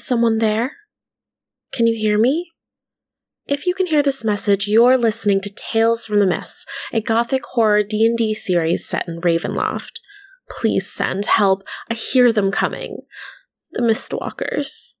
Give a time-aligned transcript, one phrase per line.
[0.00, 0.78] Is someone there?
[1.74, 2.52] Can you hear me?
[3.46, 7.44] If you can hear this message, you're listening to Tales from the Mists, a gothic
[7.44, 10.00] horror D&D series set in Ravenloft.
[10.48, 11.64] Please send help.
[11.90, 13.00] I hear them coming.
[13.72, 14.94] The Mistwalkers.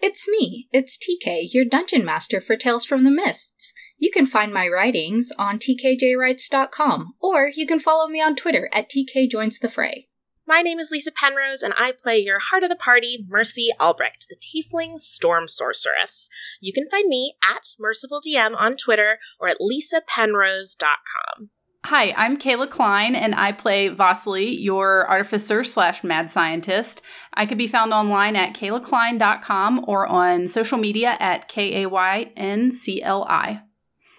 [0.00, 0.68] It's me.
[0.72, 3.72] It's TK, your dungeon master for Tales from the Mists.
[3.96, 8.90] You can find my writings on tkjwrites.com, or you can follow me on Twitter at
[8.90, 10.08] tkjoinsthefray.
[10.46, 14.26] My name is Lisa Penrose, and I play your heart of the party, Mercy Albrecht,
[14.28, 16.28] the Tiefling Storm Sorceress.
[16.60, 21.48] You can find me at MercifulDM on Twitter or at lisapenrose.com.
[21.86, 27.00] Hi, I'm Kayla Klein, and I play Vasily, your artificer slash mad scientist.
[27.32, 32.32] I could be found online at kaylaklein.com or on social media at K A Y
[32.36, 33.62] N C L I.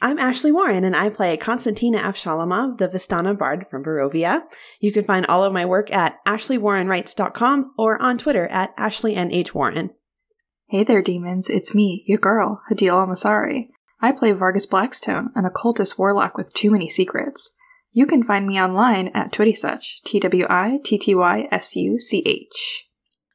[0.05, 4.41] I'm Ashley Warren, and I play Konstantina Avshalomov, the Vistana Bard from Barovia.
[4.79, 9.89] You can find all of my work at ashleywarrenwrites.com or on Twitter at ashleynh.warren.
[10.67, 11.49] Hey there, demons.
[11.49, 13.69] It's me, your girl, Hadil Almasari.
[13.99, 17.55] I play Vargas Blackstone, an occultist warlock with too many secrets.
[17.91, 22.85] You can find me online at Twittysuch, T-W-I-T-T-Y-S-U-C-H.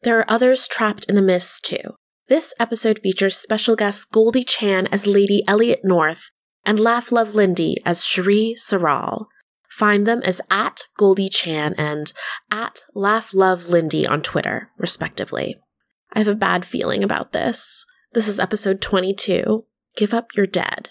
[0.02, 1.96] There are others trapped in the mist, too.
[2.28, 6.30] This episode features special guest Goldie Chan as Lady Elliot North
[6.64, 9.26] and Laugh Love Lindy as Shri Saral.
[9.68, 12.12] Find them as at Goldie Chan and
[12.50, 15.56] at Laugh Love Lindy on Twitter, respectively.
[16.12, 17.86] I have a bad feeling about this.
[18.12, 19.64] This is episode 22.
[19.96, 20.90] Give up your dead.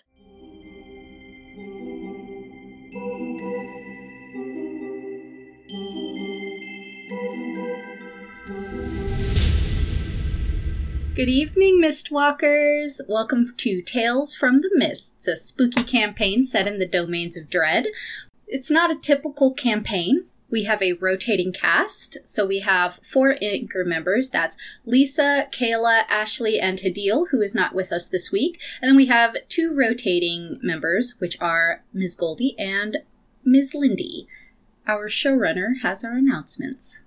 [11.15, 13.01] Good evening, Mistwalkers!
[13.09, 17.87] Welcome to Tales from the Mists, a spooky campaign set in the domains of dread.
[18.47, 20.25] It's not a typical campaign.
[20.49, 24.29] We have a rotating cast, so we have four anchor members.
[24.29, 24.55] That's
[24.85, 28.61] Lisa, Kayla, Ashley, and Hadil, who is not with us this week.
[28.81, 32.15] And then we have two rotating members, which are Ms.
[32.15, 32.99] Goldie and
[33.43, 33.75] Ms.
[33.75, 34.27] Lindy.
[34.87, 37.03] Our showrunner has our announcements.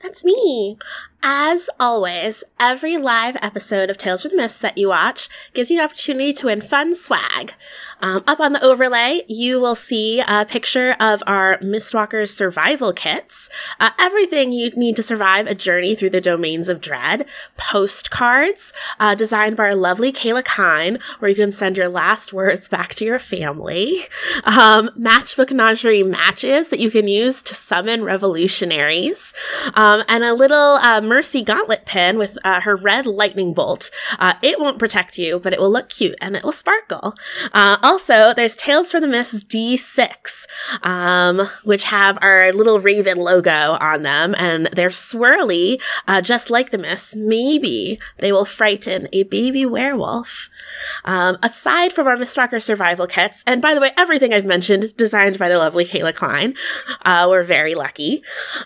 [0.00, 0.78] That's me.
[1.20, 5.80] As always, every live episode of Tales from the Mist that you watch gives you
[5.80, 7.54] an opportunity to win fun swag.
[8.00, 13.50] Um, up on the overlay, you will see a picture of our Mistwalkers survival kits.
[13.80, 17.26] Uh, everything you need to survive a journey through the domains of dread.
[17.56, 22.68] Postcards, uh, designed by our lovely Kayla Kine, where you can send your last words
[22.68, 24.02] back to your family.
[24.44, 29.34] Um, matchbook Notchery matches that you can use to summon revolutionaries.
[29.74, 33.90] Um, and a little uh, Mercy gauntlet pin with uh, her red lightning bolt.
[34.18, 37.14] Uh, it won't protect you, but it will look cute and it will sparkle.
[37.52, 40.46] Uh, also, there's Tales from the Mist D6,
[40.82, 46.70] um, which have our little raven logo on them, and they're swirly, uh, just like
[46.70, 47.16] the Mist.
[47.16, 50.48] Maybe they will frighten a baby werewolf.
[51.04, 55.38] Um, aside from our Mistwalker survival kits, and by the way, everything I've mentioned designed
[55.38, 56.54] by the lovely Kayla Klein,
[57.02, 58.22] uh, we're very lucky,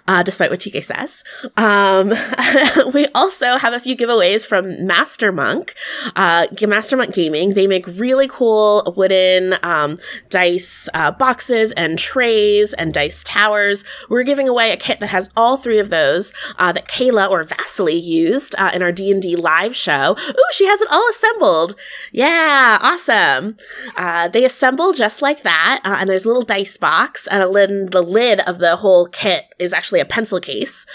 [0.08, 1.24] uh, despite what TK says.
[1.56, 2.12] Um,
[2.94, 5.74] we also have a few giveaways from Master Monk,
[6.16, 7.54] uh, Master Monk Gaming.
[7.54, 9.96] They make really cool wooden um,
[10.28, 13.84] dice uh, boxes and trays and dice towers.
[14.08, 17.44] We're giving away a kit that has all three of those uh, that Kayla or
[17.44, 20.16] Vasily used uh, in our D and D live show.
[20.18, 21.76] Ooh, she has it all assembled.
[22.12, 23.56] Yeah, awesome.
[23.96, 27.86] Uh, they assemble just like that, uh, and there's a little dice box, and then
[27.86, 30.86] the lid of the whole kit is actually a pencil case.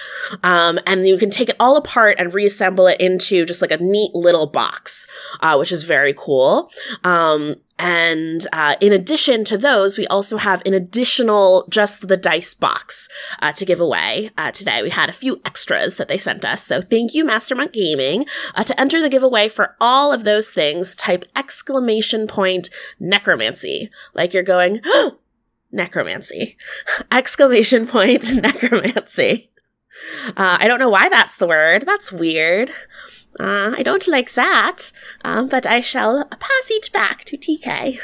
[0.44, 3.78] Um, and you can take it all apart and reassemble it into just like a
[3.78, 5.08] neat little box,
[5.42, 6.70] uh, which is very cool.
[7.04, 12.54] Um, and uh, in addition to those, we also have an additional just the dice
[12.56, 13.08] box
[13.42, 14.82] uh, to give away uh, today.
[14.82, 16.64] We had a few extras that they sent us.
[16.64, 18.26] So thank you, Master Monk Gaming.
[18.56, 23.90] Uh, to enter the giveaway for all of those things, type exclamation point necromancy.
[24.16, 24.81] Like you're going,
[25.72, 26.57] necromancy.
[27.12, 29.51] exclamation point necromancy.
[30.30, 31.84] Uh, I don't know why that's the word.
[31.86, 32.70] That's weird.
[33.40, 34.92] Uh, I don't like that,
[35.24, 38.00] um, but I shall pass each back to TK.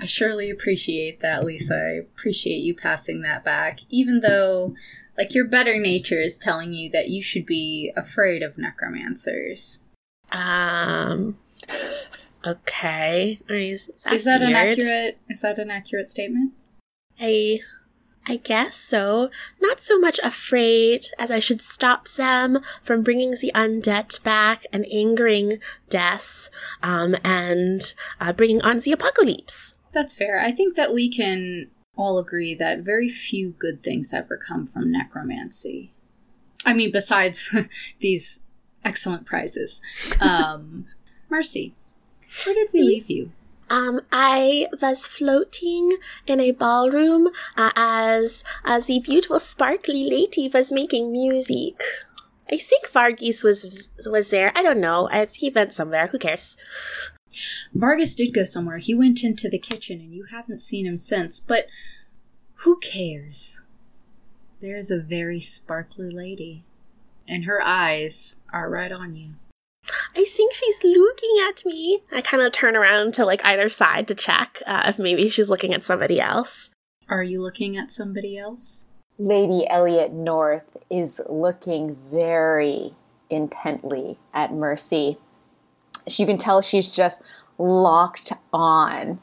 [0.00, 1.74] I surely appreciate that, Lisa.
[1.74, 4.74] I appreciate you passing that back, even though,
[5.16, 9.80] like, your better nature is telling you that you should be afraid of necromancers.
[10.32, 11.38] Um.
[12.46, 13.38] Okay.
[13.48, 15.18] Is, is that, is that an accurate?
[15.28, 16.52] Is that an accurate statement?
[17.20, 17.58] I
[18.28, 19.30] I guess so.
[19.60, 24.86] Not so much afraid as I should stop Sam from bringing the undead back and
[24.92, 26.50] angering death,
[26.82, 29.78] um, and uh, bringing on the apocalypse.
[29.92, 30.38] That's fair.
[30.38, 34.92] I think that we can all agree that very few good things ever come from
[34.92, 35.92] necromancy.
[36.66, 37.54] I mean, besides
[38.00, 38.44] these
[38.84, 39.80] excellent prizes.
[40.20, 40.86] Um,
[41.28, 41.74] Mercy,
[42.44, 43.32] where did we leave you?
[43.70, 45.92] Um, I was floating
[46.26, 51.82] in a ballroom uh, as as the beautiful sparkly lady was making music.
[52.50, 54.52] I think Vargas was was there.
[54.54, 55.08] I don't know.
[55.34, 56.06] He went somewhere.
[56.06, 56.56] Who cares?
[57.74, 58.78] Vargas did go somewhere.
[58.78, 61.66] He went into the kitchen and you haven't seen him since, but
[62.62, 63.60] who cares?
[64.60, 66.64] There's a very sparkly lady,
[67.28, 69.34] and her eyes are right on you.
[70.16, 72.00] I think she's looking at me.
[72.12, 75.48] I kind of turn around to like either side to check uh, if maybe she's
[75.48, 76.70] looking at somebody else.
[77.08, 78.86] Are you looking at somebody else?
[79.18, 82.94] Lady Elliot North is looking very
[83.30, 85.18] intently at Mercy.
[86.06, 87.22] You can tell she's just
[87.58, 89.20] locked on.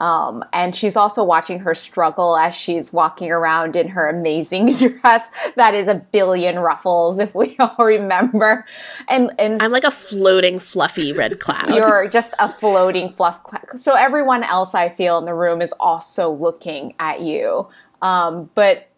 [0.00, 5.30] Um, and she's also watching her struggle as she's walking around in her amazing dress
[5.56, 8.64] that is a billion ruffles, if we all remember.
[9.08, 11.74] And and I'm like a floating, fluffy red cloud.
[11.74, 13.78] you're just a floating fluff cloud.
[13.78, 17.68] So everyone else I feel in the room is also looking at you.
[18.00, 18.88] Um, but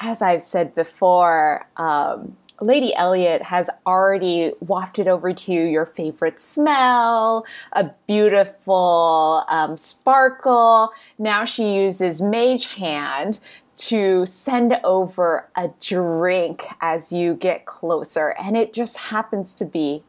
[0.00, 6.38] as I've said before, um, Lady Elliot has already wafted over to you your favorite
[6.38, 10.90] smell, a beautiful um, sparkle.
[11.18, 13.38] Now she uses Mage Hand
[13.76, 20.02] to send over a drink as you get closer, and it just happens to be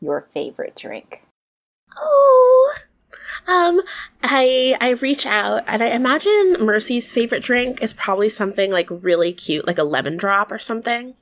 [0.00, 1.22] your favorite drink.
[1.96, 2.74] Oh.
[3.48, 3.80] Um,
[4.24, 9.32] I I reach out and I imagine Mercy's favorite drink is probably something like really
[9.32, 11.14] cute, like a lemon drop or something.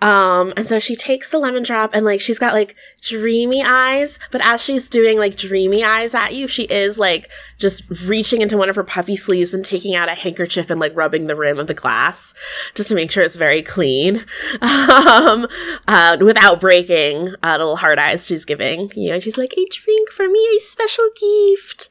[0.00, 4.18] Um, and so she takes the lemon drop and like she's got like dreamy eyes,
[4.30, 8.56] but as she's doing like dreamy eyes at you, she is like just reaching into
[8.56, 11.58] one of her puffy sleeves and taking out a handkerchief and like rubbing the rim
[11.58, 12.34] of the glass
[12.74, 14.24] just to make sure it's very clean.
[14.62, 15.46] Um,
[15.88, 19.12] uh, without breaking uh, little hard eyes she's giving you.
[19.12, 21.88] And she's like, a drink for me, a special gift.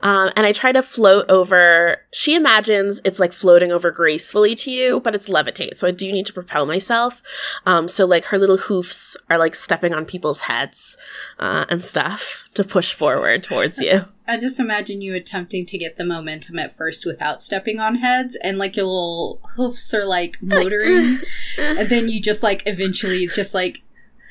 [0.00, 1.98] Um, and I try to float over.
[2.12, 5.76] She imagines it's like floating over gracefully to you, but it's levitate.
[5.76, 7.22] So I do need to propel myself.
[7.66, 10.96] Um, so like her little hoofs are like stepping on people's heads
[11.38, 14.04] uh, and stuff to push forward towards you.
[14.28, 18.36] I just imagine you attempting to get the momentum at first without stepping on heads,
[18.36, 21.20] and like your little hoofs are like motoring,
[21.58, 23.82] and then you just like eventually just like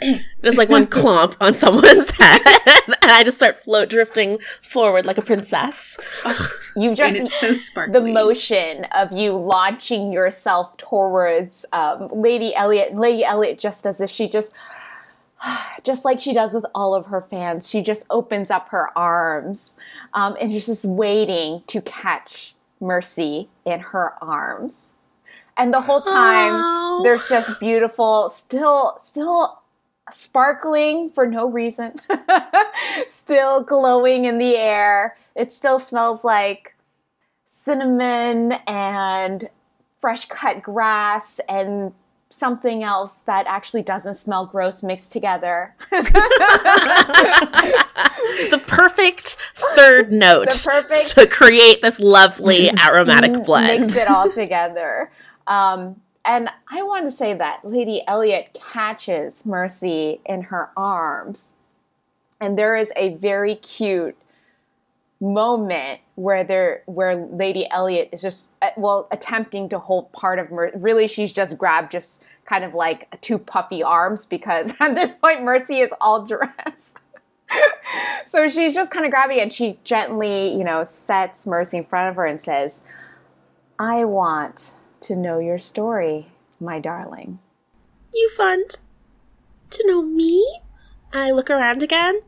[0.41, 2.41] There's like one clump on someone's head,
[3.01, 5.97] and I just start float drifting forward like a princess.
[6.75, 7.93] You've just and it's so sparkly.
[7.93, 12.95] the motion of you launching yourself towards um, Lady Elliot.
[12.95, 14.53] Lady Elliot, just as if she just,
[15.83, 19.75] just like she does with all of her fans, she just opens up her arms
[20.13, 24.93] um, and she's just waiting to catch Mercy in her arms.
[25.59, 27.01] And the whole time, Oh.
[27.03, 29.61] there's just beautiful, still, still
[30.11, 31.99] sparkling for no reason,
[33.05, 35.17] still glowing in the air.
[35.35, 36.75] It still smells like
[37.45, 39.49] cinnamon and
[39.97, 41.93] fresh cut grass and
[42.29, 45.73] something else that actually doesn't smell gross mixed together.
[45.91, 46.03] the
[48.67, 49.37] perfect
[49.75, 53.81] third note The perfect- to create this lovely aromatic blend.
[53.81, 55.09] Mix it all together.
[55.47, 61.53] Um, and I want to say that Lady Elliot catches Mercy in her arms,
[62.41, 64.17] and there is a very cute
[65.19, 70.51] moment where there where Lady Elliot is just uh, well attempting to hold part of
[70.51, 70.77] Mercy.
[70.77, 75.41] really she's just grabbed just kind of like two puffy arms because at this point
[75.43, 76.97] Mercy is all dressed.
[78.25, 82.09] so she's just kind of grabbing and she gently, you know, sets Mercy in front
[82.09, 82.83] of her and says,
[83.79, 84.75] I want
[85.07, 86.27] to know your story,
[86.59, 87.39] my darling.
[88.13, 88.79] you fund
[89.69, 90.45] to know me?
[91.13, 92.19] I look around again.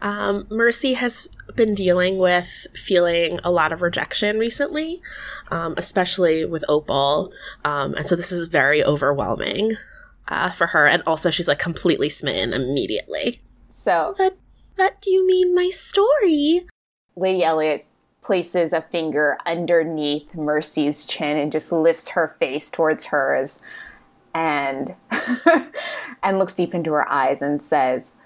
[0.00, 5.02] Um, Mercy has been dealing with feeling a lot of rejection recently,
[5.50, 7.32] um, especially with Opal.
[7.64, 9.72] Um, and so this is very overwhelming
[10.28, 10.86] uh, for her.
[10.86, 13.42] And also, she's like completely smitten immediately.
[13.68, 14.38] So What,
[14.76, 16.66] what do you mean, my story?
[17.14, 17.84] Lady Elliot
[18.22, 23.60] places a finger underneath Mercy's chin and just lifts her face towards hers
[24.34, 24.94] and
[26.22, 28.16] and looks deep into her eyes and says,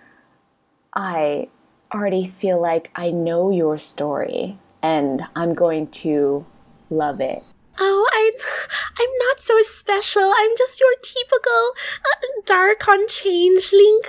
[0.95, 1.49] I
[1.93, 6.47] already feel like I know your story and I'm going to
[6.91, 7.43] love it.
[7.79, 8.33] Oh, I,
[8.99, 10.33] I'm not so special.
[10.35, 11.73] I'm just your typical
[12.05, 14.01] uh, Darkon changeling.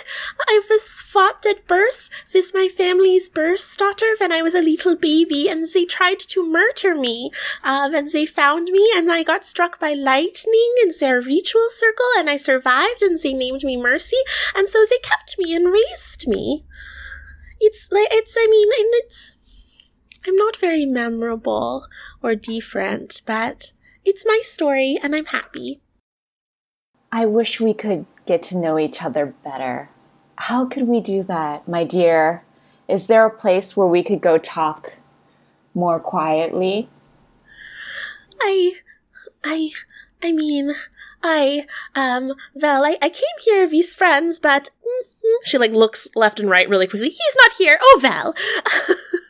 [0.48, 4.96] I was swapped at birth with my family's birth daughter when I was a little
[4.96, 7.32] baby, and they tried to murder me
[7.64, 12.12] uh, when they found me, and I got struck by lightning in their ritual circle,
[12.18, 14.18] and I survived, and they named me Mercy,
[14.56, 16.64] and so they kept me and raised me.
[17.60, 18.36] It's like it's.
[18.40, 19.37] I mean, and it's.
[20.28, 21.88] I'm not very memorable
[22.22, 23.72] or different, but
[24.04, 25.82] it's my story, and I'm happy.
[27.12, 29.90] I wish we could get to know each other better.
[30.36, 32.44] How could we do that, my dear?
[32.88, 34.94] Is there a place where we could go talk
[35.74, 36.90] more quietly?
[38.42, 38.74] I,
[39.44, 39.70] I,
[40.22, 40.72] I mean,
[41.24, 41.66] I,
[41.96, 46.50] um, well, I, I came here with friends, but mm, she like looks left and
[46.50, 47.10] right really quickly.
[47.10, 47.78] He's not here.
[47.82, 48.34] Oh, well.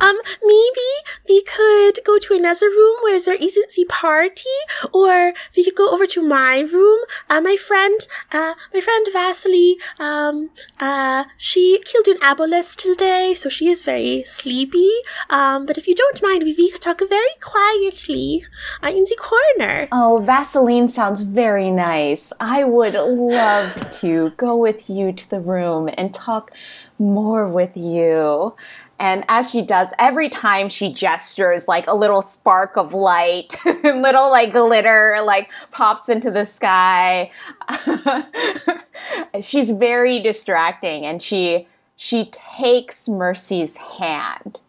[0.00, 0.90] Um, maybe
[1.28, 4.58] we could go to another room where there isn't the party,
[4.92, 7.00] or we could go over to my room.
[7.28, 8.00] Uh, my friend,
[8.32, 14.22] uh, my friend Vasily, um, uh, she killed an aboleth today, so she is very
[14.24, 14.90] sleepy.
[15.30, 18.44] Um, but if you don't mind, we, we could talk very quietly,
[18.82, 19.88] uh, in the corner.
[19.92, 22.32] Oh, Vaseline sounds very nice.
[22.40, 26.52] I would love to go with you to the room and talk
[26.98, 28.54] more with you.
[29.00, 34.28] And as she does, every time she gestures, like a little spark of light, little
[34.28, 37.30] like glitter, like pops into the sky.
[39.40, 44.60] She's very distracting, and she she takes Mercy's hand,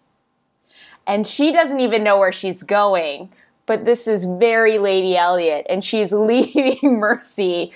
[1.08, 3.30] and she doesn't even know where she's going.
[3.66, 7.72] But this is very Lady Elliot, and she's leading Mercy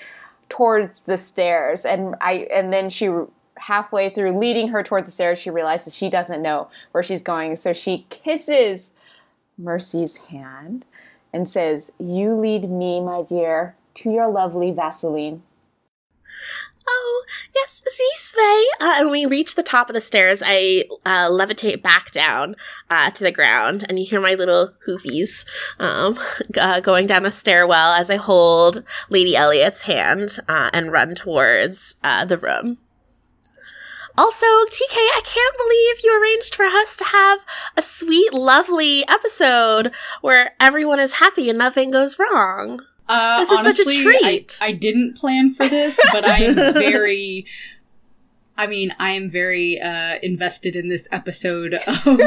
[0.48, 3.10] towards the stairs, and I and then she
[3.56, 7.56] halfway through leading her towards the stairs, she realizes she doesn't know where she's going.
[7.56, 8.92] So she kisses
[9.58, 10.86] Mercy's hand
[11.32, 15.42] and says, You lead me, my dear, to your lovely Vaseline.
[16.86, 17.94] Oh, yes, this.
[18.80, 20.42] Uh, and we reach the top of the stairs.
[20.44, 22.56] I uh, levitate back down
[22.90, 25.44] uh, to the ground, and you hear my little hoofies
[25.78, 26.18] um,
[26.60, 31.96] uh, going down the stairwell as I hold Lady Elliot's hand uh, and run towards
[32.02, 32.78] uh, the room.
[34.16, 37.44] Also, TK, I can't believe you arranged for us to have
[37.76, 42.80] a sweet, lovely episode where everyone is happy and nothing goes wrong.
[43.08, 44.56] Uh, This is such a treat.
[44.62, 47.44] I, I didn't plan for this, but I am very.
[48.56, 52.04] I mean, I am very uh, invested in this episode of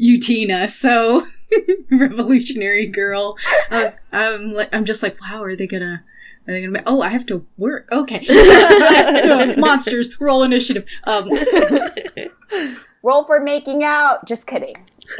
[0.00, 0.70] Utena.
[0.70, 1.26] So,
[1.90, 3.36] Revolutionary Girl.
[3.70, 6.04] I was, I'm, I'm just like, wow, are they gonna?
[6.46, 6.72] Are they gonna?
[6.72, 7.88] Make, oh, I have to work.
[7.92, 8.24] Okay,
[9.58, 10.20] monsters.
[10.20, 10.84] Roll initiative.
[11.04, 11.28] Um,
[13.04, 14.26] Roll for making out.
[14.26, 14.74] Just kidding.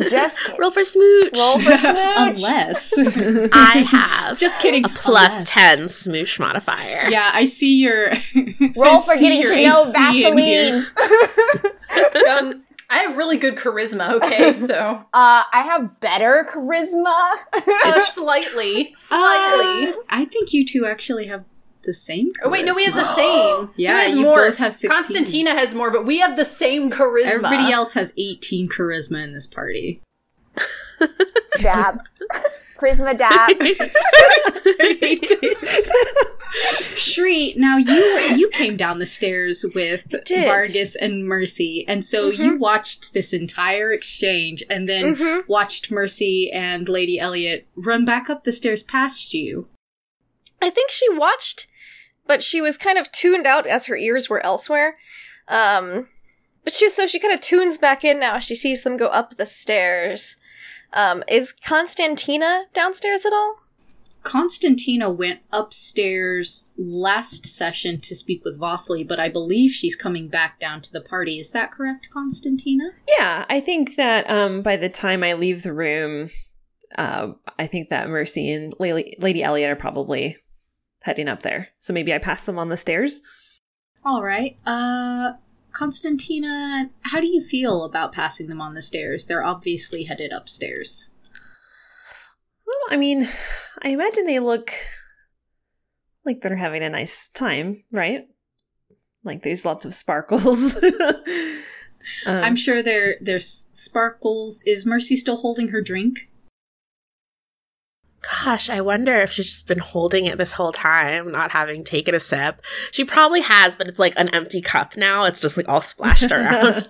[0.08, 0.60] Just kidding.
[0.60, 1.36] Roll for smooch.
[1.36, 1.96] Roll for smooch.
[2.38, 2.92] unless.
[3.52, 4.84] I have Just kidding.
[4.84, 5.50] a plus Unless.
[5.50, 7.08] 10 smooch modifier.
[7.10, 8.10] Yeah, I see your.
[8.76, 10.86] Roll I for see getting your to know AC in here.
[10.96, 12.52] Vaseline.
[12.54, 12.62] um,
[12.92, 14.12] I have really good charisma.
[14.14, 14.76] Okay, so
[15.12, 17.30] Uh, I have better charisma.
[17.84, 19.88] uh, slightly, slightly.
[19.88, 21.44] Uh, I think you two actually have
[21.84, 22.32] the same.
[22.44, 23.70] oh wait, no, we have the same.
[23.76, 24.36] Yeah, you more?
[24.36, 24.90] both have 16.
[24.90, 27.26] Constantina has more, but we have the same charisma.
[27.26, 30.00] Everybody else has 18 charisma in this party.
[31.58, 31.98] dab.
[32.82, 33.62] charisma dab.
[36.96, 37.94] Shri, now you
[38.36, 40.44] you came down the stairs with did.
[40.46, 45.48] Vargas and Mercy, and so you watched this entire exchange, and then Mhm.
[45.48, 49.68] watched Mercy and Lady Elliot run back up the stairs past you.
[50.60, 51.66] I think she watched,
[52.26, 54.98] but she was kind of tuned out as her ears were elsewhere.
[55.48, 56.08] Um,
[56.64, 58.38] but she so she kind of tunes back in now.
[58.38, 60.36] She sees them go up the stairs.
[60.92, 63.56] Um, is Constantina downstairs at all?
[64.22, 70.60] Constantina went upstairs last session to speak with Vasily, but I believe she's coming back
[70.60, 71.38] down to the party.
[71.38, 72.92] Is that correct, Constantina?
[73.18, 76.30] Yeah, I think that um, by the time I leave the room,
[76.96, 80.36] uh, I think that Mercy and Lady, Lady Elliot are probably
[81.02, 81.70] heading up there.
[81.78, 83.22] So maybe I pass them on the stairs.
[84.04, 84.56] All right.
[84.64, 85.32] Uh,
[85.72, 89.26] Constantina, how do you feel about passing them on the stairs?
[89.26, 91.10] They're obviously headed upstairs.
[92.66, 93.26] Well, I mean,
[93.82, 94.72] I imagine they look
[96.24, 98.28] like they're having a nice time, right?
[99.24, 100.76] Like there's lots of sparkles.
[102.26, 104.62] Um, I'm sure there there's sparkles.
[104.66, 106.28] Is Mercy still holding her drink?
[108.22, 112.14] Gosh, I wonder if she's just been holding it this whole time, not having taken
[112.14, 112.62] a sip.
[112.92, 115.24] She probably has, but it's like an empty cup now.
[115.24, 116.88] It's just like all splashed around.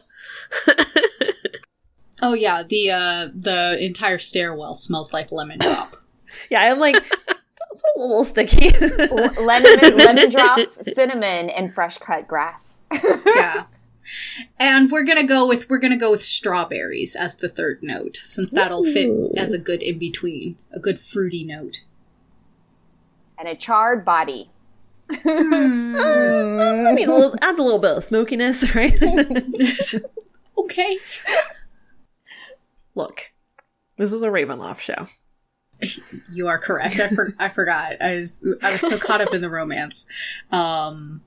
[2.25, 5.97] Oh yeah, the uh the entire stairwell smells like lemon drop.
[6.51, 6.95] yeah, I'm like,
[7.29, 7.35] a
[7.99, 8.73] little sticky.
[8.81, 12.83] L- lemon, lemon drops, cinnamon, and fresh cut grass.
[13.27, 13.65] yeah.
[14.59, 18.51] And we're gonna go with we're gonna go with strawberries as the third note, since
[18.53, 21.83] that'll fit as a good in between, a good fruity note.
[23.39, 24.51] and a charred body.
[25.11, 25.17] I
[26.95, 28.99] mean, a little, adds a little bit of smokiness, right?
[30.59, 30.99] Okay.
[32.95, 33.33] Look,
[33.97, 35.07] this is a Ravenloft show.
[36.31, 37.01] You are correct.
[37.01, 38.01] I, for- I forgot.
[38.03, 40.07] I was I was so caught up in the romance.
[40.51, 41.23] Um,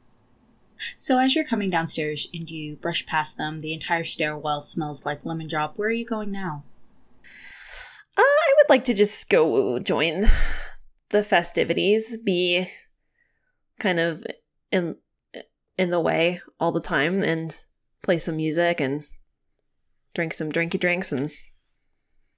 [0.98, 5.26] so as you're coming downstairs and you brush past them, the entire stairwell smells like
[5.26, 5.78] lemon drop.
[5.78, 6.64] Where are you going now?
[8.18, 10.26] Uh, I would like to just go join
[11.10, 12.70] the festivities, be
[13.80, 14.26] kind of
[14.72, 14.98] in
[15.78, 17.58] in the way all the time, and
[18.02, 19.04] play some music and
[20.14, 21.32] drink some drinky drinks, and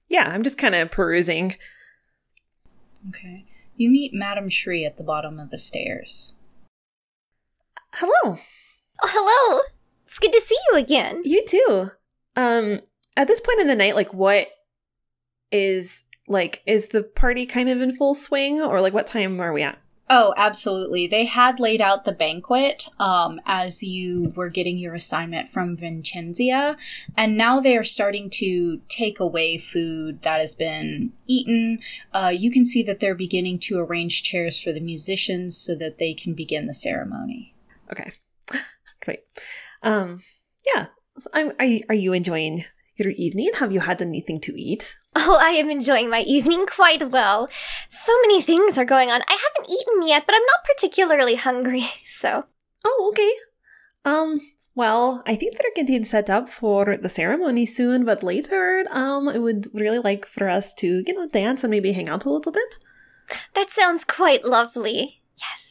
[0.08, 1.56] yeah, I'm just kind of perusing.
[3.08, 3.44] Okay.
[3.76, 6.34] You meet Madame Shri at the bottom of the stairs.
[7.94, 8.36] Hello,
[9.02, 9.60] Oh, hello.
[10.06, 11.22] It's good to see you again.
[11.24, 11.90] you too.
[12.36, 12.80] Um,
[13.16, 14.48] at this point in the night, like, what
[15.52, 19.52] is like is the party kind of in full swing, or like what time are
[19.52, 19.78] we at?
[20.10, 21.06] Oh, absolutely.
[21.06, 26.76] They had laid out the banquet um, as you were getting your assignment from Vincenzia,
[27.16, 31.80] and now they are starting to take away food that has been eaten.
[32.12, 35.98] Uh, you can see that they're beginning to arrange chairs for the musicians so that
[35.98, 37.54] they can begin the ceremony.
[37.90, 38.12] Okay.
[39.04, 39.20] Great.
[39.82, 40.20] Um
[40.66, 40.86] yeah.
[41.32, 42.64] I'm are you, are you enjoying
[42.96, 43.50] your evening?
[43.58, 44.96] Have you had anything to eat?
[45.14, 47.48] Oh, I am enjoying my evening quite well.
[47.88, 49.22] So many things are going on.
[49.28, 52.44] I haven't eaten yet, but I'm not particularly hungry, so.
[52.84, 53.32] Oh, okay.
[54.04, 54.40] Um
[54.78, 59.36] well, I think they're getting set up for the ceremony soon, but later, um, I
[59.36, 62.52] would really like for us to, you know, dance and maybe hang out a little
[62.52, 62.76] bit.
[63.56, 65.20] That sounds quite lovely.
[65.36, 65.67] Yes.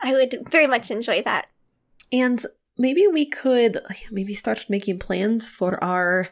[0.00, 1.46] I would very much enjoy that.
[2.12, 2.44] And
[2.76, 6.28] maybe we could maybe start making plans for our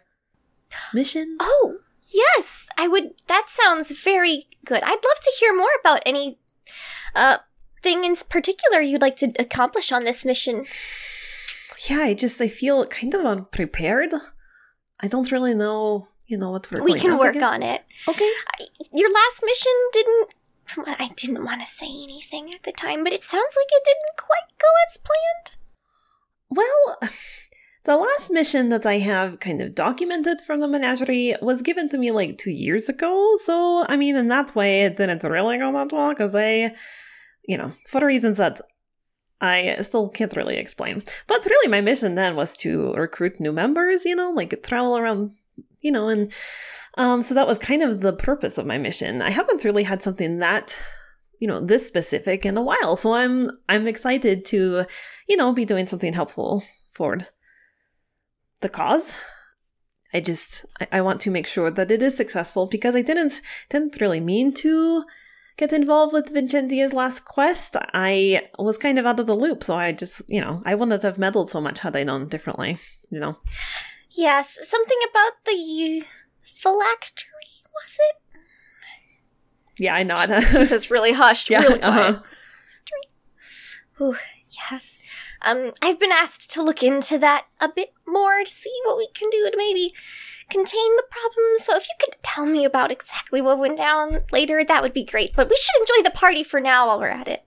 [0.94, 1.37] mission.
[1.40, 1.78] Oh,
[2.14, 2.66] yes.
[2.78, 3.14] I would.
[3.28, 4.82] That sounds very good.
[4.82, 6.38] I'd love to hear more about any,
[7.14, 7.38] uh,
[7.82, 10.64] thing in particular you'd like to accomplish on this mission.
[11.88, 14.12] Yeah, I just I feel kind of unprepared.
[15.00, 17.54] I don't really know, you know, what we're we can work against.
[17.54, 17.84] on it.
[18.08, 18.32] Okay.
[18.58, 20.28] I, your last mission didn't.
[20.86, 24.16] I didn't want to say anything at the time, but it sounds like it didn't
[24.16, 25.56] quite go as planned.
[26.48, 27.10] Well,
[27.84, 31.98] the last mission that I have kind of documented from the menagerie was given to
[31.98, 33.38] me like two years ago.
[33.44, 36.74] So, I mean, in that way, it didn't really go that well because I,
[37.44, 38.60] you know, for reasons that
[39.40, 41.02] I still can't really explain.
[41.26, 45.32] But really, my mission then was to recruit new members, you know, like travel around,
[45.80, 46.32] you know, and
[46.97, 49.23] um, so that was kind of the purpose of my mission.
[49.23, 50.78] I haven't really had something that
[51.39, 52.97] you know this specific in a while.
[52.97, 54.87] So i'm i'm excited to
[55.28, 57.19] you know be doing something helpful for
[58.61, 59.17] the cause.
[60.15, 63.41] I just I, I want to make sure that it is successful because i didn't
[63.69, 65.04] didn't really mean to
[65.59, 67.76] get involved with vincenzia's last quest.
[67.95, 69.63] I was kind of out of the loop.
[69.63, 72.78] So i just you know i wouldn't have meddled so much had i known differently
[73.11, 73.37] you know.
[74.11, 76.04] Yes, something about the
[76.47, 77.28] phylactery,
[77.75, 78.17] was it?
[79.78, 82.15] yeah i nod She says really hushed, yeah really quiet.
[82.17, 82.21] uh-huh.
[84.00, 84.17] Ooh,
[84.71, 84.99] yes.
[85.41, 89.09] Um, I've been asked to look into that a bit more to see what we
[89.15, 89.95] can do to maybe
[90.50, 91.56] contain the problem.
[91.56, 95.02] So if you could tell me about exactly what went down later, that would be
[95.02, 95.35] great.
[95.35, 97.46] But we should enjoy the party for now while we're at it.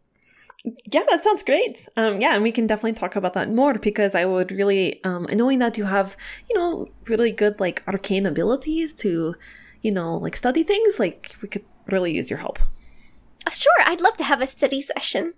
[0.92, 1.88] Yeah, that sounds great.
[1.96, 5.26] Um, yeah, and we can definitely talk about that more because I would really, um,
[5.32, 6.18] knowing that you have,
[6.50, 9.36] you know, really good like arcane abilities to,
[9.82, 12.60] you know, like study things, like we could really use your help.
[13.50, 15.34] Sure, I'd love to have a study session.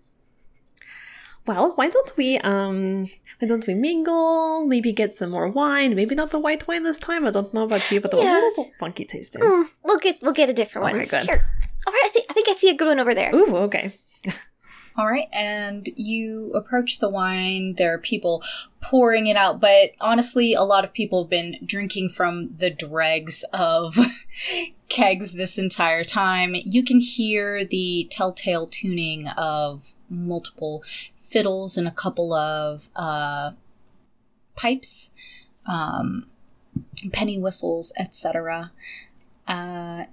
[1.46, 3.06] Well, why don't we, um,
[3.40, 4.66] why don't we mingle?
[4.68, 5.96] Maybe get some more wine.
[5.96, 7.26] Maybe not the white wine this time.
[7.26, 8.58] I don't know about you, but Yes.
[8.58, 9.42] a little funky tasting.
[9.42, 11.08] Mm, we'll get we'll get a different Okay, one.
[11.08, 11.24] Good.
[11.30, 11.46] Here.
[11.88, 13.34] All right, I think I think I see a good one over there.
[13.34, 13.92] Ooh, okay.
[14.98, 17.76] All right, and you approach the wine.
[17.78, 18.44] There are people
[18.82, 23.46] pouring it out, but honestly, a lot of people have been drinking from the dregs
[23.54, 23.98] of
[24.90, 26.56] kegs this entire time.
[26.56, 30.84] You can hear the telltale tuning of multiple
[31.22, 33.52] fiddles and a couple of uh,
[34.58, 35.14] pipes,
[35.66, 36.28] um,
[37.14, 38.72] penny whistles, etc.
[39.48, 40.04] Uh,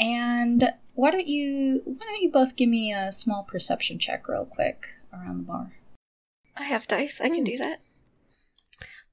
[0.00, 4.44] and why don't you why don't you both give me a small perception check real
[4.44, 5.72] quick around the bar?
[6.56, 7.20] I have dice.
[7.20, 7.82] I can do that.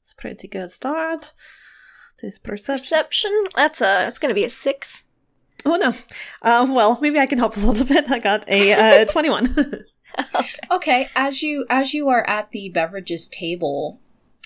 [0.04, 1.32] It's pretty good start.
[2.24, 2.86] This perception.
[2.86, 3.44] Perception.
[3.56, 3.84] That's a.
[3.84, 5.04] That's gonna be a six.
[5.64, 5.94] Oh no.
[6.42, 8.10] Uh, well, maybe I can help a little bit.
[8.10, 9.56] I got a uh, 21.
[10.72, 14.00] Okay, as you as you are at the beverages table,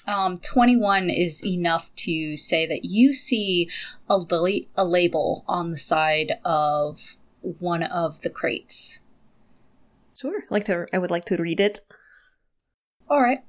[0.06, 3.70] um, twenty one is enough to say that you see
[4.10, 9.02] a li- a label on the side of one of the crates.
[10.16, 10.44] sure.
[10.50, 11.80] Like to I would like to read it.
[13.10, 13.40] All right.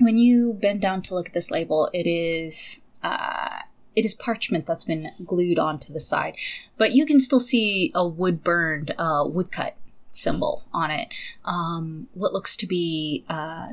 [0.00, 3.60] When you bend down to look at this label, it is uh,
[3.96, 6.36] it is parchment that's been glued onto the side,
[6.76, 9.76] but you can still see a wood burned uh, woodcut
[10.12, 11.12] symbol on it.
[11.44, 13.70] Um, what looks to be uh,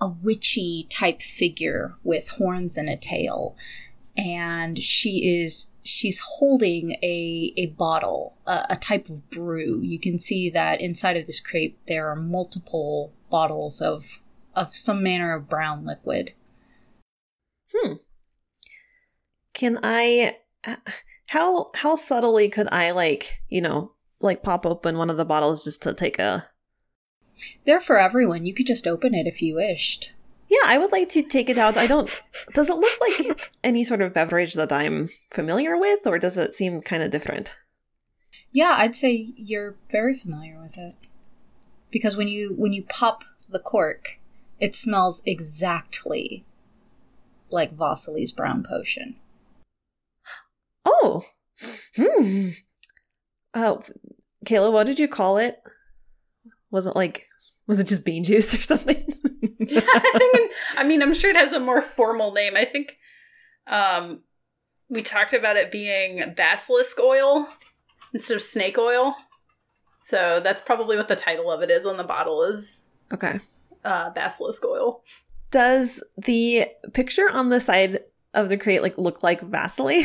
[0.00, 3.56] a witchy type figure with horns and a tail,
[4.16, 9.80] and she is she's holding a a bottle, a, a type of brew.
[9.82, 14.22] You can see that inside of this crate there are multiple bottles of
[14.54, 16.32] of some manner of brown liquid.
[17.74, 17.94] Hmm.
[19.52, 20.76] Can I uh,
[21.28, 25.64] how how subtly could I like, you know, like pop open one of the bottles
[25.64, 26.48] just to take a
[27.64, 28.46] They're for everyone.
[28.46, 30.12] You could just open it if you wished.
[30.48, 31.76] Yeah, I would like to take it out.
[31.76, 32.22] I don't
[32.54, 36.54] Does it look like any sort of beverage that I'm familiar with or does it
[36.54, 37.54] seem kind of different?
[38.52, 41.08] Yeah, I'd say you're very familiar with it.
[41.90, 44.18] Because when you when you pop the cork,
[44.60, 46.44] it smells exactly
[47.50, 49.16] like Vasily's brown potion.
[50.84, 51.24] Oh.
[51.96, 52.50] Hmm.
[53.54, 53.82] Oh,
[54.44, 55.62] Kayla, what did you call it?
[56.70, 57.25] Wasn't like
[57.66, 59.04] was it just bean juice or something?
[60.76, 62.56] I mean, I'm sure it has a more formal name.
[62.56, 62.96] I think
[63.66, 64.20] um,
[64.88, 67.48] we talked about it being basilisk oil
[68.12, 69.16] instead of snake oil.
[69.98, 73.40] So that's probably what the title of it is on the bottle is okay.
[73.84, 75.02] uh, basilisk oil.
[75.50, 78.00] Does the picture on the side
[78.34, 80.04] of the crate like look like Vasily?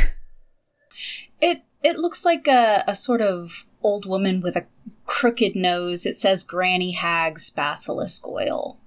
[1.40, 4.66] It it looks like a, a sort of old woman with a
[5.06, 6.06] crooked nose.
[6.06, 8.80] It says Granny Hag's basilisk oil.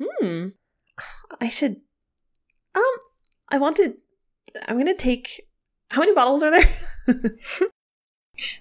[0.00, 0.48] Hmm.
[1.40, 1.76] I should.
[2.74, 2.82] Um,
[3.50, 3.94] I wanted.
[4.68, 5.46] I'm gonna take.
[5.90, 6.68] How many bottles are there?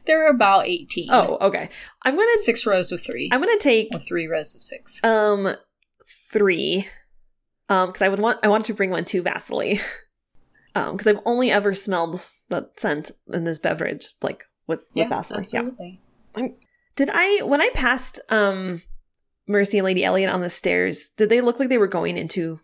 [0.06, 1.08] There are about 18.
[1.12, 1.70] oh, okay.
[2.04, 2.38] I'm gonna.
[2.38, 3.30] Six rows of three.
[3.32, 5.04] I'm gonna take or three rows of six.
[5.04, 5.56] um
[6.32, 6.88] three.
[7.70, 8.40] Um, because I would want.
[8.44, 9.80] I want to bring one to Vasily.
[10.74, 15.46] Um, because I've only ever smelled the scent in this beverage, like with with Vasily.
[15.54, 15.60] Yeah.
[15.60, 16.00] absolutely.
[16.96, 18.82] Did I when I passed um
[19.48, 22.60] Mercy and Lady Elliot on the stairs, did they look like they were going into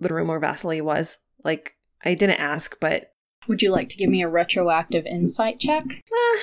[0.00, 1.18] the room where Vasily was?
[1.44, 3.12] Like I didn't ask, but
[3.48, 5.84] Would you like to give me a retroactive insight check?
[5.86, 6.38] eh,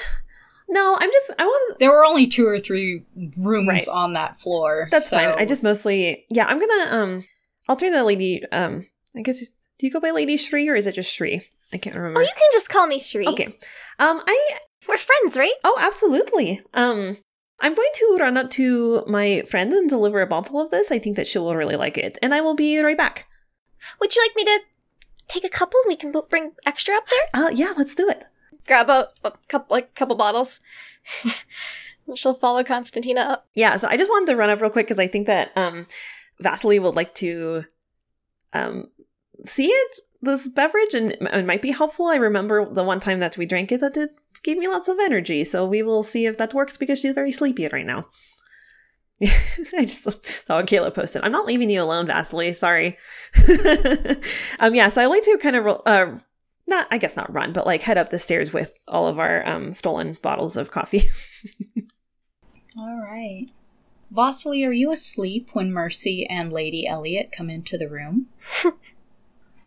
[0.69, 3.03] no, I'm just I want There were only two or three
[3.37, 3.87] rooms Right.
[3.91, 4.87] on that floor.
[4.91, 5.29] that's so- fine.
[5.37, 7.25] I just mostly yeah, I'm gonna um
[7.67, 9.39] I'll turn the Lady um I guess
[9.77, 11.47] do you go by Lady Shri or is it just Shri?
[11.73, 12.19] I can't remember.
[12.19, 13.27] Oh, you can just call me Shri.
[13.27, 13.47] okay.
[13.99, 15.53] Um I We're friends, right?
[15.63, 16.61] oh absolutely.
[16.73, 17.17] Um
[17.59, 20.91] I'm going to run up to my friend and deliver a bottle of this.
[20.91, 22.17] I think that she will really like it.
[22.21, 23.27] And I will be right back.
[24.01, 24.59] Would you like me to
[25.27, 27.41] take a couple we can bring extra up there?
[27.45, 28.25] Uh yeah, let's do it.
[28.67, 30.59] Grab a, a couple, like couple bottles.
[32.15, 33.47] She'll follow Constantina up.
[33.55, 35.87] Yeah, so I just wanted to run up real quick because I think that um
[36.39, 37.65] Vasily would like to
[38.53, 38.87] um
[39.45, 42.07] see it, this beverage, and it might be helpful.
[42.07, 44.99] I remember the one time that we drank it that it gave me lots of
[44.99, 48.07] energy, so we will see if that works because she's very sleepy right now.
[49.21, 51.23] I just saw what Kayla posted.
[51.23, 52.53] I'm not leaving you alone, Vasily.
[52.53, 52.97] Sorry.
[54.59, 56.19] um, yeah, so I like to kind of, uh,
[56.67, 59.47] not, I guess not run, but like head up the stairs with all of our
[59.47, 61.09] um, stolen bottles of coffee.
[62.77, 63.47] All right.
[64.11, 68.27] Vasily, are you asleep when Mercy and Lady Elliot come into the room?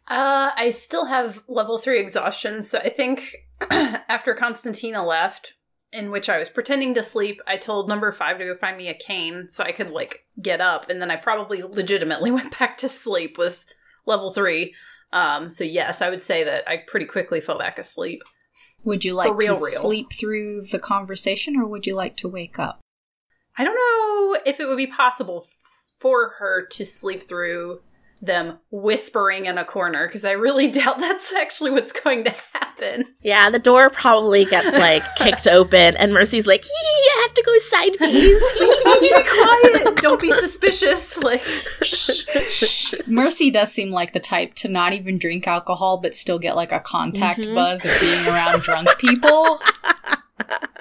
[0.09, 3.37] Uh, I still have level three exhaustion, so I think
[3.71, 5.55] after Constantina left,
[5.92, 8.88] in which I was pretending to sleep, I told number five to go find me
[8.88, 12.79] a cane so I could like get up, and then I probably legitimately went back
[12.79, 13.66] to sleep with
[14.07, 14.75] level three.
[15.12, 18.23] Um, so yes, I would say that I pretty quickly fell back asleep.
[18.85, 19.81] Would you like real, to real.
[19.81, 22.81] sleep through the conversation or would you like to wake up?
[23.57, 25.47] I don't know if it would be possible
[25.99, 27.81] for her to sleep through
[28.20, 33.04] them whispering in a corner because I really doubt that's actually what's going to happen.
[33.22, 37.42] Yeah, the door probably gets like kicked open, and Mercy's like, "Hee, I have to
[37.44, 38.42] go sideways.
[39.00, 39.96] Be quiet.
[39.98, 41.18] Don't be suspicious.
[41.18, 42.94] Like, shh.
[43.07, 46.72] Mercy does seem like the type to not even drink alcohol but still get like
[46.72, 47.54] a contact Mhm.
[47.54, 49.59] buzz of being around drunk people.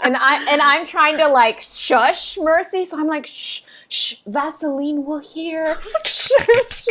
[0.04, 5.06] and I and I'm trying to like shush Mercy, so I'm like, shh, shh, Vaseline
[5.06, 5.78] will hear.
[5.86, 6.88] oh, shush!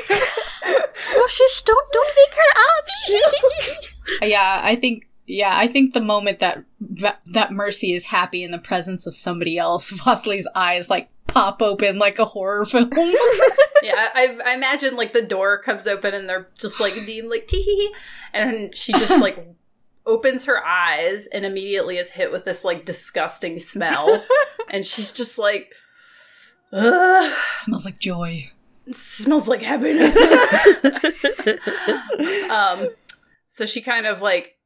[1.62, 2.84] Don't don't wake her up.
[4.22, 6.64] yeah, I think Yeah, I think the moment that
[7.26, 11.98] that Mercy is happy in the presence of somebody else, Vasily's eyes like pop open
[11.98, 12.90] like a horror film.
[13.82, 17.46] yeah, I, I imagine like the door comes open and they're just like being like
[17.46, 17.94] tee hee,
[18.32, 19.54] and she just like
[20.06, 24.24] opens her eyes and immediately is hit with this like disgusting smell,
[24.70, 25.74] and she's just like,
[26.72, 28.50] Ugh, smells like joy.
[28.86, 30.16] it smells like happiness.
[32.50, 32.88] um,
[33.46, 34.56] so she kind of like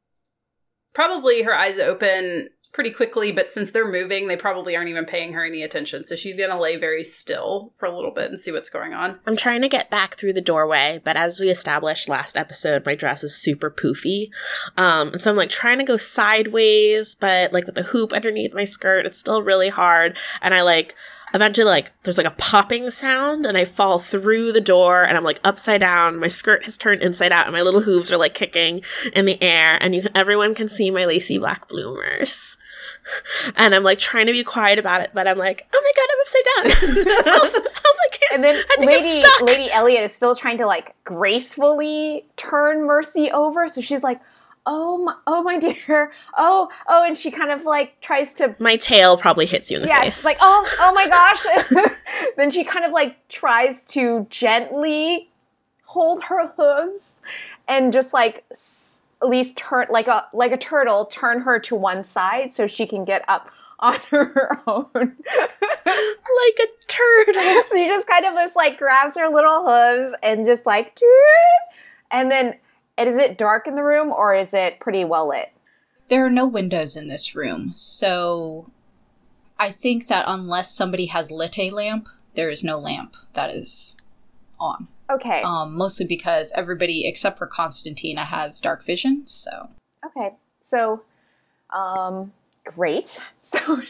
[0.93, 5.33] probably her eyes open pretty quickly, but since they're moving, they probably aren't even paying
[5.33, 6.05] her any attention.
[6.05, 9.19] So she's gonna lay very still for a little bit and see what's going on.
[9.25, 12.95] I'm trying to get back through the doorway, but as we established last episode, my
[12.95, 14.29] dress is super poofy.
[14.77, 18.53] Um, and so I'm like trying to go sideways, but like with the hoop underneath
[18.53, 20.17] my skirt, it's still really hard.
[20.41, 20.95] And I like
[21.33, 25.23] eventually like there's like a popping sound and I fall through the door and I'm
[25.23, 26.19] like upside down.
[26.19, 28.81] My skirt has turned inside out and my little hooves are like kicking
[29.13, 32.57] in the air and you everyone can see my lacy black bloomers.
[33.55, 36.07] And I'm like trying to be quiet about it, but I'm like, oh my god,
[36.11, 37.25] I'm upside down.
[37.25, 38.33] help, help, I can't.
[38.35, 39.61] And then I think I'm Lady.
[39.61, 44.21] Lady Elliot is still trying to like gracefully turn Mercy over, so she's like,
[44.73, 48.77] "Oh my, oh my dear, oh oh," and she kind of like tries to My
[48.77, 50.23] tail probably hits you in the yeah, face.
[50.23, 51.91] like, "Oh oh my gosh."
[52.37, 55.29] then she kind of like tries to gently
[55.83, 57.17] hold her hooves
[57.67, 61.75] and just like s- at least turn like a like a turtle turn her to
[61.75, 63.49] one side so she can get up
[63.81, 64.85] on her own.
[64.95, 67.63] like a turtle.
[67.67, 70.97] so she just kind of just like grabs her little hooves and just like
[72.11, 72.55] and then
[72.97, 75.51] and is it dark in the room or is it pretty well lit?
[76.09, 78.69] There are no windows in this room, so
[79.57, 83.97] I think that unless somebody has lit a lamp, there is no lamp that is
[84.59, 84.87] on.
[85.09, 85.41] Okay.
[85.43, 89.69] Um, mostly because everybody except for Constantina has dark vision, so
[90.05, 90.35] Okay.
[90.61, 91.03] So
[91.69, 92.31] um
[92.75, 93.23] great.
[93.43, 93.81] So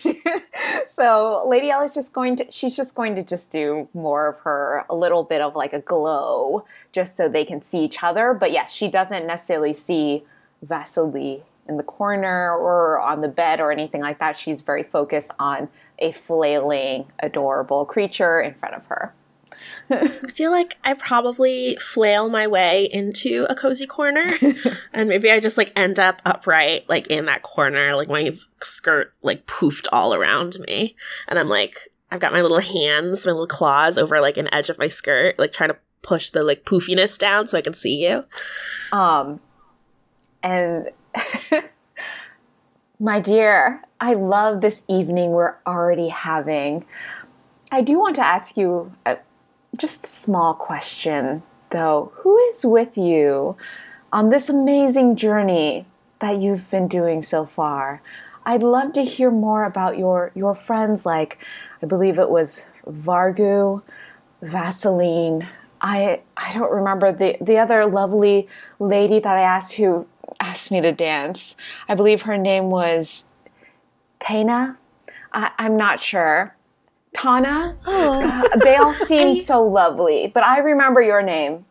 [0.86, 4.86] so Lady Ella's just going to she's just going to just do more of her
[4.90, 6.64] a little bit of like a glow
[6.94, 8.34] just so they can see each other.
[8.34, 10.24] But yes, she doesn't necessarily see
[10.62, 14.38] Vasily in the corner or on the bed or anything like that.
[14.38, 15.68] She's very focused on
[16.00, 19.14] a flailing, adorable creature in front of her.
[19.90, 24.28] I feel like I probably flail my way into a cozy corner,
[24.94, 29.14] and maybe I just like end up upright, like in that corner, like my skirt
[29.22, 30.96] like poofed all around me,
[31.28, 31.78] and I'm like,
[32.12, 35.40] I've got my little hands, my little claws over like an edge of my skirt,
[35.40, 38.26] like trying to push the like poofiness down so I can see you.
[38.92, 39.40] Um,
[40.44, 40.90] and
[43.00, 46.86] my dear, I love this evening we're already having.
[47.72, 49.18] I do want to ask you a,
[49.78, 52.12] just a small question, though.
[52.18, 53.58] Who is with you
[54.12, 55.86] on this amazing journey
[56.20, 58.02] that you've been doing so far?
[58.46, 61.38] I'd love to hear more about your your friends, like
[61.82, 63.82] I believe it was Vargu,
[64.42, 65.48] Vaseline.
[65.82, 68.48] I I don't remember the the other lovely
[68.80, 70.08] lady that I asked who
[70.40, 71.56] asked me to dance.
[71.88, 73.26] I believe her name was
[74.20, 74.78] Tana.
[75.34, 76.56] I, I'm not sure.
[77.16, 77.78] Tana.
[77.86, 81.66] Oh, Uh, they all seem I- so lovely, but I remember your name,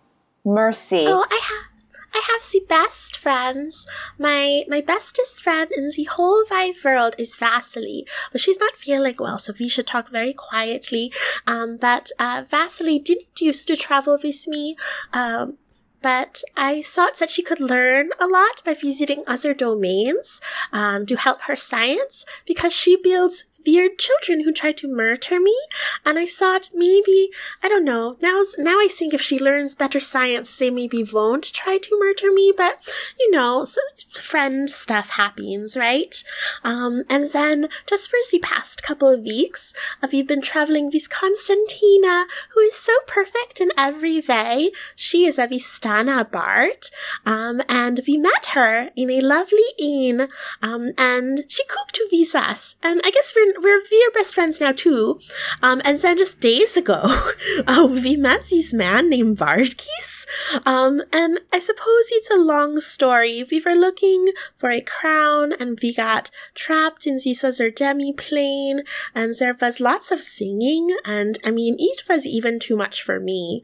[0.45, 1.05] Mercy.
[1.07, 1.67] oh, I have.
[2.13, 3.87] I have the best friends.
[4.19, 9.15] My my bestest friend in the whole wide world is Vasily, but she's not feeling
[9.21, 11.13] well, so we should talk very quietly.
[11.47, 14.75] Um, but uh, Vasily didn't used to travel with me.
[15.13, 15.59] Um,
[16.03, 20.41] but I thought that she could learn a lot by visiting other domains
[20.73, 25.57] um, to help her science because she builds weird children who try to murder me.
[26.05, 27.31] And I thought maybe,
[27.63, 31.53] I don't know, now, now I think if she learns better science, they maybe won't
[31.53, 32.79] try to murder me, but
[33.19, 33.81] you know, so
[34.21, 36.23] friend stuff happens, right?
[36.65, 41.11] Um, and then just for the past couple of weeks, uh, we've been traveling with
[41.11, 44.71] Constantina, who is so perfect in every way.
[44.97, 46.89] She is a Vistana Bard,
[47.27, 50.29] um, and we met her in a lovely inn,
[50.63, 54.73] um, and she cooked with us, and I guess we're we're we're best friends now
[54.73, 55.21] too.
[55.63, 57.01] Um, and then just days ago,
[57.67, 60.27] uh, we met this man named Vardkis,
[60.67, 63.45] um, and I suppose it's a long story.
[63.51, 68.83] We were looking for a crown, and we got trapped in this other demi plane,
[69.15, 73.21] and there was lots of singing, and I mean, it was even too much for
[73.21, 73.63] me.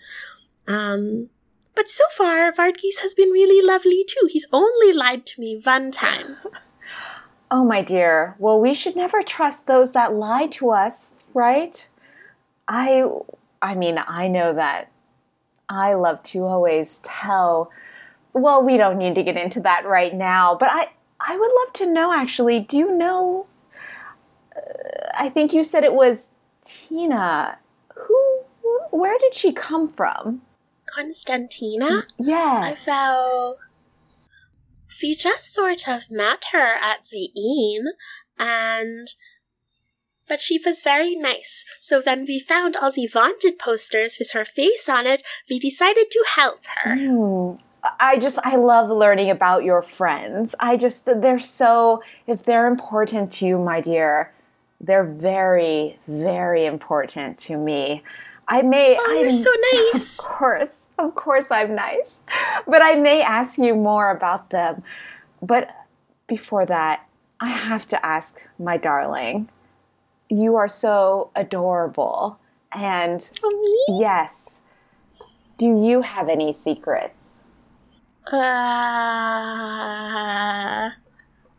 [0.66, 1.30] Um,
[1.74, 4.28] but so far, Vardkis has been really lovely too.
[4.30, 6.38] He's only lied to me one time.
[7.50, 8.34] Oh, my dear.
[8.38, 11.86] Well, we should never trust those that lie to us, right?
[12.68, 13.08] I
[13.62, 14.90] I mean, I know that
[15.68, 17.70] I love to always tell
[18.32, 21.72] well, we don't need to get into that right now, but I I would love
[21.74, 22.60] to know actually.
[22.60, 23.46] Do you know?
[24.54, 24.60] Uh,
[25.18, 27.58] I think you said it was Tina.
[27.94, 28.42] Who?
[28.90, 30.42] Where did she come from?
[30.86, 32.02] Constantina?
[32.18, 32.86] Yes.
[32.86, 33.56] Well,
[35.02, 37.86] we just sort of met her at the inn,
[38.38, 39.08] and
[40.28, 41.64] but she was very nice.
[41.80, 46.10] So when we found all the wanted posters with her face on it, we decided
[46.10, 46.96] to help her.
[46.96, 47.60] Mm.
[48.00, 50.54] I just I love learning about your friends.
[50.58, 54.32] I just they're so if they're important to you, my dear,
[54.80, 58.02] they're very very important to me.
[58.48, 59.50] I may Oh, I you're so
[59.92, 60.20] nice.
[60.20, 60.88] Of course.
[60.98, 62.22] Of course I'm nice.
[62.66, 64.82] But I may ask you more about them.
[65.42, 65.70] But
[66.26, 67.06] before that,
[67.40, 69.48] I have to ask my darling.
[70.28, 72.38] You are so adorable.
[72.72, 74.62] And Oh, yes.
[75.58, 77.44] Do you have any secrets?
[79.46, 80.90] Uh,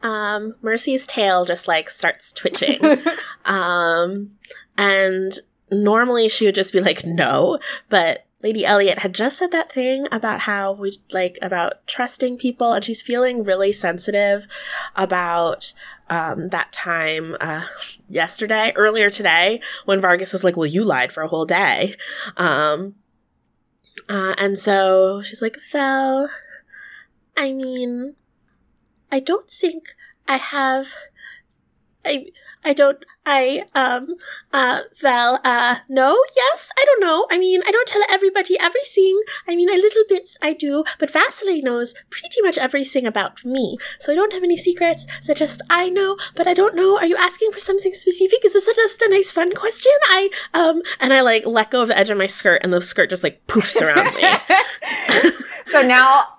[0.03, 2.79] um, Mercy's tail just like starts twitching.
[3.45, 4.31] um,
[4.77, 5.33] and
[5.71, 10.07] normally she would just be like, no, but Lady Elliot had just said that thing
[10.11, 14.47] about how we like about trusting people, and she's feeling really sensitive
[14.95, 15.73] about
[16.09, 17.65] um, that time uh,
[18.07, 21.95] yesterday, earlier today, when Vargas was like, "Well, you lied for a whole day,"
[22.37, 22.93] um,
[24.07, 26.29] uh, and so she's like, "Vel,
[27.35, 28.15] I mean,
[29.11, 29.95] I don't think
[30.27, 30.93] I have.
[32.05, 32.27] I
[32.63, 33.03] I don't.
[33.27, 34.15] I um
[34.53, 37.27] uh Val uh no yes I don't know.
[37.29, 39.19] I mean I don't tell everybody everything.
[39.47, 43.77] I mean a little bit I do but Vasily knows pretty much everything about me.
[43.99, 46.97] So I don't have any secrets that just I know but I don't know.
[46.97, 48.45] Are you asking for something specific?
[48.45, 49.91] Is this just a nice fun question?
[50.09, 52.81] I um and I like let go of the edge of my skirt and the
[52.81, 54.23] skirt just like poofs around me.
[55.67, 56.36] So now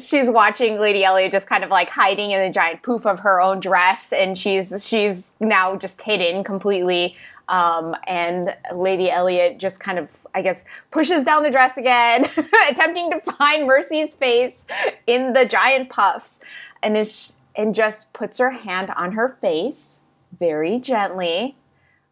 [0.00, 3.40] she's watching Lady Elliot just kind of like hiding in the giant poof of her
[3.40, 7.16] own dress, and she's she's now just hidden completely.
[7.48, 12.28] Um, and Lady Elliot just kind of, I guess, pushes down the dress again,
[12.70, 14.66] attempting to find Mercy's face
[15.06, 16.40] in the giant puffs,
[16.82, 20.02] and is and just puts her hand on her face
[20.38, 21.56] very gently,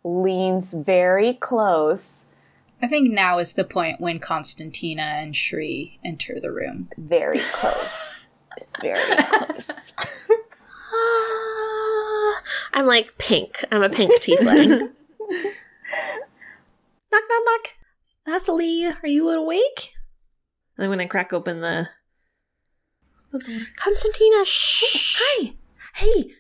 [0.03, 2.27] leans very close,
[2.85, 6.91] I think now is the point when Constantina and Shri enter the room.
[6.99, 8.27] very close,
[8.83, 9.95] very close.
[12.75, 13.65] I'm like pink.
[13.73, 14.69] I'm a pink tiefling.
[17.11, 17.69] knock, knock, knock.
[18.27, 19.95] Vasily, are you awake?
[20.77, 21.89] I'm gonna crack open the.
[23.33, 25.17] Constantina, oh, shh.
[25.19, 25.55] Hi,
[25.95, 26.33] hey,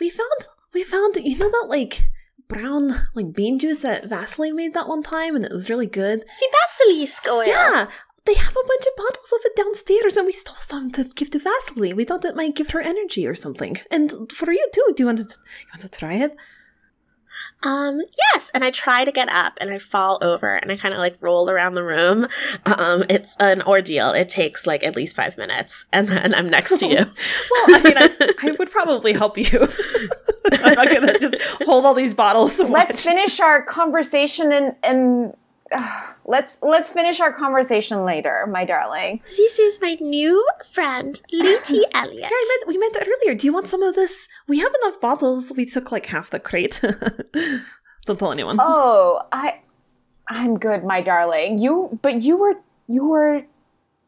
[0.00, 2.04] we found we found you know that like
[2.52, 6.24] brown like bean juice that Vasily made that one time, and it was really good.
[6.30, 7.46] See Basilisk oil.
[7.46, 7.88] Yeah,
[8.24, 11.30] they have a bunch of bottles of it downstairs, and we stole some to give
[11.30, 11.92] to Vasily.
[11.92, 13.76] We thought it might give her energy or something.
[13.90, 14.92] And for you too.
[14.96, 16.36] Do you want to you want to try it?
[17.62, 18.00] Um,
[18.32, 20.98] yes, and I try to get up and I fall over and I kind of
[20.98, 22.26] like roll around the room.
[22.66, 24.10] Um, it's an ordeal.
[24.12, 27.06] It takes like at least five minutes, and then I'm next to you.
[27.52, 29.46] Well, I mean, I, I would probably help you.
[30.52, 32.58] I'm not gonna just hold all these bottles.
[32.58, 33.00] let's watch.
[33.00, 35.34] finish our conversation and and
[36.24, 39.20] let's let's finish our conversation later, my darling.
[39.24, 42.20] this is my new friend, Lady Elliot.
[42.20, 43.34] Yeah, I meant we meant that earlier.
[43.34, 44.28] Do you want some of this?
[44.48, 45.52] We have enough bottles.
[45.56, 46.80] We took like half the crate.
[48.06, 48.56] Don't tell anyone.
[48.60, 49.60] Oh, I
[50.28, 51.58] I'm good, my darling.
[51.58, 52.54] You but you were
[52.88, 53.42] you were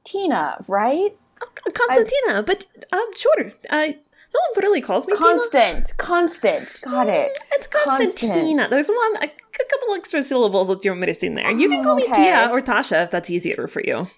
[0.04, 1.16] Tina, right?
[1.42, 3.52] Oh, Constantina, but um, sure.
[3.70, 3.92] Uh,
[4.34, 5.28] no one really calls me Tina.
[5.28, 6.80] Constant, constant.
[6.82, 7.38] Got it.
[7.52, 7.98] It's Constant.
[7.98, 8.68] Constantina.
[8.68, 11.50] There's one, a, a couple extra syllables that you're missing there.
[11.50, 14.08] You can call me Tia or Tasha if that's easier for you.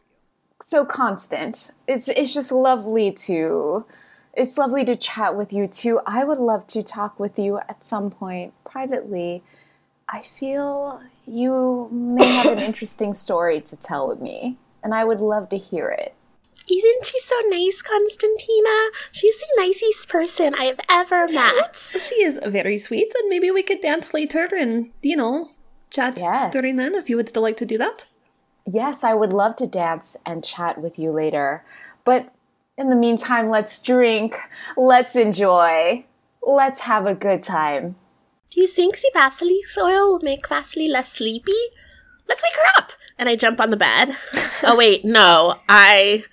[0.61, 1.71] So constant.
[1.87, 3.85] It's it's just lovely to
[4.33, 6.01] it's lovely to chat with you too.
[6.07, 9.43] I would love to talk with you at some point privately.
[10.09, 15.21] I feel you may have an interesting story to tell with me, and I would
[15.21, 16.15] love to hear it.
[16.69, 18.91] Isn't she so nice, Constantina?
[19.13, 21.77] She's the nicest person I've ever met.
[21.77, 25.51] She is very sweet, and maybe we could dance later and, you know,
[25.91, 26.53] chat Yes.
[26.53, 28.07] during then if you would still like to do that.
[28.67, 31.65] Yes, I would love to dance and chat with you later.
[32.05, 32.33] But
[32.77, 34.35] in the meantime, let's drink,
[34.77, 36.05] let's enjoy,
[36.43, 37.95] let's have a good time.
[38.51, 41.53] Do you think the basilisk oil will make Vasily less sleepy?
[42.29, 42.93] Let's wake her up!
[43.19, 44.17] And I jump on the bed.
[44.65, 45.57] oh, wait, no.
[45.69, 46.25] I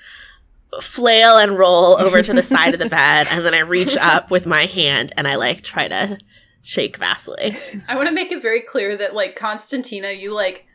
[0.82, 4.32] flail and roll over to the side of the bed, and then I reach up
[4.32, 6.18] with my hand and I like try to
[6.62, 7.58] shake Vasily.
[7.88, 10.66] I want to make it very clear that, like, Constantina, you, like,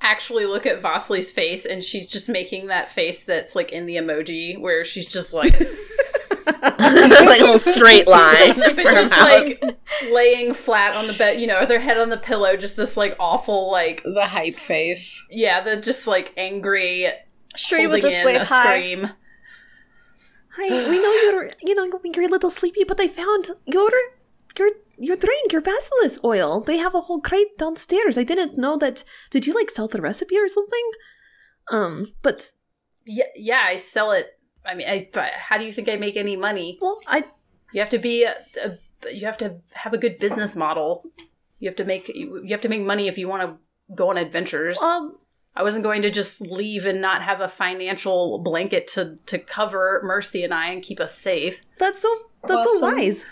[0.00, 3.96] actually look at Vasily's face and she's just making that face that's, like, in the
[3.96, 5.58] emoji where she's just like.
[6.62, 8.54] like a little straight line.
[8.58, 9.22] but just mouth.
[9.22, 9.62] like
[10.10, 13.14] laying flat on the bed, you know, their head on the pillow, just this like
[13.20, 15.26] awful, like The hype face.
[15.30, 17.06] yeah, the just like angry
[17.54, 18.62] Sure, you will just wave a hi.
[18.62, 19.10] scream.
[20.60, 23.90] Hi, we know you're, you know, you're a little sleepy, but I found your,
[24.58, 26.60] your, your drink, your basilisk oil.
[26.60, 28.18] They have a whole crate downstairs.
[28.18, 29.04] I didn't know that.
[29.30, 30.90] Did you like sell the recipe or something?
[31.70, 32.50] Um, but
[33.04, 34.38] Yeah, yeah, I sell it.
[34.66, 36.78] I mean, I, but how do you think I make any money?
[36.80, 37.24] well, I
[37.72, 38.78] You have to be a, a
[39.14, 41.04] you have to have a good business model.
[41.60, 44.16] You have to make you have to make money if you want to go on
[44.18, 44.82] adventures.
[44.82, 45.16] um,
[45.58, 50.00] I wasn't going to just leave and not have a financial blanket to to cover
[50.04, 51.60] Mercy and I and keep us safe.
[51.78, 52.08] that's so
[52.46, 52.96] that's so Awesome.
[52.96, 53.24] wise.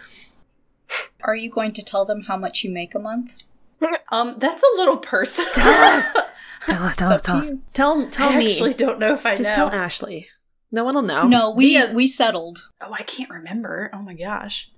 [1.22, 3.46] Are you going to tell them how much you make a month?
[4.10, 5.50] Um, that's a little personal.
[5.52, 6.04] Tell us,
[6.66, 6.96] Tell us.
[6.96, 7.62] to you.
[7.74, 8.14] Tell us.
[8.16, 8.44] tell I me.
[8.46, 9.54] actually don't know if I Just know.
[9.54, 10.28] tell Ashley.
[10.72, 11.26] No one will know.
[11.26, 12.70] No, we Via- we settled.
[12.80, 13.90] oh, I can't remember.
[13.92, 14.70] Oh my gosh,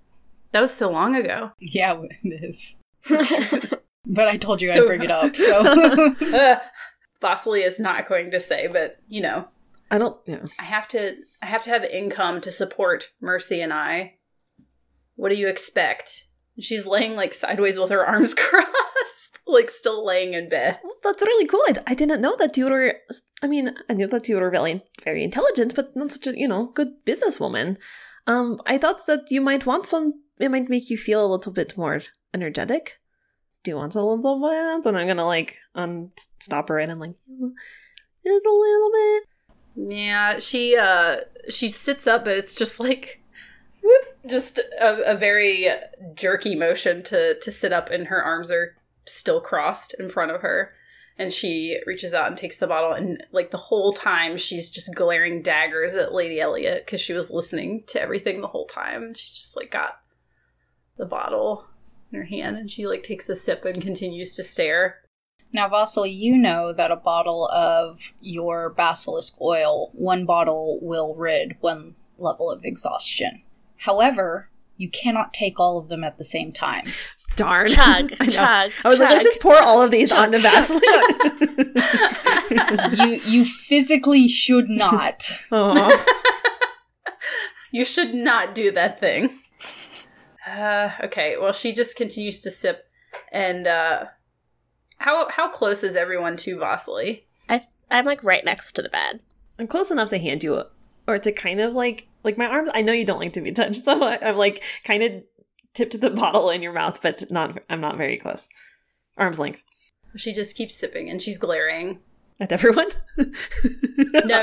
[0.52, 1.52] that was so long ago.
[1.60, 2.76] Yeah, it is.
[4.06, 5.36] but I told you So- I'd bring it up.
[5.36, 5.62] So
[7.20, 9.48] Vasily is not going to say, but you know,
[9.90, 10.16] I don't.
[10.26, 10.44] Yeah.
[10.58, 14.14] I have to I have to have income to support Mercy and I.
[15.16, 16.24] What do you expect?
[16.58, 20.78] She's laying like sideways with her arms crossed, like still laying in bed.
[21.02, 21.62] That's really cool.
[21.68, 22.94] I, I didn't know that you were.
[23.42, 26.48] I mean, I knew that you were very, very intelligent, but not such a you
[26.48, 27.76] know good businesswoman.
[28.26, 30.22] Um, I thought that you might want some.
[30.38, 32.00] It might make you feel a little bit more
[32.34, 33.00] energetic.
[33.62, 34.86] Do you want a little bit?
[34.86, 39.24] And I'm gonna like unstop her in and like just a little bit.
[39.92, 43.22] Yeah, she uh she sits up, but it's just like
[43.82, 45.68] whoop, just a, a very
[46.14, 50.40] jerky motion to to sit up, and her arms are still crossed in front of
[50.42, 50.72] her.
[51.20, 54.94] And she reaches out and takes the bottle, and like the whole time, she's just
[54.94, 59.14] glaring daggers at Lady Elliot because she was listening to everything the whole time.
[59.14, 60.00] She's just like got
[60.96, 61.66] the bottle
[62.12, 65.00] in her hand, and she like takes a sip and continues to stare.
[65.52, 71.56] now, Vasily, you know that a bottle of your basilisk oil, one bottle will rid
[71.60, 73.42] one level of exhaustion.
[73.78, 76.84] However, you cannot take all of them at the same time.
[77.36, 77.68] Darn.
[77.68, 78.30] Chug, I know.
[78.30, 80.82] chug, I was like, let's just pour all of these Chug, onto chug, Vaseline.
[82.98, 85.30] you you physically should not.
[85.52, 86.04] Aw.
[86.10, 86.14] Oh.
[87.70, 89.40] You should not do that thing.
[90.48, 92.88] Uh, okay, well, she just continues to sip,
[93.30, 94.06] and uh,
[94.98, 97.26] how how close is everyone to Vasily?
[97.48, 99.20] I, I'm like right next to the bed.
[99.58, 100.66] I'm close enough to hand you a,
[101.06, 102.70] or to kind of like like my arms.
[102.74, 105.22] I know you don't like to be touched, so I, I'm like kind of
[105.74, 107.62] tipped the bottle in your mouth, but not.
[107.68, 108.48] I'm not very close.
[109.16, 109.62] Arms length
[110.16, 112.00] She just keeps sipping, and she's glaring.
[112.40, 112.86] At everyone.
[113.16, 113.24] No,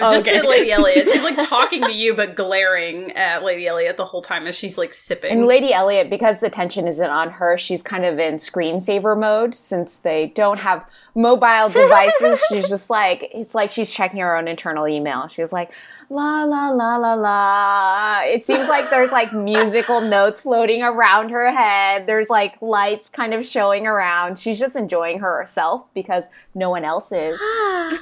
[0.01, 0.37] Oh, just okay.
[0.37, 1.07] at Lady Elliot.
[1.07, 4.77] She's like talking to you, but glaring at Lady Elliot the whole time as she's
[4.77, 5.31] like sipping.
[5.31, 9.55] And Lady Elliot, because the tension isn't on her, she's kind of in screensaver mode
[9.55, 10.85] since they don't have
[11.15, 12.41] mobile devices.
[12.49, 15.27] she's just like, it's like she's checking her own internal email.
[15.29, 15.71] She's like,
[16.09, 18.21] la, la, la, la, la.
[18.23, 22.07] It seems like there's like musical notes floating around her head.
[22.07, 24.39] There's like lights kind of showing around.
[24.39, 27.39] She's just enjoying herself because no one else is.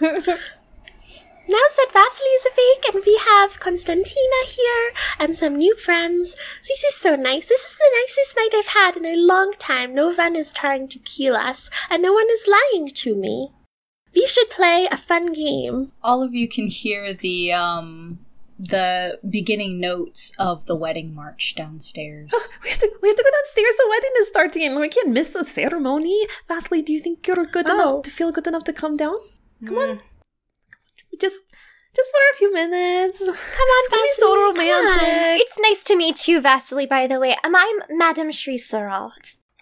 [1.45, 6.84] Now that Vasily is awake and we have Constantina here and some new friends, this
[6.86, 7.49] is so nice.
[7.49, 9.93] This is the nicest night I've had in a long time.
[9.93, 13.49] No one is trying to kill us and no one is lying to me.
[14.16, 15.91] We should play a fun game.
[16.03, 18.20] All of you can hear the um
[18.59, 22.30] the beginning notes of the wedding march downstairs.
[22.64, 22.91] we have to.
[23.01, 23.76] We have to go downstairs.
[23.78, 24.80] The wedding is starting.
[24.80, 26.28] We can't miss the ceremony.
[26.47, 27.74] Vasily, do you think you're good Oh.
[27.74, 29.16] enough to feel good enough to come down?
[29.66, 30.01] Come on, Mm.
[31.20, 31.39] just
[31.95, 33.20] just for a few minutes.
[33.20, 34.16] Come on, Be Vasily.
[34.18, 35.39] so come on.
[35.43, 37.36] It's nice to meet you, Vasily, by the way.
[37.43, 39.11] Um, I'm Madame Shri Saral.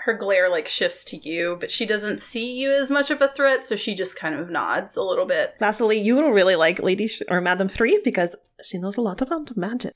[0.05, 3.27] Her glare like shifts to you, but she doesn't see you as much of a
[3.27, 5.55] threat, so she just kind of nods a little bit.
[5.59, 9.21] Vasily, you will really like Lady Sh- or Madam Shri because she knows a lot
[9.21, 9.93] about magic.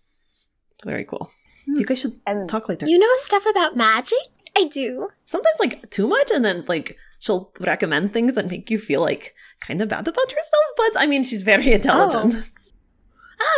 [0.75, 1.31] It's very cool.
[1.65, 1.79] Hmm.
[1.79, 2.85] You guys should And talk later.
[2.85, 4.19] You know stuff about magic?
[4.55, 5.09] I do.
[5.25, 9.33] Sometimes like too much, and then like she'll recommend things that make you feel like
[9.59, 10.65] kind of bad about yourself.
[10.77, 12.35] But I mean, she's very intelligent.
[12.35, 12.43] Oh,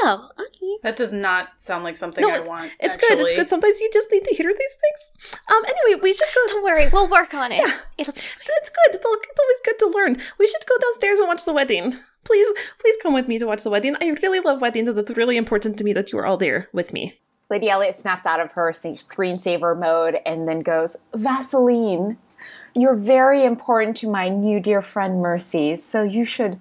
[0.05, 0.73] okay.
[0.83, 2.71] That does not sound like something No, I it's- want.
[2.79, 3.19] It's good.
[3.19, 3.49] It's good.
[3.49, 5.33] Sometimes you just need to hear these things.
[5.49, 5.63] Um.
[5.65, 6.41] Anyway, we should go.
[6.47, 7.57] Don't worry, we'll work on it.
[7.65, 7.77] Yeah.
[7.97, 8.35] It'll It's
[8.69, 8.95] good.
[8.95, 10.17] It's, al- it's always good to learn.
[10.39, 11.93] We should go downstairs and watch the wedding.
[12.23, 12.47] Please,
[12.79, 13.95] please come with me to watch the wedding.
[14.01, 16.67] I really love weddings, and it's really important to me that you are all there
[16.73, 17.19] with me.
[17.49, 22.17] Lady Elliot snaps out of her screensaver mode and then goes, Vaseline,
[22.75, 26.59] you're very important to my new dear friend Mercy, so you should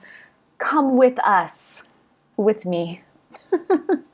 [0.59, 1.83] come with us.
[2.37, 3.03] With me.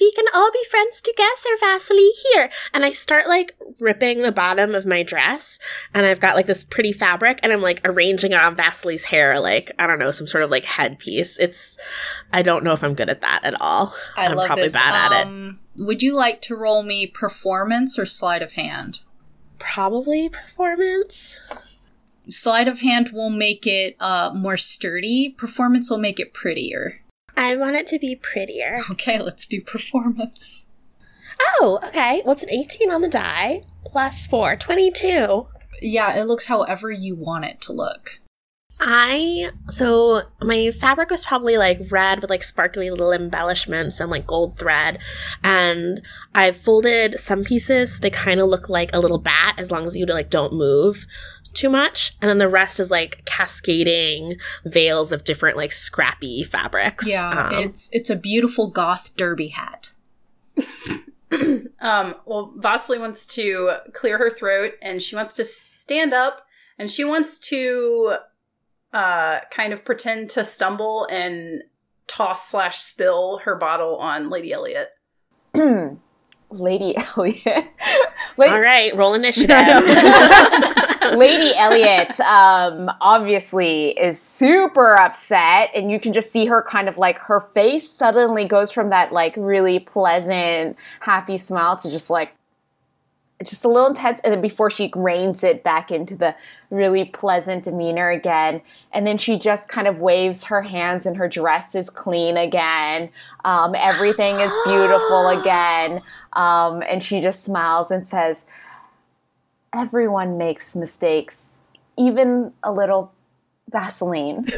[0.00, 2.08] we can all be friends together, Vasily.
[2.32, 2.50] Here.
[2.72, 5.58] And I start like ripping the bottom of my dress,
[5.94, 9.40] and I've got like this pretty fabric, and I'm like arranging it on Vasily's hair,
[9.40, 11.38] like, I don't know, some sort of like headpiece.
[11.38, 11.76] It's,
[12.32, 13.94] I don't know if I'm good at that at all.
[14.16, 14.72] I am love probably this.
[14.72, 15.26] bad at it.
[15.26, 19.00] um, Would you like to roll me performance or sleight of hand?
[19.58, 21.40] Probably performance.
[22.28, 25.34] Sleight of hand will make it uh, more sturdy.
[25.36, 26.99] Performance will make it prettier.
[27.40, 28.80] I want it to be prettier.
[28.90, 30.66] Okay, let's do performance.
[31.40, 32.20] Oh, okay.
[32.24, 33.62] What's an 18 on the die?
[33.86, 35.46] Plus 4, 22.
[35.80, 38.20] Yeah, it looks however you want it to look.
[38.82, 44.26] I so my fabric was probably like red with like sparkly little embellishments and like
[44.26, 44.98] gold thread,
[45.44, 46.00] and
[46.34, 48.00] I folded some pieces.
[48.00, 51.06] They kind of look like a little bat as long as you like don't move
[51.54, 57.08] too much, and then the rest is like cascading veils of different like scrappy fabrics.
[57.08, 59.92] Yeah, Um, it's it's a beautiful goth derby hat.
[61.80, 66.44] Um, well, Vasily wants to clear her throat and she wants to stand up
[66.76, 68.16] and she wants to
[68.92, 71.62] uh, kind of pretend to stumble and
[72.08, 74.90] toss slash spill her bottle on Lady Elliot.
[76.50, 77.68] Lady Elliot.
[78.36, 79.50] Lady, all right, roll initiative.
[81.16, 86.98] Lady Elliot um, obviously is super upset, and you can just see her kind of
[86.98, 92.34] like her face suddenly goes from that like really pleasant, happy smile to just like
[93.44, 96.34] just a little intense, and then before she reins it back into the
[96.68, 98.60] really pleasant demeanor again,
[98.92, 103.08] and then she just kind of waves her hands, and her dress is clean again.
[103.44, 108.46] Um, everything is beautiful again, um, and she just smiles and says
[109.72, 111.58] everyone makes mistakes,
[111.96, 113.12] even a little
[113.70, 114.44] Vaseline.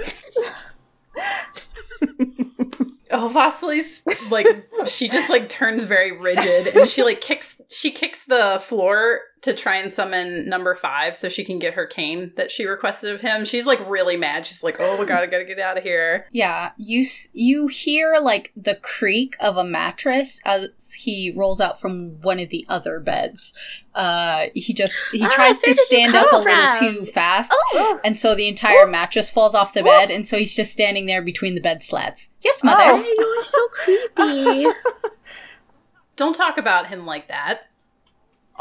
[3.14, 4.46] Oh, Vasily's like
[4.86, 9.52] she just like turns very rigid and she like kicks she kicks the floor to
[9.52, 13.20] try and summon number five so she can get her cane that she requested of
[13.20, 13.44] him.
[13.44, 14.46] She's like really mad.
[14.46, 17.66] She's like, "Oh my god, I gotta get out of here." Yeah, you s- you
[17.66, 22.64] hear like the creak of a mattress as he rolls out from one of the
[22.68, 23.52] other beds.
[23.94, 27.52] Uh, he just he Ah, tries where to stand up a come little too fast,
[27.74, 31.06] Oh, and so the entire mattress falls off the bed, and so he's just standing
[31.06, 32.30] there between the bed slats.
[32.42, 32.80] Yes, mother.
[32.84, 33.02] Oh.
[33.02, 34.66] Hey, you're so creepy.
[36.16, 37.68] Don't talk about him like that.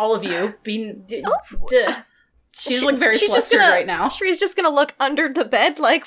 [0.01, 1.21] All of you, be d-
[1.69, 1.85] d-
[2.53, 4.09] She's She- like very she's just flustered gonna- right now.
[4.09, 6.05] Shri's just gonna look under the bed, like,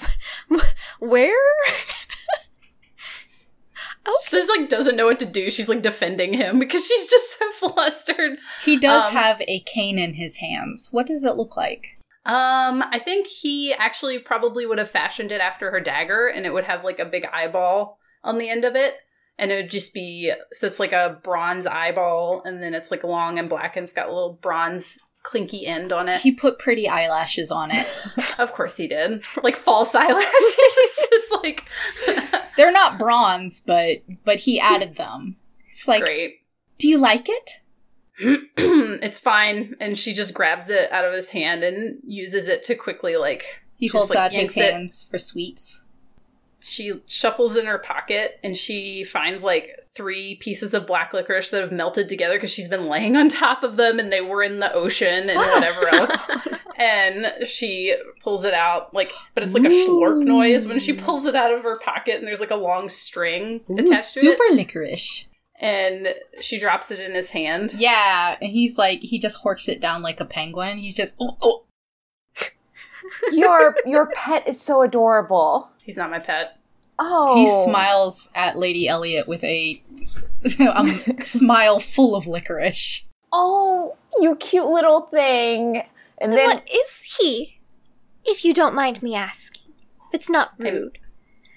[0.98, 1.32] where?
[4.28, 5.48] She's like doesn't know what to do.
[5.48, 8.38] She's like defending him because she's just so flustered.
[8.62, 10.88] He does Um, have a cane in his hands.
[10.92, 11.86] What does it look like?
[12.26, 16.52] Um, I think he actually probably would have fashioned it after her dagger, and it
[16.52, 18.96] would have like a big eyeball on the end of it,
[19.38, 23.04] and it would just be so it's like a bronze eyeball, and then it's like
[23.04, 26.20] long and black, and it's got a little bronze clinky end on it.
[26.20, 27.86] He put pretty eyelashes on it.
[28.38, 30.56] of course, he did, like false eyelashes.
[31.10, 31.64] just like
[32.56, 35.36] They're not bronze, but but he added them.
[35.66, 36.36] It's like, great.
[36.78, 37.50] do you like it?
[38.56, 42.76] it's fine, and she just grabs it out of his hand and uses it to
[42.76, 44.72] quickly like He holds like, out his yanks it.
[44.72, 45.82] hands for sweets.
[46.64, 51.60] She shuffles in her pocket and she finds like three pieces of black licorice that
[51.60, 54.58] have melted together because she's been laying on top of them and they were in
[54.58, 56.58] the ocean and whatever oh else.
[56.76, 61.24] And she pulls it out like, but it's like a slurp noise when she pulls
[61.26, 64.52] it out of her pocket and there's like a long string Ooh, attached super to
[64.52, 64.56] it.
[64.56, 65.26] licorice.
[65.60, 66.08] And
[66.40, 67.74] she drops it in his hand.
[67.74, 70.78] Yeah, and he's like, he just horks it down like a penguin.
[70.78, 71.64] He's just, oh, oh.
[73.32, 75.70] your your pet is so adorable.
[75.84, 76.58] He's not my pet.
[76.98, 79.82] Oh, He smiles at Lady Elliot with a
[80.74, 80.88] um,
[81.22, 83.06] smile full of licorice.
[83.32, 85.78] Oh, you cute little thing.
[86.18, 87.60] And And then what is he?
[88.24, 89.72] If you don't mind me asking.
[90.08, 90.98] If it's not rude.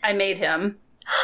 [0.04, 0.78] I made him.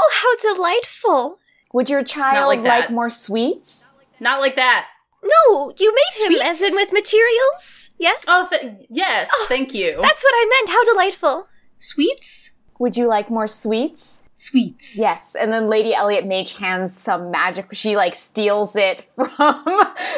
[0.00, 1.38] Oh, how delightful.
[1.72, 3.92] would your child like like, more sweets?
[4.20, 4.86] Not like that.
[5.24, 7.90] No, you made him as in with materials?
[7.98, 8.24] Yes?
[8.28, 9.28] Oh, th- yes.
[9.48, 9.98] Thank you.
[10.00, 10.68] That's what I meant.
[10.68, 11.48] How delightful.
[11.78, 12.52] Sweets?
[12.78, 14.24] Would you like more sweets?
[14.34, 14.96] Sweets.
[14.96, 15.34] Yes.
[15.34, 17.66] And then Lady Elliot mage hands some magic.
[17.72, 19.64] She like steals it from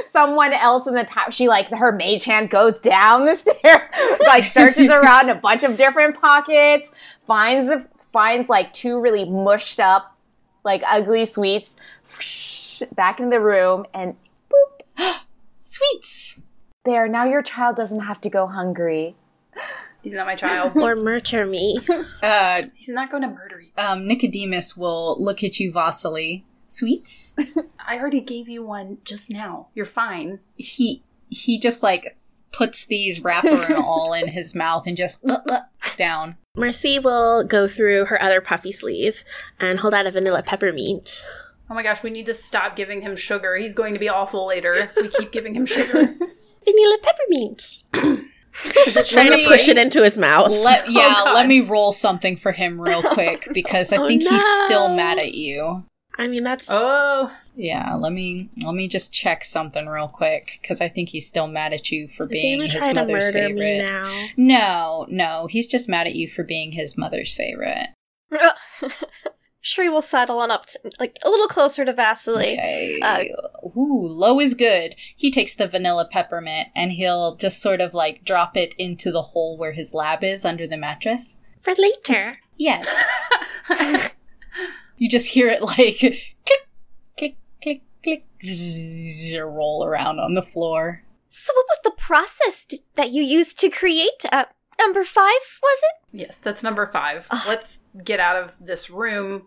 [0.05, 1.33] someone else in the top.
[1.33, 3.89] She like her mage hand goes down the stairs,
[4.21, 6.93] like searches around a bunch of different pockets,
[7.27, 7.71] finds
[8.13, 10.15] finds like two really mushed up,
[10.65, 11.77] like ugly sweets,
[12.95, 14.17] back in the room, and
[14.51, 15.21] boop,
[15.61, 16.41] Sweets.
[16.85, 17.09] there.
[17.09, 19.17] Now your child doesn't have to go hungry.
[20.03, 20.77] He's not my child.
[20.77, 21.79] or murder me.
[22.23, 23.71] Uh, He's not going to murder you.
[23.77, 27.35] um, Nicodemus will look at you, Vasily, sweets?
[27.87, 29.69] I already gave you one just now.
[29.75, 30.41] You're fine.
[30.57, 32.17] he he just like
[32.53, 35.25] puts these wrapper and all in his mouth and just
[35.97, 36.37] down.
[36.57, 39.23] Mercy will go through her other puffy sleeve
[39.61, 41.25] and hold out a vanilla peppermint.
[41.71, 43.55] Oh my gosh, we need to stop giving him sugar.
[43.57, 46.07] He's going to be awful later if we keep giving him sugar.
[46.65, 47.85] Vanilla peppermint.
[48.87, 50.51] Is it Trying to push it into his mouth.
[50.51, 51.35] Let oh, yeah, God.
[51.35, 55.19] let me roll something for him real quick because I Oh, think he's still mad
[55.19, 55.85] at you.
[56.19, 60.81] I mean, that's Oh, Yeah, let me let me just check something real quick because
[60.81, 63.39] I think he's still mad at you for is being his try to mother's murder
[63.39, 63.55] favorite.
[63.57, 64.27] me now?
[64.37, 67.89] No, no, he's just mad at you for being his mother's favorite.
[69.63, 72.53] Shri will sidle on up, to, like a little closer to Vasily.
[72.55, 72.99] Okay.
[73.03, 73.25] Uh,
[73.77, 74.95] Ooh, low is good.
[75.15, 79.23] He takes the vanilla peppermint and he'll just sort of like drop it into the
[79.23, 81.41] hole where his lab is under the mattress.
[81.57, 82.39] For later.
[82.57, 82.87] Yes.
[84.97, 86.67] you just hear it like click,
[87.19, 88.25] click, click, click,
[89.45, 91.03] roll around on the floor.
[91.29, 94.47] So, what was the process d- that you used to create uh,
[94.81, 95.41] number five?
[95.63, 96.21] Was it?
[96.21, 97.29] yes, that's number five.
[97.47, 99.47] Let's get out of this room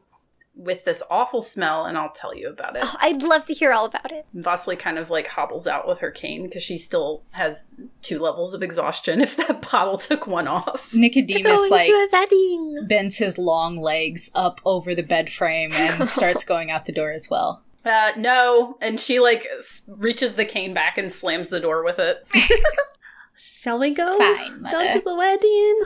[0.56, 2.84] with this awful smell, and I'll tell you about it.
[2.86, 4.26] Oh, I'd love to hear all about it.
[4.34, 7.68] Vasily kind of like hobbles out with her cane because she still has
[8.02, 10.94] two levels of exhaustion if that bottle took one off.
[10.94, 12.86] Nicodemus like to a wedding.
[12.88, 17.12] bends his long legs up over the bed frame and starts going out the door
[17.12, 17.64] as well.
[17.84, 18.78] Uh, no.
[18.80, 22.26] And she like s- reaches the cane back and slams the door with it.
[23.36, 24.94] Shall we go Fine, down mother.
[24.94, 25.80] to the wedding?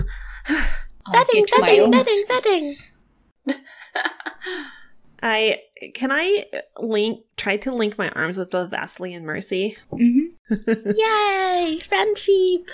[1.05, 2.73] I'll Wedding, get my wedding, wedding, wedding.
[4.03, 4.65] Sweets.
[5.23, 5.59] I
[5.95, 6.45] can I
[6.79, 9.77] link try to link my arms with both Vasily and Mercy.
[9.91, 10.33] Mhm.
[10.95, 11.79] Yay!
[11.79, 12.69] Friendship.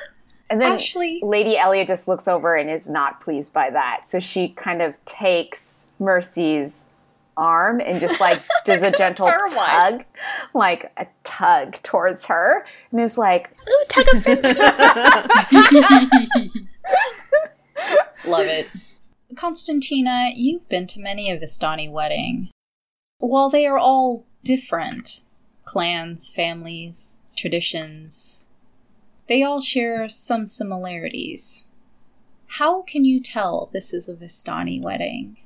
[0.49, 1.19] And then Ashley.
[1.23, 4.05] Lady Elliot just looks over and is not pleased by that.
[4.05, 6.93] So she kind of takes Mercy's
[7.37, 9.55] arm and just like does a gentle Her one.
[9.55, 10.03] tug,
[10.53, 14.57] like a tug towards her, and is like, Ooh, tug of friendship.
[18.27, 18.67] Love it.
[19.35, 22.49] Constantina, you've been to many a Vistani wedding.
[23.19, 25.21] While they are all different
[25.65, 28.47] clans, families, traditions
[29.27, 31.67] they all share some similarities.
[32.47, 35.37] How can you tell this is a Vistani wedding?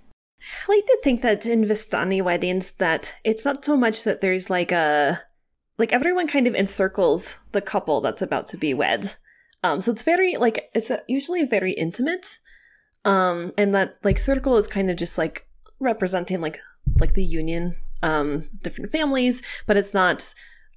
[0.41, 4.49] I like to think that in Vistani weddings that it's not so much that there's
[4.49, 5.21] like a
[5.77, 9.15] like everyone kind of encircles the couple that's about to be wed.
[9.63, 12.39] Um so it's very like it's a, usually very intimate.
[13.07, 15.47] Um and that like circle is kind of just like
[15.79, 16.59] representing like
[16.99, 20.33] like the union um different families, but it's not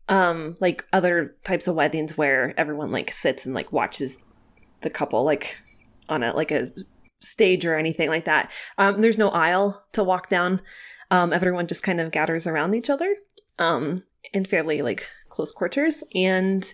[0.08, 4.24] um like other types of weddings where everyone like sits and like watches
[4.80, 5.58] the couple like
[6.08, 6.72] on a like a
[7.20, 8.50] stage or anything like that.
[8.78, 10.60] Um, there's no aisle to walk down.
[11.10, 13.16] Um, everyone just kind of gathers around each other
[13.58, 16.72] um, in fairly like close quarters, and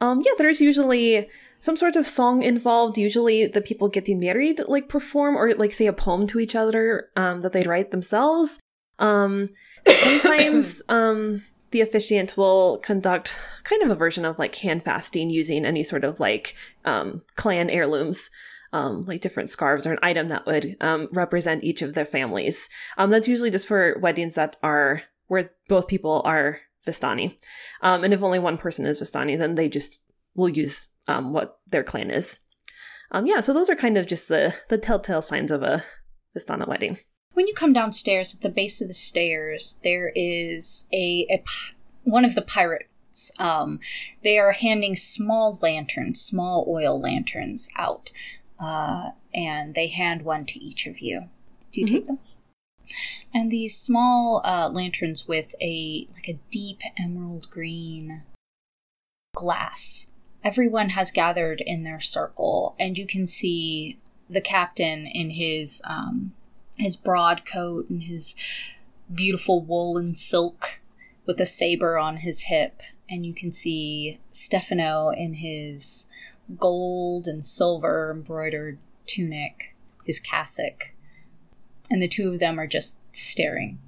[0.00, 1.28] um, yeah, there's usually
[1.62, 2.98] some sort of song involved.
[2.98, 7.08] Usually, the people getting married like perform or like say a poem to each other
[7.14, 8.58] um, that they write themselves.
[8.98, 9.48] Um,
[9.86, 15.64] sometimes um, the officiant will conduct kind of a version of like hand fasting using
[15.64, 18.28] any sort of like um, clan heirlooms
[18.72, 22.68] um, like different scarves or an item that would um, represent each of their families.
[22.98, 27.36] Um, that's usually just for weddings that are where both people are Vistani.
[27.82, 30.00] Um, and if only one person is Vistani, then they just
[30.34, 32.40] will use um, what their clan is.
[33.10, 35.84] Um, yeah, so those are kind of just the the telltale signs of a
[36.36, 36.98] Vistana wedding.
[37.34, 41.42] When you come downstairs, at the base of the stairs, there is a, a
[42.04, 43.30] one of the pirates.
[43.38, 43.80] Um,
[44.22, 48.10] they are handing small lanterns, small oil lanterns out,
[48.58, 51.28] uh, and they hand one to each of you.
[51.70, 52.18] Do you take them?
[53.32, 58.22] And these small uh, lanterns with a like a deep emerald green
[59.34, 60.08] glass.
[60.44, 66.32] Everyone has gathered in their circle, and you can see the captain in his um,
[66.76, 68.34] his broad coat and his
[69.12, 70.80] beautiful wool and silk
[71.26, 72.80] with a saber on his hip.
[73.08, 76.08] And you can see Stefano in his
[76.58, 80.94] gold and silver embroidered tunic, his cassock.
[81.90, 83.78] And the two of them are just staring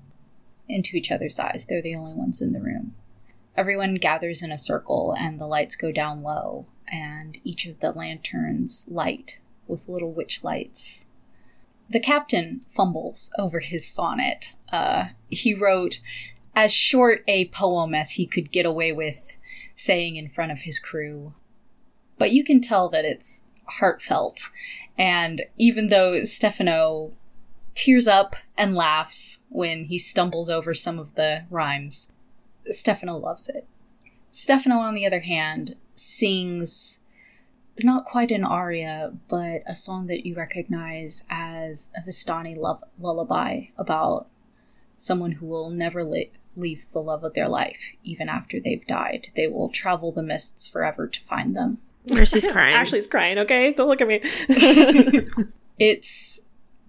[0.69, 1.67] into each other's eyes.
[1.67, 2.95] They're the only ones in the room.
[3.57, 7.93] Everyone gathers in a circle and the lights go down low, and each of the
[7.93, 11.07] lanterns light with little witch lights
[11.89, 14.57] the captain fumbles over his sonnet.
[14.73, 16.01] Uh, he wrote
[16.55, 19.37] as short a poem as he could get away with
[19.75, 21.35] saying in front of his crew.
[22.19, 24.51] But you can tell that it's heartfelt.
[24.97, 27.13] And even though Stefano
[27.75, 32.11] tears up and laughs when he stumbles over some of the rhymes.
[32.69, 33.67] Stefano loves it.
[34.31, 37.01] Stefano, on the other hand, sings
[37.83, 43.65] not quite an aria, but a song that you recognize as a Vistani love- lullaby
[43.77, 44.29] about
[44.97, 49.29] someone who will never li- leave the love of their life, even after they've died.
[49.35, 51.79] They will travel the mists forever to find them.
[52.09, 52.75] Mercy's crying.
[52.75, 53.73] Ashley's crying, okay?
[53.73, 54.21] Don't look at me.
[55.79, 56.41] It's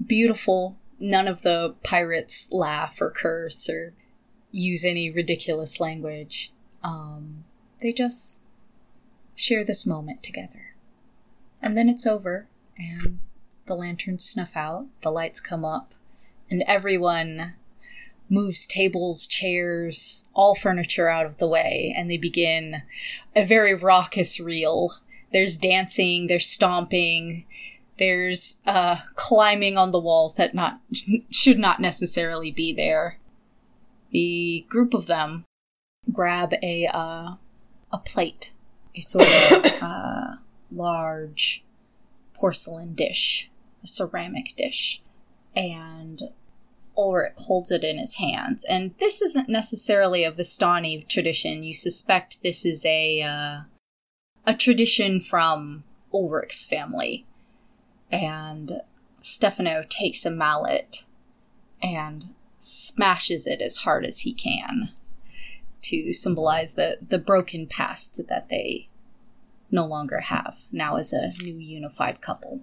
[0.06, 0.78] beautiful.
[1.00, 3.94] None of the pirates laugh or curse or
[4.56, 6.52] use any ridiculous language.
[6.84, 7.44] Um,
[7.82, 8.42] they just
[9.36, 10.76] share this moment together.
[11.62, 12.48] And then it's over,
[12.78, 13.20] and
[13.66, 15.94] the lanterns snuff out, the lights come up,
[16.50, 17.54] and everyone
[18.30, 22.84] moves tables, chairs, all furniture out of the way, and they begin
[23.36, 24.94] a very raucous reel.
[25.32, 27.46] There's dancing, there's stomping,
[27.98, 30.80] there's uh, climbing on the walls that not
[31.30, 33.18] should not necessarily be there.
[34.16, 35.44] The group of them
[36.10, 37.34] grab a uh,
[37.92, 38.54] a plate,
[38.96, 40.36] a sort of uh,
[40.72, 41.66] large
[42.34, 43.52] porcelain dish,
[43.84, 45.02] a ceramic dish,
[45.54, 46.22] and
[46.98, 48.64] Ulrich holds it in his hands.
[48.64, 51.64] And this isn't necessarily a Vistani tradition.
[51.64, 53.62] You suspect this is a uh,
[54.48, 57.26] a tradition from Ulrich's family.
[58.10, 58.80] And
[59.20, 61.04] Stefano takes a mallet
[61.84, 62.30] and
[62.66, 64.90] smashes it as hard as he can
[65.82, 68.90] to symbolize the, the broken past that they
[69.70, 72.62] no longer have now as a new unified couple.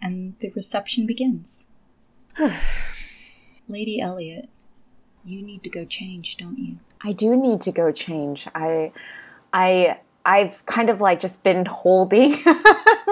[0.00, 1.66] And the reception begins.
[3.66, 4.48] Lady Elliot,
[5.24, 6.76] you need to go change, don't you?
[7.02, 8.46] I do need to go change.
[8.54, 8.92] I,
[9.52, 12.36] I, I've kind of like just been holding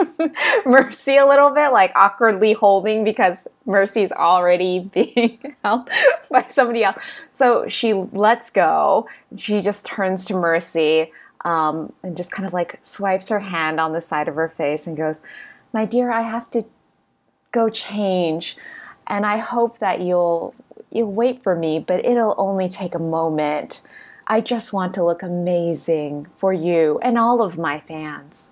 [0.67, 5.89] Mercy a little bit, like awkwardly holding because Mercy's already being held
[6.31, 7.01] by somebody else.
[7.31, 9.09] So she lets go.
[9.37, 11.13] She just turns to Mercy
[11.45, 14.87] um, and just kind of like swipes her hand on the side of her face
[14.87, 15.23] and goes,
[15.73, 16.65] "My dear, I have to
[17.53, 18.57] go change."
[19.07, 20.55] and I hope that you'll
[20.91, 23.81] you'll wait for me, but it'll only take a moment.
[24.27, 28.51] I just want to look amazing for you and all of my fans.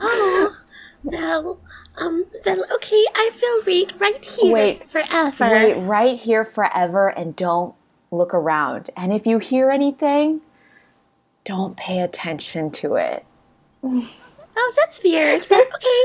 [0.00, 0.56] Oh,
[1.04, 1.60] well,
[1.98, 4.88] um, well, okay, I will wait right here Wait.
[4.88, 5.50] forever.
[5.50, 7.74] Wait right here forever and don't
[8.10, 8.90] look around.
[8.96, 10.40] And if you hear anything,
[11.44, 13.24] don't pay attention to it.
[14.54, 16.04] Oh, that's weird, but okay.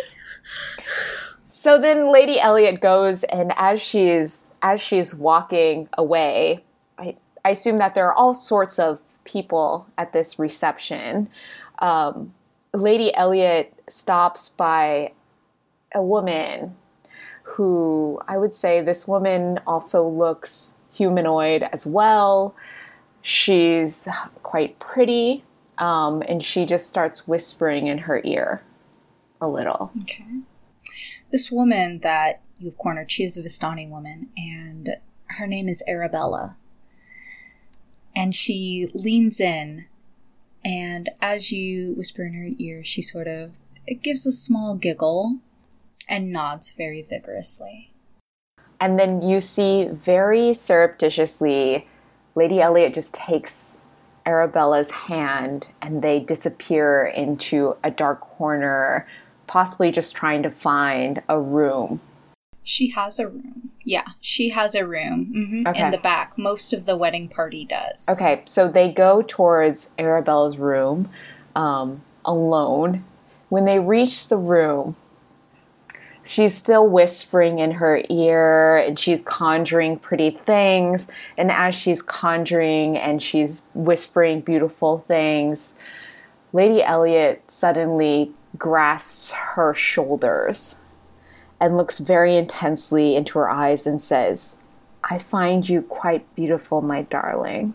[1.45, 6.63] So then Lady Elliot goes and as she's as she's walking away,
[7.47, 11.29] I, assume that there are all sorts of people at this reception.
[11.79, 12.33] Um,
[12.73, 15.13] Lady Elliot stops by
[15.93, 16.75] a woman
[17.43, 22.55] who I would say this woman also looks humanoid as well.
[23.21, 24.07] She's
[24.43, 25.43] quite pretty,
[25.77, 28.61] um, and she just starts whispering in her ear
[29.39, 29.91] a little.
[30.03, 30.41] Okay.
[31.31, 36.57] This woman that you've cornered, she is a Vistani woman, and her name is Arabella.
[38.17, 39.85] And she leans in,
[40.65, 43.51] and as you whisper in her ear, she sort of
[44.01, 45.37] gives a small giggle
[46.09, 47.93] and nods very vigorously.
[48.79, 51.87] And then you see very surreptitiously,
[52.33, 53.85] Lady Elliot just takes
[54.25, 59.07] Arabella's hand and they disappear into a dark corner,
[59.45, 62.01] possibly just trying to find a room.
[62.67, 63.71] She has a room.
[63.85, 65.85] Yeah, she has a room hmm Okay.
[65.85, 66.37] in the back.
[66.37, 68.09] Most of the wedding party does.
[68.09, 71.09] Okay, so they go towards Arabella's room
[71.55, 73.05] um, alone.
[73.47, 74.97] When they reach the room,
[76.25, 81.09] she's still whispering in her ear and she's conjuring pretty things.
[81.37, 85.79] And as she's conjuring and she's whispering beautiful things,
[86.51, 90.81] Lady Elliot suddenly grasps her shoulders
[91.59, 94.61] and looks very intensely into her eyes and says,
[95.03, 97.73] I find you quite beautiful, my darling,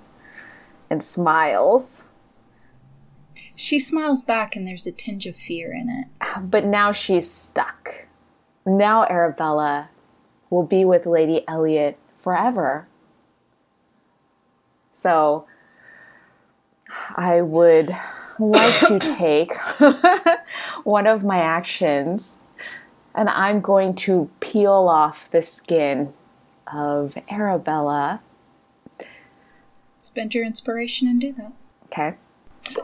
[0.91, 2.09] and smiles.
[3.57, 6.09] She smiles back, and there's a tinge of fear in it.
[6.51, 8.07] But now she's stuck.
[8.67, 9.89] Now Arabella
[10.51, 12.87] will be with Lady Elliot forever.
[14.91, 15.47] So
[17.17, 17.97] I would
[18.39, 19.57] like to take
[20.85, 22.42] one of my actions
[23.15, 26.13] and I'm going to peel off the skin
[26.73, 28.23] of Arabella.
[29.99, 31.53] Spend your inspiration and do that.
[31.87, 32.15] Okay.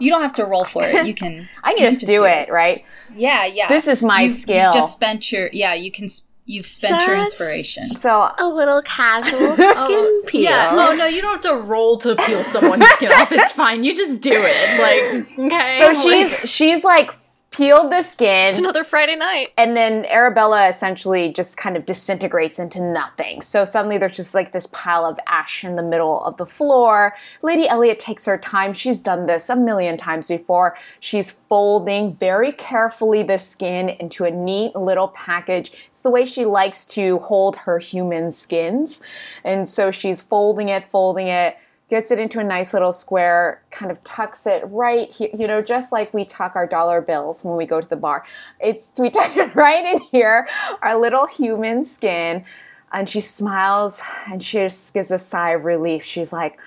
[0.00, 1.06] You don't have to roll for it.
[1.06, 1.48] You can.
[1.64, 2.84] I you can just do it, right?
[3.14, 3.68] Yeah, yeah.
[3.68, 4.64] This is my You've- skill.
[4.64, 5.48] You've just spent your.
[5.52, 6.04] Yeah, you can.
[6.04, 7.82] s- You've spent your inspiration.
[7.82, 10.40] So A little casual skin oh, peel.
[10.44, 10.70] Yeah.
[10.72, 13.30] Oh no, you don't have to roll to peel someone's skin off.
[13.30, 13.84] It's fine.
[13.84, 14.80] You just do it.
[14.80, 15.76] Like okay.
[15.78, 17.10] so she's she's like
[17.58, 18.36] peeled the skin.
[18.36, 19.48] Just another Friday night.
[19.58, 23.40] and then Arabella essentially just kind of disintegrates into nothing.
[23.40, 27.16] So suddenly there's just like this pile of ash in the middle of the floor.
[27.42, 28.72] Lady Elliot takes her time.
[28.72, 30.76] She's done this a million times before.
[31.00, 35.72] She's folding very carefully the skin into a neat little package.
[35.88, 39.00] It's the way she likes to hold her human skins.
[39.42, 41.56] And so she's folding it, folding it,
[41.88, 45.62] gets it into a nice little square, kind of tucks it right here, you know,
[45.62, 48.24] just like we tuck our dollar bills when we go to the bar.
[48.60, 50.48] It's we tuck it right in here,
[50.82, 52.44] our little human skin.
[52.92, 56.04] And she smiles and she just gives a sigh of relief.
[56.04, 56.58] She's like,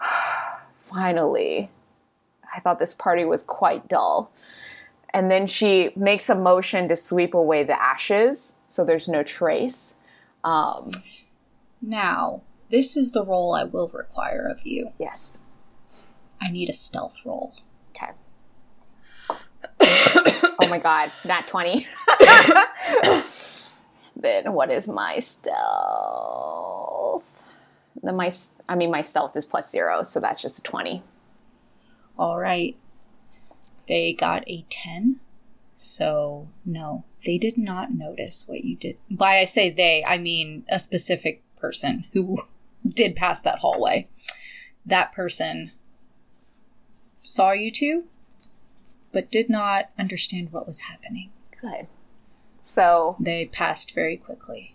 [0.78, 1.70] finally.
[2.54, 4.32] I thought this party was quite dull.
[5.12, 9.94] And then she makes a motion to sweep away the ashes so there's no trace.
[10.44, 10.90] Um,
[11.82, 14.88] Now, this is the role I will require of you.
[14.98, 15.38] yes.
[16.40, 17.54] I need a stealth roll.
[17.90, 18.12] Okay.
[19.80, 21.86] oh my god, not 20.
[24.16, 25.54] then what is my stealth?
[28.02, 28.30] The my
[28.68, 31.02] I mean my stealth is plus 0, so that's just a 20.
[32.18, 32.76] All right.
[33.86, 35.20] They got a 10.
[35.74, 38.98] So, no, they did not notice what you did.
[39.10, 42.38] By I say they, I mean a specific person who
[42.86, 44.08] did pass that hallway.
[44.84, 45.72] That person
[47.22, 48.04] saw you two,
[49.12, 51.30] but did not understand what was happening.
[51.60, 51.86] Good.
[52.60, 54.74] So, They passed very quickly.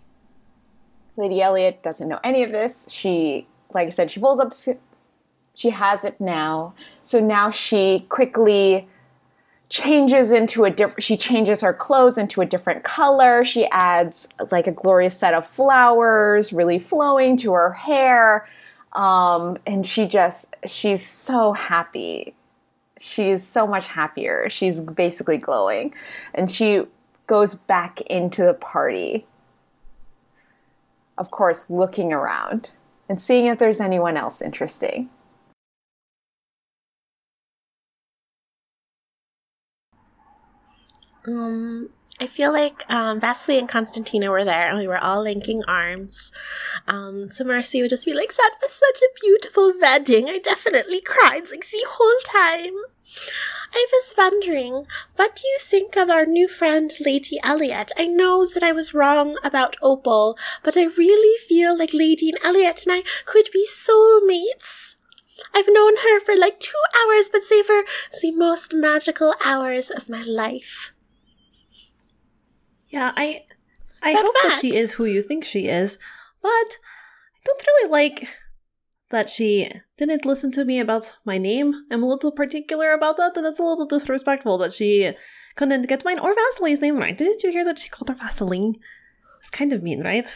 [1.16, 2.88] Lady Elliot doesn't know any of this.
[2.90, 4.78] She, like I said, she folds up the
[5.56, 6.74] she has it now.
[7.02, 8.86] So now she quickly
[9.68, 13.44] changes into a different she changes her clothes into a different color.
[13.44, 18.48] She adds like a glorious set of flowers really flowing to her hair.
[18.92, 22.34] Um, and she just she's so happy.
[22.98, 24.48] She's so much happier.
[24.48, 25.94] She's basically glowing.
[26.34, 26.82] And she
[27.26, 29.26] goes back into the party
[31.18, 32.70] of course, looking around
[33.08, 35.10] and seeing if there's anyone else interesting.
[41.26, 45.62] Um, I feel like um, Vasily and Constantina were there, and we were all linking
[45.68, 46.32] arms.
[46.88, 50.28] Um, so Mercy would just be like, "That was such a beautiful wedding.
[50.28, 52.74] I definitely cried like the whole time."
[53.74, 57.92] I was wondering, what do you think of our new friend, Lady Elliot?
[57.98, 62.38] I know that I was wrong about Opal, but I really feel like Lady and
[62.44, 64.96] Elliot and I could be soulmates.
[65.54, 67.84] I've known her for like two hours, but they were
[68.22, 70.92] the most magical hours of my life.
[72.96, 73.42] Yeah, I
[74.02, 75.98] I But hope that that- she is who you think she is,
[76.42, 76.68] but
[77.36, 78.26] I don't really like
[79.10, 81.68] that she didn't listen to me about my name.
[81.92, 85.12] I'm a little particular about that, and it's a little disrespectful that she
[85.56, 87.16] couldn't get mine or Vasily's name right.
[87.16, 88.76] Didn't you hear that she called her Vaseline?
[89.46, 90.26] It's kind of mean, right?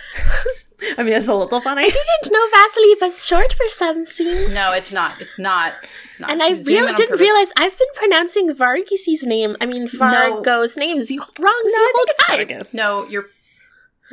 [0.98, 1.82] I mean, it's a little funny.
[1.82, 4.54] I didn't know Vasily was short for something.
[4.54, 5.20] No, it's not.
[5.20, 5.74] It's not.
[6.04, 6.30] It's not.
[6.30, 7.20] And She I really didn't purpose.
[7.20, 12.62] realize I've been pronouncing Vargis's name, I mean Vargo's name, the wrong the whole time.
[12.72, 13.26] No, you're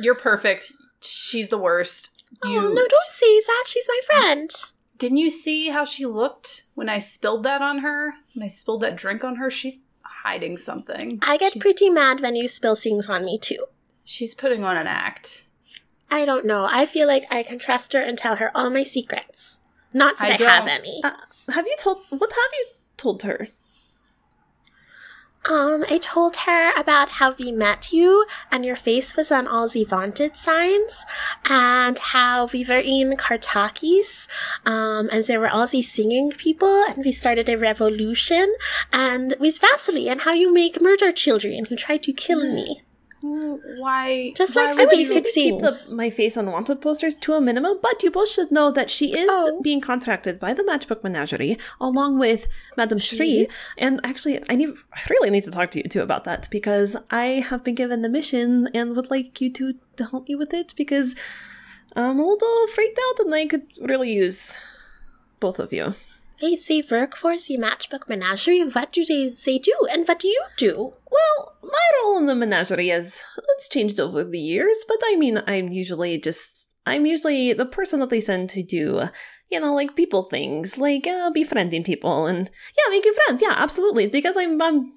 [0.00, 0.72] you're perfect.
[1.00, 2.10] She's the worst.
[2.44, 3.64] Oh, you Oh, no, don't say that.
[3.66, 4.50] She's my friend.
[4.98, 8.14] didn't you see how she looked when I spilled that on her?
[8.34, 11.20] When I spilled that drink on her, she's hiding something.
[11.22, 13.64] I get she's, pretty mad when you spill things on me, too.
[14.10, 15.44] She's putting on an act.
[16.10, 16.66] I don't know.
[16.66, 19.58] I feel like I can trust her and tell her all my secrets.
[19.92, 21.02] Not that I I, have any.
[21.04, 21.12] Uh,
[21.52, 23.48] have you told what have you told her?
[25.46, 29.68] Um, I told her about how we met you and your face was on all
[29.68, 31.04] the wanted signs
[31.44, 34.26] and how we were in Kartakis
[34.64, 38.54] um, and there were all these singing people and we started a revolution
[38.90, 42.82] and with Vasily and how you make murder children who tried to kill me.
[43.20, 44.32] Why?
[44.36, 47.78] Just why like you- basic keep the, my face on wanted posters to a minimum,
[47.82, 49.60] but you both should know that she is Oh.
[49.60, 52.46] being contracted by the Matchbook Menagerie along with
[52.76, 53.46] Madame Shri.
[53.76, 56.96] And actually, I need I really need to talk to you two about that because
[57.10, 60.54] I have been given the mission and would like you two to help me with
[60.54, 61.14] it because
[61.96, 64.56] I'm a little freaked out and I could really use
[65.40, 65.94] both of you.
[66.40, 68.62] They say work for the Matchbook Menagerie.
[68.62, 70.94] What do they say do and what do you do?
[71.10, 73.22] Well, my role in the menagerie has
[73.56, 78.00] it's changed over the years, but I mean, I'm usually just I'm usually the person
[78.00, 79.08] that they send to do,
[79.50, 83.42] you know, like people things, like uh, befriending people and yeah, making friends.
[83.42, 84.92] Yeah, absolutely, because I'm I'm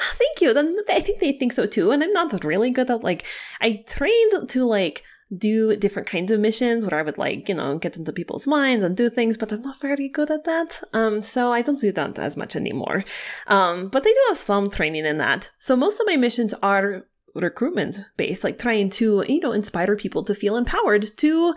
[0.00, 0.54] Thank you.
[0.54, 1.90] Then I think they think so too.
[1.90, 3.26] And I'm not really good at like
[3.60, 5.02] I trained to like
[5.36, 8.84] do different kinds of missions where I would like, you know, get into people's minds
[8.84, 10.82] and do things, but I'm not very good at that.
[10.92, 13.04] Um, so I don't do that as much anymore.
[13.46, 15.50] Um, but I do have some training in that.
[15.58, 17.04] So most of my missions are
[17.34, 21.54] recruitment based, like trying to, you know, inspire people to feel empowered to,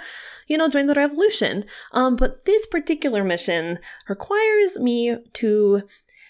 [0.47, 1.65] you know, join the revolution.
[1.93, 5.84] Um, but this particular mission requires me to,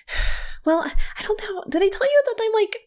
[0.65, 1.63] well, I don't know.
[1.69, 2.77] Did I tell you that I'm like,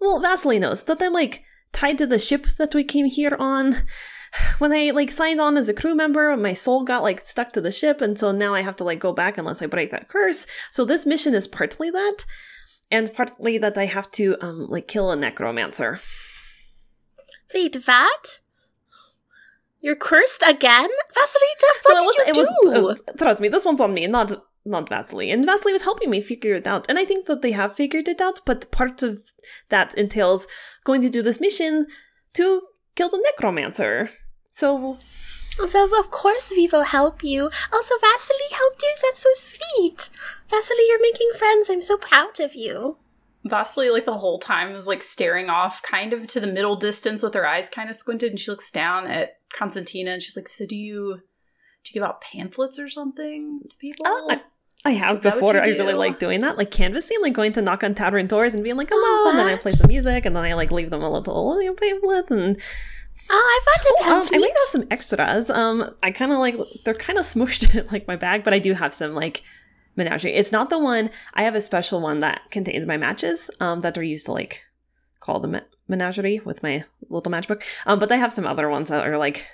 [0.00, 3.76] well, Vasily knows that I'm like tied to the ship that we came here on.
[4.58, 7.60] When I like signed on as a crew member, my soul got like stuck to
[7.60, 10.06] the ship, and so now I have to like go back unless I break that
[10.08, 10.46] curse.
[10.70, 12.18] So this mission is partly that,
[12.92, 15.98] and partly that I have to um like kill a necromancer.
[17.52, 18.40] Wait, what?
[19.80, 20.90] You're cursed again?
[21.14, 21.52] Vasily,
[21.84, 22.74] what Well, did you wasn't- do?
[22.74, 24.30] it was- trust me, this one's on me, not
[24.64, 25.30] not Vasily.
[25.30, 26.86] And Vasily was helping me figure it out.
[26.88, 29.22] And I think that they have figured it out, but part of
[29.68, 30.46] that entails
[30.84, 31.86] going to do this mission
[32.34, 32.62] to
[32.94, 34.10] kill the necromancer.
[34.50, 34.98] So
[35.58, 37.50] Well, of course we will help you.
[37.72, 38.94] Also, Vasily helped you.
[39.02, 40.10] That's so sweet.
[40.48, 41.68] Vasily, you're making friends.
[41.70, 42.98] I'm so proud of you.
[43.44, 47.22] Vasily, like the whole time, is like staring off kind of to the middle distance
[47.22, 50.48] with her eyes kind of squinted, and she looks down at Constantina and she's like,
[50.48, 51.22] So do you
[51.84, 54.04] do you give out pamphlets or something to people?
[54.06, 54.40] Oh, I,
[54.84, 55.56] I have before.
[55.60, 58.62] I really like doing that, like canvassing, like going to knock on tavern doors and
[58.64, 60.90] being like, "Hello," Oh, and then I play some music, and then I like leave
[60.90, 62.56] them a little you know, pamphlet, and
[63.32, 64.40] Oh, I want a um, I pamphlet.
[64.40, 65.50] might have some extras.
[65.50, 68.58] Um, I kind of like they're kind of smooshed in like my bag, but I
[68.58, 69.42] do have some like
[69.96, 70.34] menagerie.
[70.34, 71.10] It's not the one.
[71.34, 73.50] I have a special one that contains my matches.
[73.60, 74.62] Um, that are used to like
[75.20, 77.62] call the me- menagerie with my little matchbook.
[77.86, 79.46] Um, but I have some other ones that are like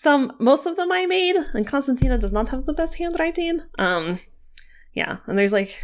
[0.00, 0.32] some.
[0.38, 3.62] Most of them I made, and Constantina does not have the best handwriting.
[3.78, 4.20] Um,
[4.94, 5.78] yeah, and there's like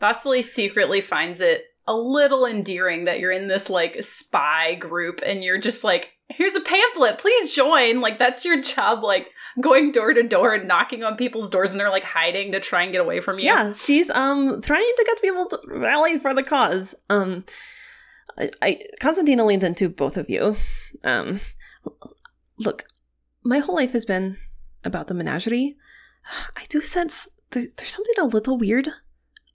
[0.00, 5.44] Vasily secretly finds it a little endearing that you're in this like spy group and
[5.44, 8.00] you're just like, here's a pamphlet, please join.
[8.00, 9.28] Like that's your job, like
[9.60, 12.82] going door to door and knocking on people's doors and they're like hiding to try
[12.82, 13.46] and get away from you.
[13.46, 16.94] Yeah, she's um trying to get people to rally for the cause.
[17.10, 17.44] Um,
[18.38, 20.56] I, I Constantina leans into both of you.
[21.02, 21.40] Um,
[22.58, 22.86] look,
[23.44, 24.38] my whole life has been
[24.84, 25.76] about the menagerie.
[26.56, 28.88] I do sense there, there's something a little weird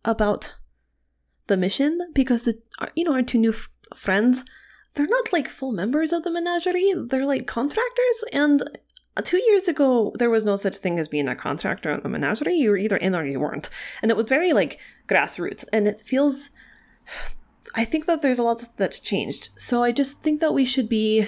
[0.05, 0.55] about
[1.47, 2.59] the mission because the
[2.95, 4.45] you know our two new f- friends
[4.93, 6.93] they're not like full members of the menagerie.
[6.95, 8.23] They're like contractors.
[8.33, 8.63] And
[9.23, 12.55] two years ago there was no such thing as being a contractor on the menagerie.
[12.55, 13.69] You were either in or you weren't.
[14.01, 15.65] And it was very like grassroots.
[15.71, 16.49] And it feels
[17.75, 19.49] i think that there's a lot that's changed.
[19.57, 21.27] So i just think that we should be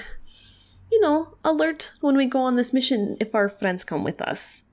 [0.92, 4.64] you know alert when we go on this mission if our friends come with us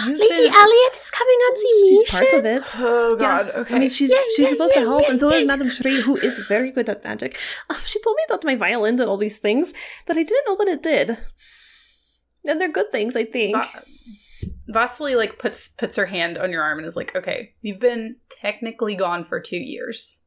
[0.00, 2.18] You've Lady been- Elliot is coming on the she's mission.
[2.18, 3.60] part of it Oh god, Yeah.
[3.60, 3.76] okay.
[3.76, 5.46] I mean, she's Yeah, she's yeah, supposed yeah, to help, yeah, and so is yeah.
[5.46, 7.38] Madame Shri, who is very good at magic.
[7.70, 9.72] Um, she told me that my violin did all these things
[10.06, 11.16] that I didn't know that it did,
[12.46, 13.56] and they're good things, I think.
[13.56, 13.84] Va-
[14.68, 18.16] Vasily like puts puts her hand on your arm and is like, "Okay, you've been
[18.28, 20.20] technically gone for 2 years.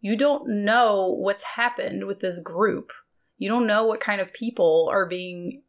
[0.00, 2.90] You don't know what's happened with this group.
[3.38, 5.62] You don't know what kind of people are being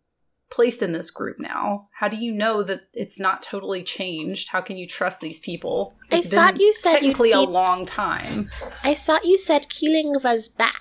[0.50, 1.84] placed in this group now.
[2.00, 4.50] How do you know that it's not totally changed?
[4.50, 5.92] How can you trust these people?
[6.12, 8.50] I thought been you said you technically a long time.
[8.84, 10.74] I thought you said killing was bad.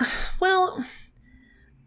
[0.40, 0.84] Well,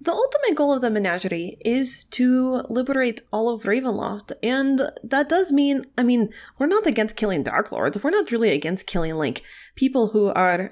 [0.01, 5.51] the ultimate goal of the menagerie is to liberate all of Ravenloft, and that does
[5.51, 8.03] mean, I mean, we're not against killing Dark Lords.
[8.03, 9.43] We're not really against killing like
[9.75, 10.71] people who are.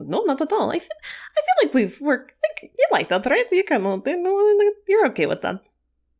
[0.00, 0.70] No, not at all.
[0.70, 0.88] I feel,
[1.36, 2.32] I feel like we've worked.
[2.42, 3.44] Like, you like that, right?
[3.52, 4.02] You kind of,
[4.86, 5.60] you're okay with that.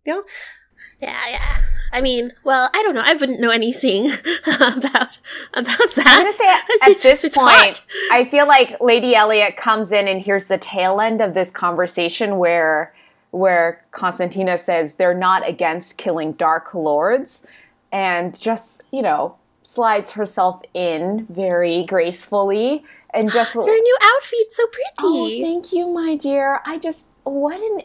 [0.05, 0.21] Yeah.
[1.01, 1.59] Yeah, yeah.
[1.93, 3.03] I mean, well, I don't know.
[3.05, 4.07] I wouldn't know anything
[4.47, 4.85] about
[5.55, 6.03] about that.
[6.07, 7.87] I'm gonna say at It's- this point, hot.
[8.13, 12.39] I feel like Lady Elliot comes in and hears the tail end of this conversation
[12.39, 12.93] where
[13.31, 17.47] where Constantina says they're not against killing dark lords
[17.93, 22.85] and just, you know, slides herself in very gracefully
[23.15, 24.65] and just Your new outfit, so
[25.01, 25.43] Oh, pretty.
[25.43, 26.61] thank you, my dear.
[26.65, 27.83] I just what an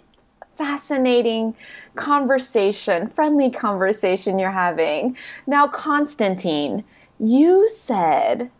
[0.55, 1.55] fascinating
[1.95, 5.17] conversation, friendly conversation you're having.
[5.47, 6.83] Now, Constantine,
[7.19, 8.51] you said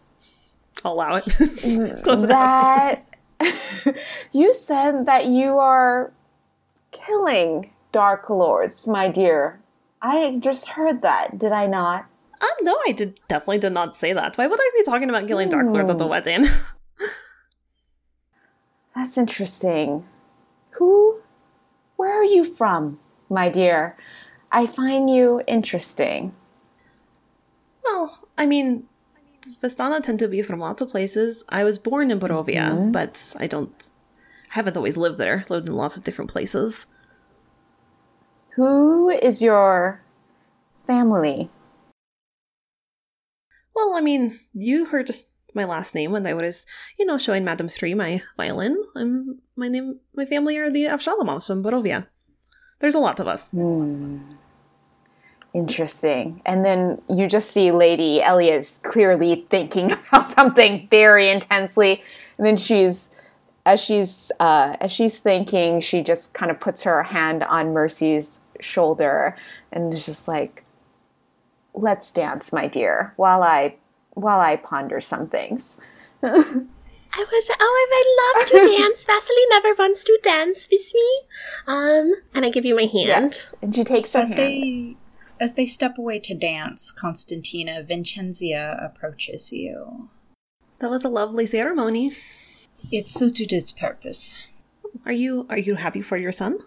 [0.84, 1.26] I'll allow it.
[2.28, 3.04] That
[4.32, 6.12] you said that you are
[6.92, 9.60] killing dark lords, my dear.
[10.02, 12.06] I just heard that, did I not?
[12.44, 14.38] Um, no, I did definitely did not say that.
[14.38, 16.46] Why would I be talking about killing Dark Lords at the wedding?
[18.96, 20.06] That's interesting.
[20.72, 21.20] Who
[21.96, 23.96] where are you from, my dear?
[24.52, 26.34] I find you interesting.
[27.84, 28.86] well, I mean,
[29.62, 31.44] Vistana tend to be from lots of places.
[31.50, 33.90] I was born in Barovia, but I don't
[34.50, 35.46] haven't always lived there.
[35.50, 36.86] Lived in lots of different places.
[38.56, 40.02] Who is your
[40.86, 41.50] family?
[43.76, 45.10] Well, I mean, you heard
[45.56, 46.66] my last name when I was,
[46.98, 48.82] you know, showing Madame Shri my violin.
[48.96, 52.08] I'm my name, my family are the Avshalomovs from Barovia.
[52.80, 53.54] There's a lot of us.
[55.54, 56.42] Interesting.
[56.46, 62.02] And then you just see Lady Elia's clearly thinking about something very intensely,
[62.38, 63.14] and then she's
[63.66, 68.42] as she's uh, as she's thinking, she just kind of puts her hand on Mercy's
[68.60, 69.38] shoulder
[69.72, 70.63] and is just like,
[71.74, 73.76] "Let's dance, my dear, while I
[74.12, 75.80] while I ponder some things."
[77.16, 79.06] I would, oh, I would love to dance.
[79.06, 81.22] Vasily never wants to dance with me.
[81.68, 82.94] Um, and I give you my hand.
[83.08, 83.54] Yes.
[83.62, 84.40] And she takes her As hand.
[84.40, 84.96] they
[85.40, 90.10] as they step away to dance, Constantina Vincenzia approaches you.
[90.80, 92.16] That was a lovely ceremony.
[92.92, 94.38] It suited its purpose.
[95.06, 96.60] Are you are you happy for your son?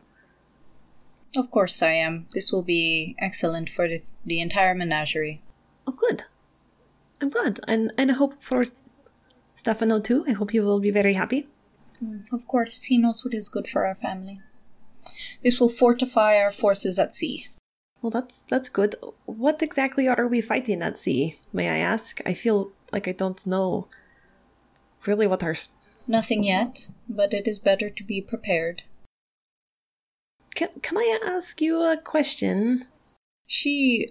[1.36, 2.26] Of course I am.
[2.32, 5.42] This will be excellent for the, the entire menagerie.
[5.86, 6.24] Oh, good.
[7.20, 8.64] I'm glad, and and I hope for
[9.54, 10.24] Stefano too.
[10.28, 11.48] I hope he will be very happy.
[12.02, 14.40] Mm, of course, he knows what is good for our family.
[15.42, 17.46] This will fortify our forces at sea.
[18.02, 18.96] Well, that's that's good.
[19.24, 21.38] What exactly are we fighting at sea?
[21.52, 22.20] May I ask?
[22.26, 23.88] I feel like I don't know
[25.06, 25.56] really what our.
[26.06, 28.82] Nothing yet, but it is better to be prepared.
[30.56, 32.86] Can can I ask you a question?
[33.46, 34.08] She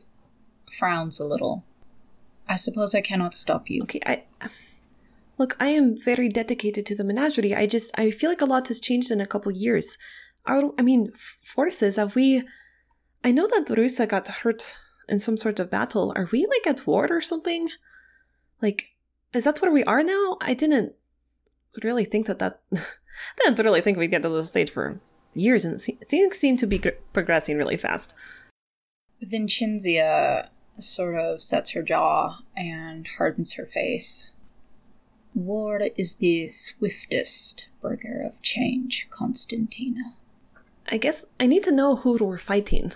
[0.71, 1.65] frowns a little.
[2.47, 3.81] I suppose I cannot stop you.
[3.83, 4.21] Okay, I
[5.39, 5.57] look.
[5.59, 7.55] I am very dedicated to the menagerie.
[7.55, 9.97] I just I feel like a lot has changed in a couple years.
[10.45, 11.11] Our, I mean,
[11.43, 11.95] forces.
[11.95, 12.43] Have we?
[13.23, 14.77] I know that Rusa got hurt
[15.09, 16.13] in some sort of battle.
[16.15, 17.69] Are we like at war or something?
[18.61, 18.95] Like,
[19.33, 20.37] is that where we are now?
[20.41, 20.93] I didn't
[21.83, 22.61] really think that that.
[23.43, 25.01] didn't really think we'd get to this stage for
[25.35, 28.13] years, and things seem to be gr- progressing really fast.
[29.23, 34.29] Vincenzia sort of sets her jaw and hardens her face.
[35.33, 40.15] War is the swiftest bringer of change, Constantina.
[40.87, 42.93] I guess I need to know who we're fighting.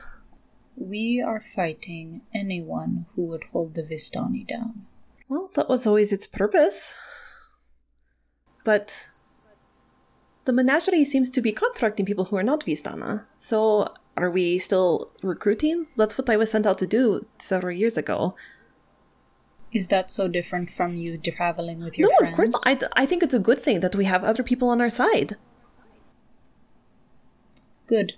[0.76, 4.86] We are fighting anyone who would hold the Vistani down.
[5.28, 6.94] Well, that was always its purpose.
[8.64, 9.08] But
[10.50, 13.26] the menagerie seems to be contracting people who are not Vistana.
[13.38, 15.86] So are we still recruiting?
[15.96, 18.34] That's what I was sent out to do several years ago.
[19.72, 22.32] Is that so different from you traveling with your no, friends?
[22.32, 22.84] of course not.
[22.96, 25.36] I, I think it's a good thing that we have other people on our side.
[27.86, 28.14] Good.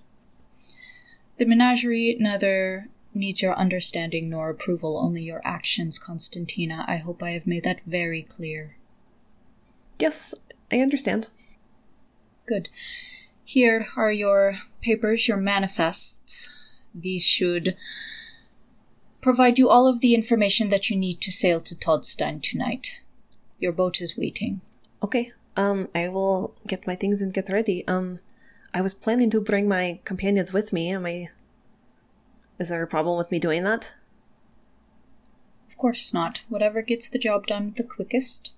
[1.37, 6.85] The menagerie neither needs your understanding nor approval, only your actions, Constantina.
[6.87, 8.77] I hope I have made that very clear.
[9.99, 10.33] Yes,
[10.71, 11.27] I understand.
[12.45, 12.69] Good.
[13.43, 16.53] Here are your papers, your manifests.
[16.93, 17.75] These should
[19.21, 23.01] provide you all of the information that you need to sail to Todstein tonight.
[23.59, 24.61] Your boat is waiting.
[25.03, 25.31] Okay.
[25.55, 27.85] Um, I will get my things and get ready.
[27.87, 28.19] Um,
[28.73, 30.89] I was planning to bring my companions with me.
[30.91, 31.29] Am I?
[32.57, 33.93] Is there a problem with me doing that?
[35.69, 36.43] Of course not.
[36.47, 38.51] Whatever gets the job done the quickest.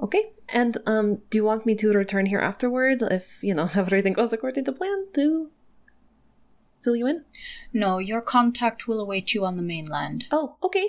[0.00, 0.32] Okay.
[0.48, 4.32] And um, do you want me to return here afterwards if you know everything goes
[4.32, 5.50] according to plan to
[6.82, 7.24] fill you in?
[7.72, 10.26] No, your contact will await you on the mainland.
[10.30, 10.88] Oh, okay.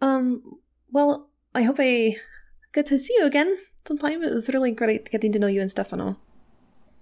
[0.00, 0.58] Um,
[0.90, 2.16] well, I hope I
[2.72, 3.56] get to see you again
[3.86, 4.22] sometime.
[4.22, 6.16] It was really great getting to know you and Stefano.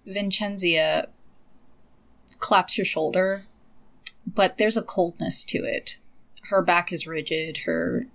[0.07, 1.09] Vincenzia
[2.39, 3.45] claps your shoulder,
[4.27, 5.99] but there's a coldness to it.
[6.45, 8.07] Her back is rigid, her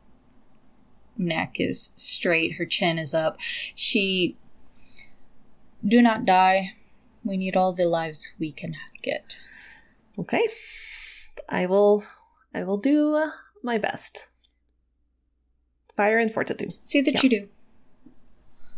[1.18, 3.38] neck is straight, her chin is up.
[3.40, 4.38] She.
[5.86, 6.72] Do not die.
[7.24, 9.40] We need all the lives we can get.
[10.18, 10.48] Okay.
[11.48, 12.04] I will.
[12.54, 13.32] I will do uh,
[13.64, 14.28] my best.
[15.96, 16.74] Fire and fortitude.
[16.84, 17.22] See that Yeah.
[17.24, 17.50] you do.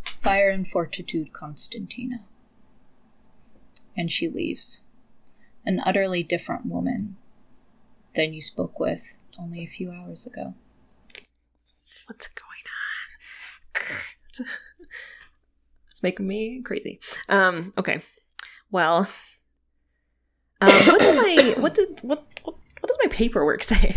[0.04, 2.24] Fire and fortitude, Constantina.
[3.96, 4.82] And she leaves.
[5.64, 7.16] An utterly different woman
[8.14, 10.54] than you spoke with only a few hours ago.
[12.08, 12.46] What's going
[13.92, 13.98] on?
[14.30, 14.40] It's,
[15.90, 17.00] it's making me crazy.
[17.28, 17.74] Um.
[17.76, 18.00] Okay.
[18.70, 19.08] Well.
[20.62, 20.70] Um.
[20.70, 23.94] What did my what did what what, what does my paperwork say?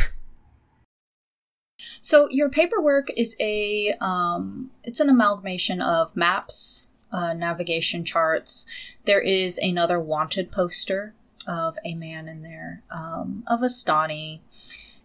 [2.02, 8.68] So your paperwork is a um, it's an amalgamation of maps, uh, navigation charts.
[9.06, 11.14] There is another wanted poster
[11.48, 14.42] of a man in there um, of a Stani.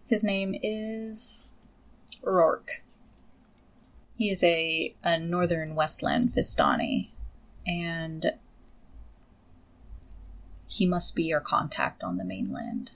[0.05, 1.53] His name is
[2.21, 2.83] Rourke.
[4.17, 7.09] He is a, a northern Westland Vistani,
[7.67, 8.33] and
[10.67, 12.93] he must be your contact on the mainland.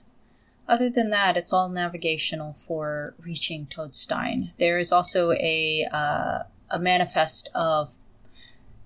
[0.68, 4.50] Other than that, it's all navigational for reaching Todstein.
[4.58, 7.90] There is also a uh, a manifest of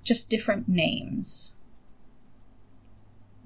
[0.03, 1.57] just different names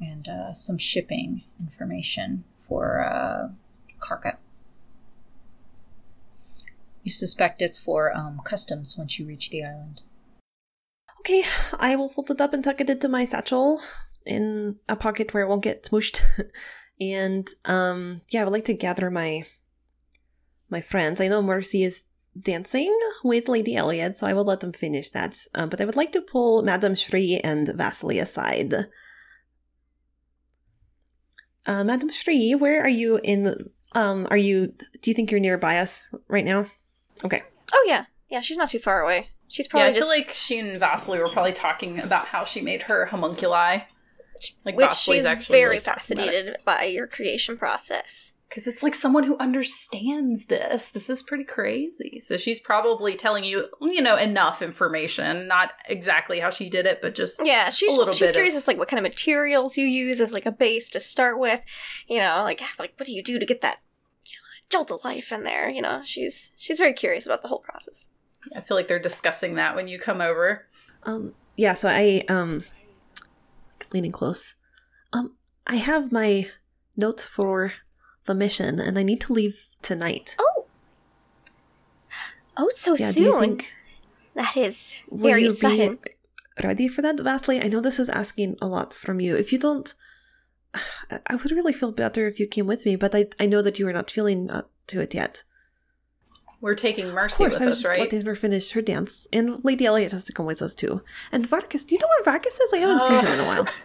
[0.00, 3.48] and uh, some shipping information for uh.
[7.02, 10.02] You suspect it's for um, customs once you reach the island.
[11.20, 11.44] Okay,
[11.78, 13.80] I will fold it up and tuck it into my satchel
[14.24, 16.22] in a pocket where it won't get smooshed.
[17.00, 19.44] and um yeah, I would like to gather my
[20.68, 21.20] my friends.
[21.20, 22.04] I know Mercy is
[22.40, 25.36] dancing with Lady Elliot, so I will let them finish that.
[25.54, 28.86] Um, but I would like to pull Madame Shri and Vasily aside.
[31.66, 33.70] Uh, Madame Shri, where are you in?
[33.92, 34.72] Um, are you?
[35.02, 36.66] Do you think you're nearby us right now?
[37.24, 37.42] Okay.
[37.72, 38.40] Oh yeah, yeah.
[38.40, 39.28] She's not too far away.
[39.48, 42.44] She's probably yeah, I just feel like she and Vasily were probably talking about how
[42.44, 43.82] she made her homunculi.
[44.64, 46.30] Like which Vasily's she's actually very really talking about it.
[46.30, 48.34] fascinated by your creation process.
[48.48, 50.90] Because it's like someone who understands this.
[50.90, 52.18] This is pretty crazy.
[52.18, 55.46] So she's probably telling you, you know, enough information.
[55.46, 58.54] Not exactly how she did it, but just Yeah, she's a little she's bit curious
[58.54, 61.38] of, as like what kind of materials you use as like a base to start
[61.38, 61.64] with.
[62.08, 63.89] You know, like like what do you do to get that you know,
[64.70, 65.68] jolt of life in there?
[65.68, 68.08] You know, she's she's very curious about the whole process.
[68.56, 70.66] I feel like they're discussing that when you come over.
[71.02, 72.64] Um, yeah, so I um
[73.92, 74.54] leaning close.
[75.12, 75.36] Um,
[75.66, 76.48] I have my
[76.96, 77.74] notes for
[78.24, 80.36] the mission, and I need to leave tonight.
[80.38, 80.66] Oh.
[82.56, 83.22] Oh, so yeah, soon.
[83.22, 83.72] do you think
[84.34, 85.98] that is will very you sudden.
[86.02, 86.10] be
[86.62, 87.60] ready for that, Vasily?
[87.60, 89.34] I know this is asking a lot from you.
[89.34, 89.94] If you don't,
[90.74, 93.62] I- I would really feel better if you came with me, but I I know
[93.62, 95.44] that you are not feeling up to it yet.
[96.62, 98.00] We're taking Of Mercy course, with I was us, just right?
[98.00, 101.00] letting her finish her dance, and Lady Elliot has to come with us too.
[101.32, 102.72] And Vargas, do you know where Vargas is?
[102.74, 103.68] I haven't seen him in a while.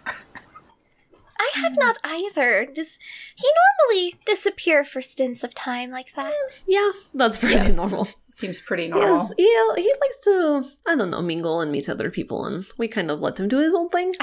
[1.37, 2.65] I have not either.
[2.65, 2.97] Does
[3.35, 3.47] he
[3.89, 6.33] normally disappear for stints of time like that?
[6.65, 8.05] Yeah, that's pretty Yes, normal.
[8.05, 9.33] Seems pretty normal.
[9.37, 12.87] Yes, he, he likes to, I don't know, mingle and meet other people, and we
[12.87, 14.13] kind of let him do his own thing.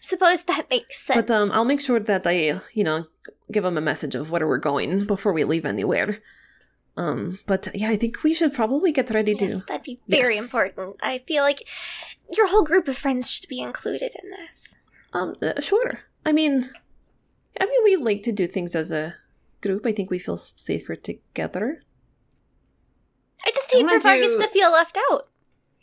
[0.00, 1.26] Suppose that makes sense.
[1.26, 3.06] But um, I'll make sure that I, you know,
[3.50, 6.20] give him a message of where we're going before we leave anywhere.
[6.96, 9.64] Um, but yeah, I think we should probably get ready yes, to.
[9.66, 10.96] that'd be very important.
[11.02, 11.68] I feel like
[12.34, 14.76] your whole group of friends should be included in this.
[15.12, 16.00] Um, uh, sure.
[16.24, 16.70] I mean,
[17.60, 19.14] I mean, we like to do things as a
[19.60, 19.84] group.
[19.84, 21.82] I think we feel safer together.
[23.44, 25.28] I just hate for Vargas do- to feel left out.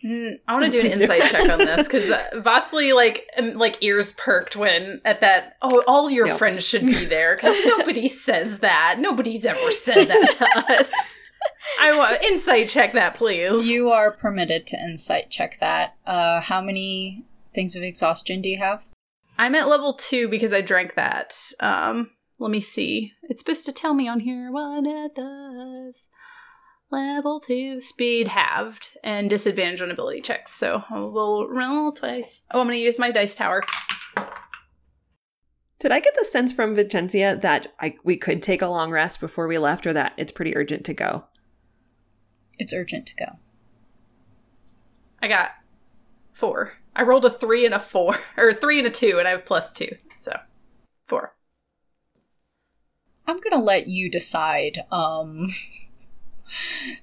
[0.04, 3.54] Mm, I want to do an insight check on this because uh, Vasily, like, um,
[3.54, 5.56] like ears perked when at that.
[5.62, 8.98] Oh, all your friends should be there because nobody says that.
[9.00, 11.18] Nobody's ever said that to us.
[11.80, 13.68] I want insight check that, please.
[13.68, 15.96] You are permitted to insight check that.
[16.06, 18.86] Uh, how many things of exhaustion do you have?
[19.38, 21.36] I'm at level two because I drank that.
[21.60, 23.14] Um, let me see.
[23.24, 26.10] It's supposed to tell me on here what it does.
[26.94, 30.52] Level two, speed halved, and disadvantage on ability checks.
[30.52, 32.44] So we'll roll twice.
[32.52, 33.64] Oh, I'm going to use my dice tower.
[35.80, 39.20] Did I get the sense from Vincenzia that I, we could take a long rest
[39.20, 41.24] before we left, or that it's pretty urgent to go?
[42.60, 43.26] It's urgent to go.
[45.20, 45.54] I got
[46.32, 46.74] four.
[46.96, 49.46] I rolled a three and a four, or three and a two, and I have
[49.46, 49.98] plus two.
[50.16, 50.38] So
[51.08, 51.34] four.
[53.26, 54.84] I'm gonna let you decide.
[54.92, 55.48] Um,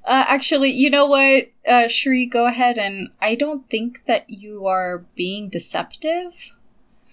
[0.05, 4.67] uh, actually, you know what, uh, Shri, go ahead and I don't think that you
[4.67, 6.53] are being deceptive.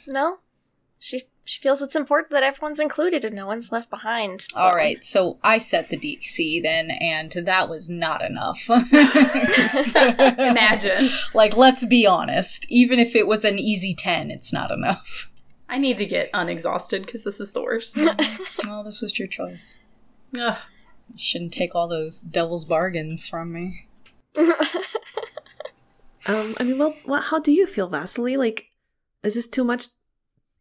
[0.08, 0.40] No,
[1.00, 4.46] she she feels it's important that everyone's included and no one's left behind.
[4.54, 8.70] All right, so I set the DC then, and that was not enough.
[10.40, 11.08] Imagine.
[11.34, 12.66] like, let's be honest.
[12.70, 15.32] Even if it was an easy ten, it's not enough.
[15.70, 17.98] I need to get unexhausted because this is the worst.
[18.66, 19.80] Well, this was your choice.
[20.38, 20.58] Ugh.
[21.10, 23.88] You shouldn't take all those devil's bargains from me.
[26.28, 28.36] Um, I mean, well, well, how do you feel, Vasily?
[28.36, 28.66] Like,
[29.24, 29.88] is this too much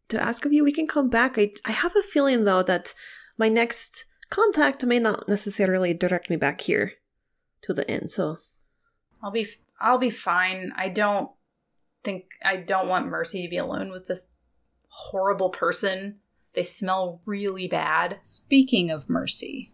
[0.07, 0.63] to ask of you?
[0.63, 1.37] We can come back.
[1.37, 2.93] I, I have a feeling though that
[3.37, 6.93] my next contact may not necessarily direct me back here
[7.63, 8.07] to the inn.
[8.07, 8.39] So,
[9.21, 9.47] I'll be
[9.79, 10.71] I'll be fine.
[10.77, 11.29] I don't
[12.03, 14.27] think I don't want Mercy to be alone with this
[14.87, 16.19] horrible person.
[16.53, 18.19] They smell really bad.
[18.21, 19.73] Speaking of Mercy,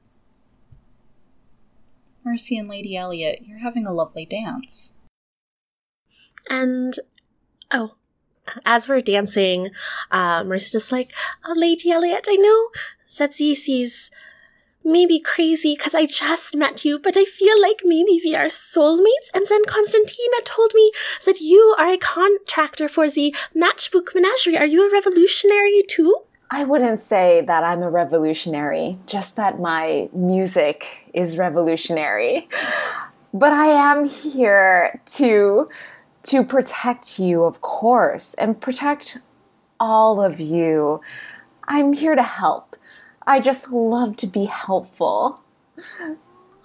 [2.26, 4.94] Mercy and Lady Elliot, you're having a lovely dance.
[6.50, 6.96] And
[7.72, 7.96] oh,
[8.66, 9.70] as we're dancing,
[10.12, 11.12] uh, Mercy's just like,
[11.46, 12.70] oh, Lady Elliot, I know
[13.08, 14.12] Setsi sees
[14.84, 19.30] maybe crazy because I just met you, but I feel like maybe we are soulmates.
[19.34, 20.92] And then Constantina told me
[21.26, 24.58] that you are a contractor for the Matchbook Menagerie.
[24.58, 26.16] Are you a revolutionary too?
[26.52, 32.48] I wouldn't say that I'm a revolutionary, just that my music is revolutionary.
[33.34, 35.68] But I am here to
[36.24, 39.18] to protect you, of course, and protect
[39.80, 41.02] all of you.
[41.68, 42.78] I'm here to help.
[43.28, 45.44] I just love to be helpful.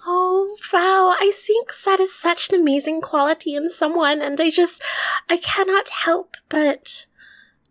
[0.05, 1.15] Oh, wow.
[1.19, 4.81] I think that is such an amazing quality in someone, and I just,
[5.29, 7.05] I cannot help but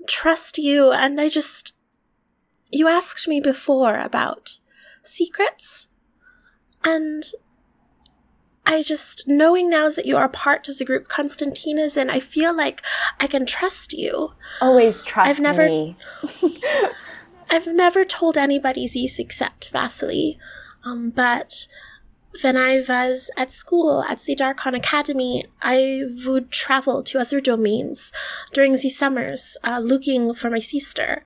[0.07, 1.73] trust you, and I just,
[2.71, 4.59] you asked me before about
[5.03, 5.89] secrets,
[6.89, 7.23] and
[8.67, 12.21] I just, knowing now that you are part of the group Constantine Constantina's in, I
[12.21, 12.83] feel like
[13.19, 14.35] I can trust you.
[14.61, 15.97] Always trust I've never- me.
[17.51, 20.39] I've never told anybody these except Vasily.
[20.85, 21.67] Um, but
[22.43, 28.13] when I was at school at the Darkon Academy, I would travel to other domains
[28.53, 31.25] during the summers, uh, looking for my sister.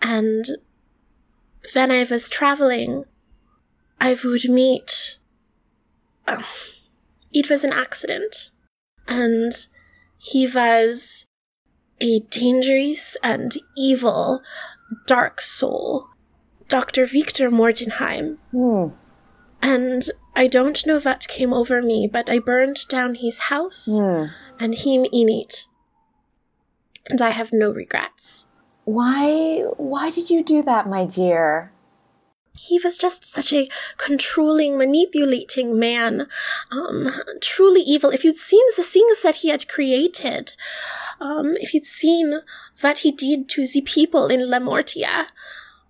[0.00, 0.46] And
[1.74, 3.04] when I was traveling,
[4.00, 4.97] I would meet.
[7.32, 8.50] It was an accident.
[9.06, 9.52] And
[10.18, 11.26] he was
[12.00, 14.42] a dangerous and evil
[15.06, 16.06] dark soul,
[16.68, 17.06] Dr.
[17.06, 18.38] Victor Mordenheim.
[18.50, 18.88] Hmm.
[19.60, 20.02] And
[20.36, 24.26] I don't know what came over me, but I burned down his house Hmm.
[24.60, 25.66] and him in it.
[27.10, 28.46] And I have no regrets.
[28.84, 31.72] Why why did you do that, my dear?
[32.58, 36.26] He was just such a controlling, manipulating man.
[36.70, 37.08] Um,
[37.40, 38.10] truly evil.
[38.10, 40.56] If you'd seen the things that he had created,
[41.20, 42.40] um, if you'd seen
[42.80, 45.26] what he did to the people in Lamordia,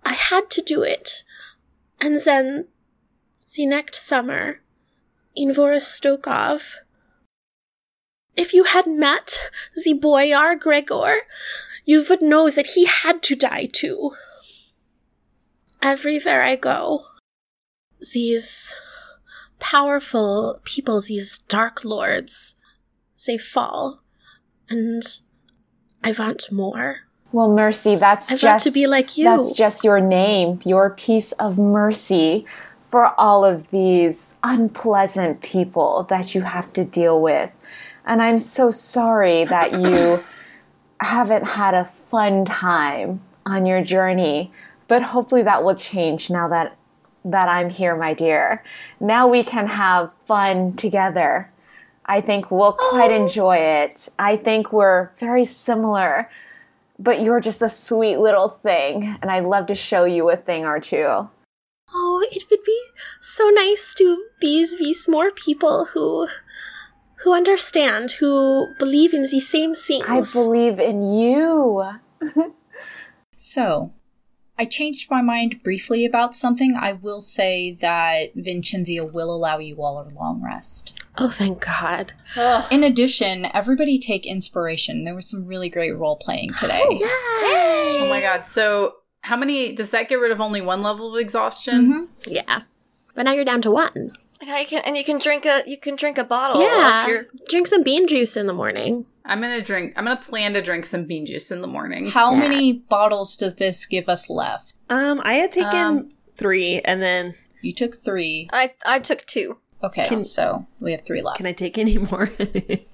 [0.03, 1.23] I had to do it.
[2.01, 2.67] And then,
[3.55, 4.61] the next summer,
[5.35, 6.77] in Vorostokov,
[8.35, 9.51] if you had met
[9.83, 11.21] the boyar Gregor,
[11.85, 14.11] you would know that he had to die too.
[15.81, 17.05] Everywhere I go,
[18.13, 18.75] these
[19.59, 22.55] powerful people, these dark lords,
[23.25, 24.01] they fall.
[24.69, 25.03] And
[26.03, 27.01] I want more.
[27.31, 29.25] Well, mercy, that's I want just to be like you.
[29.25, 32.45] That's just your name, your piece of mercy
[32.81, 37.51] for all of these unpleasant people that you have to deal with.
[38.05, 40.23] And I'm so sorry that you
[40.99, 44.51] haven't had a fun time on your journey,
[44.89, 46.75] but hopefully that will change now that
[47.23, 48.63] that I'm here, my dear.
[48.99, 51.49] Now we can have fun together.
[52.05, 53.23] I think we'll quite oh.
[53.23, 54.09] enjoy it.
[54.19, 56.29] I think we're very similar
[56.99, 60.65] but you're just a sweet little thing, and I'd love to show you a thing
[60.65, 61.29] or two.
[61.91, 62.81] Oh, it would be
[63.21, 66.27] so nice to be with more people who
[67.23, 70.05] who understand, who believe in the same things.
[70.07, 71.95] I believe in you.
[73.41, 73.93] So,
[74.59, 76.75] I changed my mind briefly about something.
[76.75, 81.01] I will say that Vincenzia will allow you all a long rest.
[81.17, 82.11] oh, thank God.
[82.69, 85.05] In addition, everybody take inspiration.
[85.05, 86.83] There was some really great role playing today.
[86.85, 88.45] Oh, oh my god.
[88.45, 91.93] So how many does that get rid of only one level of exhaustion?
[91.93, 92.31] Mm-hmm.
[92.31, 92.61] Yeah.
[93.15, 94.11] But now you're down to one.
[94.41, 96.61] And I can and you can drink a you can drink a bottle.
[96.61, 97.05] yeah.
[97.09, 99.05] If Drink some bean juice in the morning.
[99.29, 102.09] I'm gonna drink I'm gonna plan to drink some bean juice in the morning.
[102.11, 104.73] How many bottles does this give us left?
[104.89, 108.49] Um, I had taken Um, three, and then You took three.
[108.51, 109.57] I I took two.
[109.81, 111.37] Okay, Can- so we have three left.
[111.37, 112.31] can I take any more?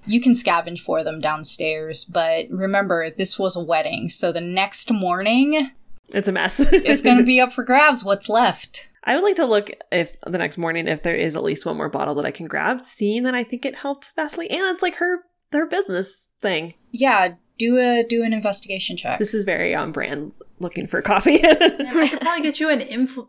[0.07, 4.91] You can scavenge for them downstairs, but remember, this was a wedding, so the next
[4.91, 5.71] morning
[6.13, 6.59] it's a mess.
[6.59, 8.89] it's going to be up for grabs what's left.
[9.03, 11.77] I would like to look if the next morning if there is at least one
[11.77, 14.83] more bottle that I can grab, seeing that I think it helped Vasily, and it's
[14.83, 15.21] like her
[15.55, 16.73] her business thing.
[16.91, 19.19] Yeah, do a do an investigation check.
[19.19, 20.33] This is very on brand.
[20.59, 21.39] Looking for coffee.
[21.43, 23.27] I could probably get you an influ-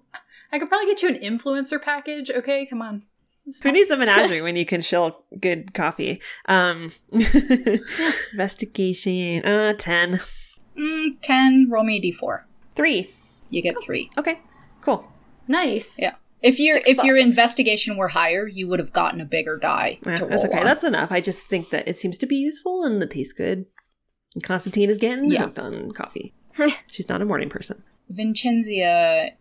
[0.53, 2.31] I could probably get you an influencer package.
[2.31, 3.03] Okay, come on.
[3.62, 6.20] Who needs a menagerie when you can shill good coffee?
[6.47, 6.93] Um,
[8.32, 9.44] investigation.
[9.44, 10.20] Uh, ten.
[10.77, 12.43] Mm, 10, roll me a d4.
[12.74, 13.11] Three.
[13.48, 14.11] You get 3.
[14.19, 14.40] Okay.
[14.82, 15.11] Cool.
[15.48, 15.98] Nice.
[15.98, 16.16] Yeah.
[16.42, 20.16] If your if your investigation were higher, you would have gotten a bigger die Yeah,
[20.16, 20.58] that's okay.
[20.58, 20.64] on.
[20.64, 21.10] That's enough.
[21.10, 23.66] I just think that it seems to be useful and it tastes good.
[24.34, 25.40] And Constantine is getting Yeah.
[25.44, 26.34] hooked on coffee.
[26.92, 27.82] She's not a morning person.
[28.12, 29.32] Vincenzia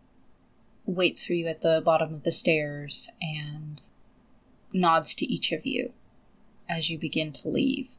[0.86, 3.82] waits for you at the bottom of the stairs and
[4.72, 5.92] nods to each of you
[6.68, 7.90] as you begin to leave.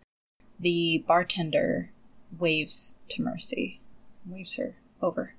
[0.59, 1.91] The bartender
[2.37, 3.79] waves to Mercy,
[4.25, 5.33] waves her over.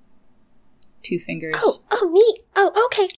[1.02, 1.54] Two fingers.
[1.58, 2.42] Oh, oh, me.
[2.56, 3.08] Oh, okay.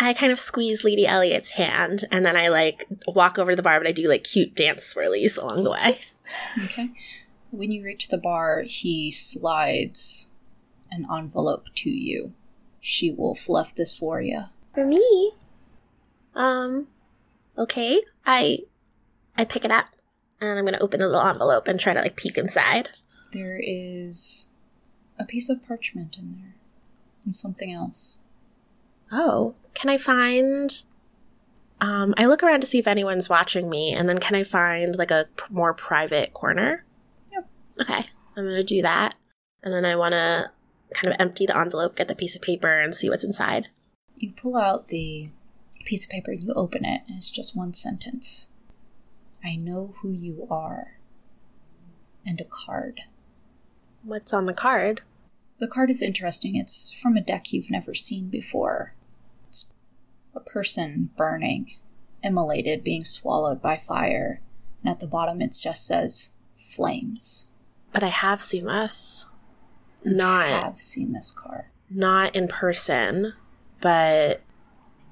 [0.00, 3.62] I kind of squeeze Lady Elliot's hand and then I like walk over to the
[3.62, 5.98] bar, but I do like cute dance swirlies along the way.
[6.64, 6.90] Okay.
[7.50, 10.30] When you reach the bar, he slides
[10.90, 12.32] an envelope to you.
[12.80, 14.44] She Wolf left this for you.
[14.72, 15.32] For me?
[16.34, 16.86] Um,
[17.58, 18.00] okay.
[18.24, 18.60] I
[19.36, 19.86] I pick it up
[20.40, 22.88] and I'm gonna open the little envelope and try to like peek inside.
[23.32, 24.48] There is
[25.18, 26.54] a piece of parchment in there
[27.24, 28.19] and something else.
[29.12, 30.82] Oh, can I find?
[31.80, 34.96] Um, I look around to see if anyone's watching me, and then can I find
[34.96, 36.84] like a p- more private corner?
[37.32, 37.48] Yep.
[37.80, 38.04] Okay,
[38.36, 39.14] I'm gonna do that,
[39.62, 40.50] and then I want to
[40.92, 43.68] kind of empty the envelope, get the piece of paper, and see what's inside.
[44.16, 45.30] You pull out the
[45.84, 48.50] piece of paper, you open it, and it's just one sentence.
[49.42, 50.98] I know who you are.
[52.26, 53.00] And a card.
[54.02, 55.02] What's on the card?
[55.58, 56.56] The card is interesting.
[56.56, 58.94] It's from a deck you've never seen before.
[60.34, 61.74] A person burning,
[62.22, 64.40] immolated, being swallowed by fire.
[64.82, 67.48] And at the bottom it just says flames.
[67.92, 69.26] But I have seen this.
[70.06, 71.64] I Not have seen this card.
[71.90, 73.34] not in person,
[73.80, 74.40] but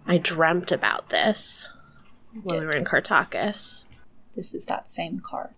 [0.06, 1.68] I dreamt about this
[2.42, 3.86] when we were in Kartakass.
[4.34, 5.50] This is that same card.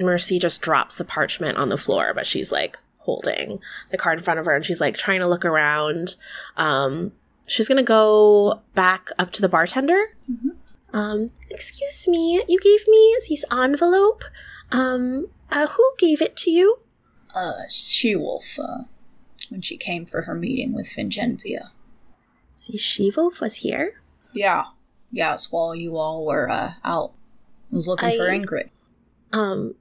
[0.00, 3.58] Mercy just drops the parchment on the floor, but she's like holding
[3.90, 6.16] the card in front of her and she's like trying to look around.
[6.56, 7.12] Um,
[7.46, 10.16] she's gonna go back up to the bartender.
[10.92, 14.22] Um, excuse me, you gave me this envelope.
[14.70, 16.78] Um, uh, who gave it to you?
[17.34, 18.84] Uh, She Wolf, uh,
[19.50, 21.70] when she came for her meeting with Vincenzia.
[22.52, 24.00] See, She-Wolf was here.
[24.32, 24.66] Yeah.
[25.10, 27.12] Yes, while you all were, uh, out.
[27.70, 28.70] I was looking for Ingrid.
[29.32, 29.74] Um,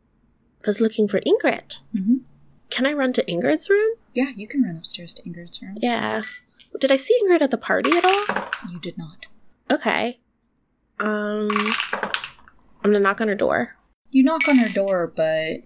[0.65, 1.81] was looking for Ingrid.
[1.95, 2.17] Mm-hmm.
[2.71, 3.95] Can I run to Ingrid's room?
[4.13, 5.77] Yeah, you can run upstairs to Ingrid's room.
[5.79, 6.23] Yeah.
[6.79, 8.71] Did I see Ingrid at the party at all?
[8.71, 9.25] You did not.
[9.71, 10.19] Okay.
[10.99, 11.49] Um,
[12.83, 13.77] I'm gonna knock on her door.
[14.11, 15.63] You knock on her door, but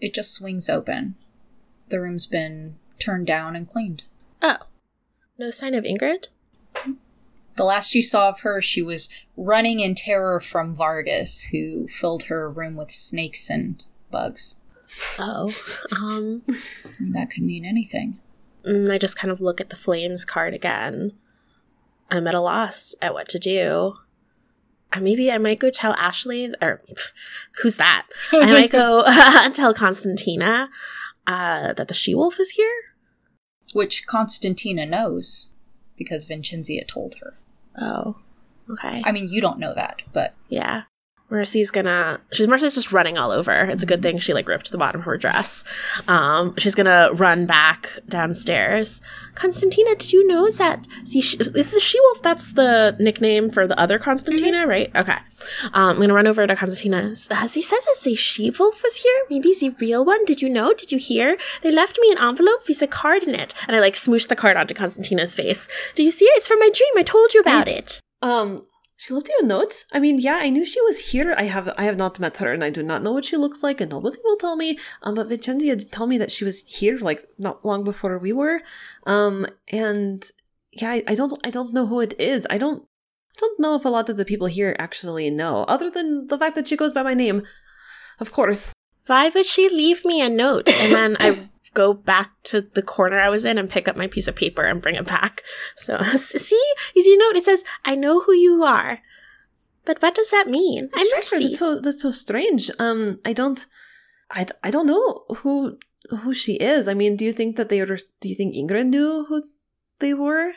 [0.00, 1.16] it just swings open.
[1.88, 4.04] The room's been turned down and cleaned.
[4.42, 4.58] Oh,
[5.38, 6.28] no sign of Ingrid.
[7.56, 12.24] The last you saw of her, she was running in terror from Vargas, who filled
[12.24, 14.60] her room with snakes and bugs.
[15.18, 15.52] Oh,
[16.00, 16.42] um,
[17.00, 18.19] that could mean anything.
[18.64, 21.12] Mm, I just kind of look at the flames card again.
[22.10, 23.94] I'm at a loss at what to do.
[24.92, 26.80] Uh, maybe I might go tell Ashley, or
[27.62, 28.06] who's that?
[28.32, 29.04] I might go
[29.52, 30.68] tell Constantina
[31.26, 32.74] uh, that the she wolf is here.
[33.72, 35.50] Which Constantina knows,
[35.96, 37.34] because Vincenzia told her.
[37.80, 38.16] Oh,
[38.68, 39.02] okay.
[39.04, 40.84] I mean, you don't know that, but Yeah.
[41.30, 43.52] Mercy's gonna she's Mercy's just running all over.
[43.52, 45.64] It's a good thing she like ripped the bottom of her dress.
[46.08, 49.00] Um she's gonna run back downstairs.
[49.34, 53.66] Constantina, did you know that see she, is the she wolf that's the nickname for
[53.66, 54.94] the other Constantina, right?
[54.94, 55.16] Okay.
[55.72, 57.14] Um I'm gonna run over to Constantina.
[57.30, 59.22] Uh, he says it's the she wolf was here.
[59.28, 60.24] Maybe the real one.
[60.24, 60.72] Did you know?
[60.74, 61.36] Did you hear?
[61.62, 63.54] They left me an envelope with a card in it.
[63.66, 65.68] And I like smoosh the card onto Constantina's face.
[65.94, 66.38] Do you see it?
[66.38, 66.92] It's from my dream.
[66.96, 68.00] I told you about it.
[68.22, 68.62] Um,
[69.00, 69.86] she left you a note.
[69.92, 71.34] I mean, yeah, I knew she was here.
[71.38, 73.62] I have, I have not met her, and I do not know what she looks
[73.62, 74.78] like, and nobody will tell me.
[75.02, 78.34] Um, but Vincenzia did tell me that she was here, like not long before we
[78.34, 78.60] were.
[79.06, 80.30] Um, and
[80.72, 82.46] yeah, I, I don't, I don't know who it is.
[82.50, 85.88] I don't, I don't know if a lot of the people here actually know, other
[85.88, 87.44] than the fact that she goes by my name.
[88.18, 88.70] Of course.
[89.06, 90.68] Why would she leave me a note?
[90.68, 94.06] And then I go back to the corner I was in and pick up my
[94.06, 95.42] piece of paper and bring it back.
[95.76, 96.62] So, see,
[96.94, 97.36] easy note.
[97.36, 99.00] It says, I know who you are.
[99.84, 100.90] But what does that mean?
[100.94, 101.44] I'm Sure, Mercy.
[101.46, 102.70] That's so that's so strange.
[102.78, 103.64] Um, I don't,
[104.30, 105.78] I, I don't know who
[106.10, 106.86] who she is.
[106.86, 107.98] I mean, do you think that they were?
[108.20, 109.42] Do you think Ingrid knew who
[109.98, 110.52] they were?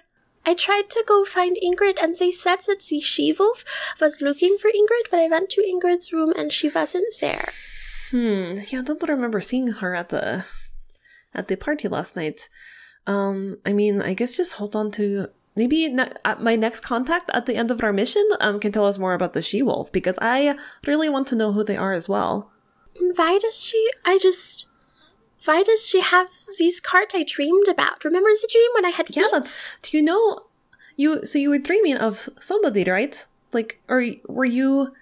[0.46, 3.64] I tried to go find Ingrid and they said that the she-wolf
[4.02, 7.50] was looking for Ingrid, but I went to Ingrid's room and she wasn't there.
[8.12, 8.60] Hmm.
[8.68, 10.44] Yeah, I don't remember seeing her at the
[11.34, 12.50] at the party last night.
[13.06, 17.46] Um, I mean, I guess just hold on to maybe ne- my next contact at
[17.46, 20.16] the end of our mission um can tell us more about the she wolf because
[20.20, 20.56] I
[20.88, 22.52] really want to know who they are as well.
[23.00, 24.68] And why does she, I just,
[25.46, 28.04] why does she have these cards I dreamed about?
[28.04, 29.70] Remember the dream when I had Yeah, that's.
[29.82, 30.44] Do you know?
[30.96, 33.26] You so you were dreaming of somebody, right?
[33.52, 34.94] Like, or were you?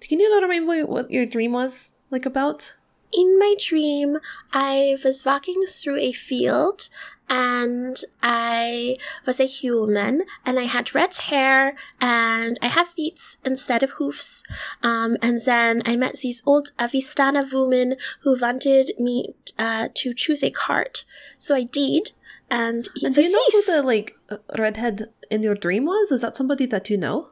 [0.00, 2.76] Can you not remember what your dream was like about?
[3.12, 4.18] In my dream,
[4.52, 6.88] I was walking through a field
[7.28, 13.82] and I was a human and I had red hair and I have feet instead
[13.82, 14.44] of hoofs.
[14.82, 20.42] Um, and then I met these old Avistana women who wanted me uh, to choose
[20.42, 21.04] a cart.
[21.38, 22.12] So I did.
[22.50, 24.14] And And do you know who the like
[24.58, 26.10] redhead in your dream was?
[26.12, 27.30] Is that somebody that you know?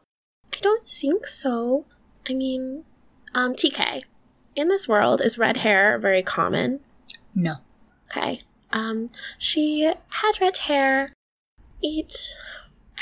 [0.54, 1.84] I don't think so.
[2.28, 2.84] I mean,
[3.34, 4.04] um, TK,
[4.54, 6.80] in this world, is red hair very common?
[7.34, 7.56] No.
[8.10, 8.40] Okay.
[8.72, 9.08] Um,
[9.38, 11.12] she had red hair.
[11.82, 12.34] It.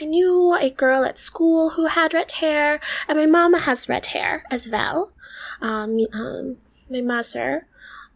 [0.01, 4.07] I knew a girl at school who had red hair, and my mama has red
[4.07, 5.13] hair as well.
[5.61, 6.59] Um, um
[6.91, 7.67] my mother.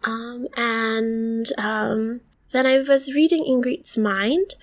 [0.05, 4.55] Um, and um, then I was reading Ingrid's mind.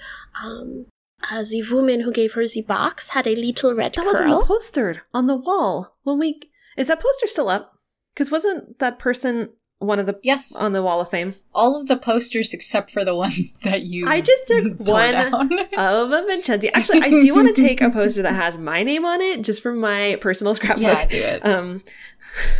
[0.43, 0.85] Um,
[1.31, 4.27] uh, the woman who gave her the box had a little red That was on
[4.29, 4.39] curl.
[4.39, 5.95] the poster on the wall.
[6.03, 6.39] When we
[6.77, 7.78] is that poster still up?
[8.13, 9.49] Because wasn't that person
[9.81, 10.53] one of the Yes.
[10.57, 14.07] on the wall of fame All of the posters except for the ones that you
[14.09, 15.53] I just took one down.
[15.77, 16.69] of a Vincenzi.
[16.73, 19.63] Actually, I do want to take a poster that has my name on it, just
[19.63, 20.83] for my personal scrapbook.
[20.83, 21.41] yeah, do it.
[21.45, 21.81] Um,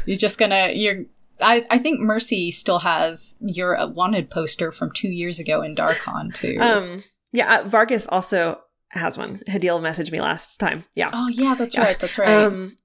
[0.05, 1.05] You're just gonna you're
[1.41, 5.76] I, I think Mercy still has your uh, wanted poster from two years ago in
[5.76, 6.57] Darkon too.
[6.59, 8.59] um, yeah, uh, Vargas also
[8.89, 9.39] has one.
[9.47, 10.84] Hadil messaged me last time.
[10.95, 11.11] Yeah.
[11.13, 11.84] oh yeah, that's Yeah.
[11.84, 11.99] right.
[11.99, 12.27] That's right.
[12.30, 12.76] Um,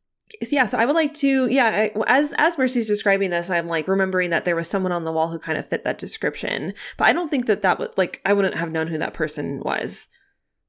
[0.50, 4.30] yeah, so I would like to, yeah, as as Mercy's describing this, I'm like remembering
[4.30, 7.12] that there was someone on the wall who kind of fit that description, but I
[7.12, 10.08] don't think that that would like I wouldn't have known who that person was.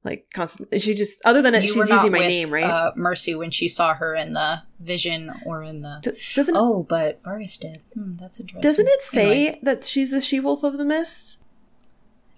[0.04, 2.62] Like, constantly, she just other than it, you she's using my with, name, right?
[2.62, 5.98] Uh, Mercy when she saw her in the vision or in the.
[6.00, 7.80] D- doesn't oh, but Vargas did.
[7.92, 8.60] Hmm, that's interesting.
[8.60, 11.38] doesn't it say Anyway, that she's the she wolf of the mist?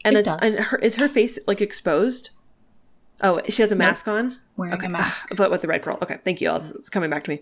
[0.02, 0.56] And It it- does.
[0.56, 2.30] and her is her face like exposed?
[3.20, 3.78] Oh, she has a Nope.
[3.88, 4.36] mask on.
[4.56, 5.30] wearing Okay, a mask?
[5.36, 5.98] but with the red curl.
[6.02, 6.50] Okay, thank you.
[6.50, 6.58] all.
[6.58, 7.40] It's coming back to me.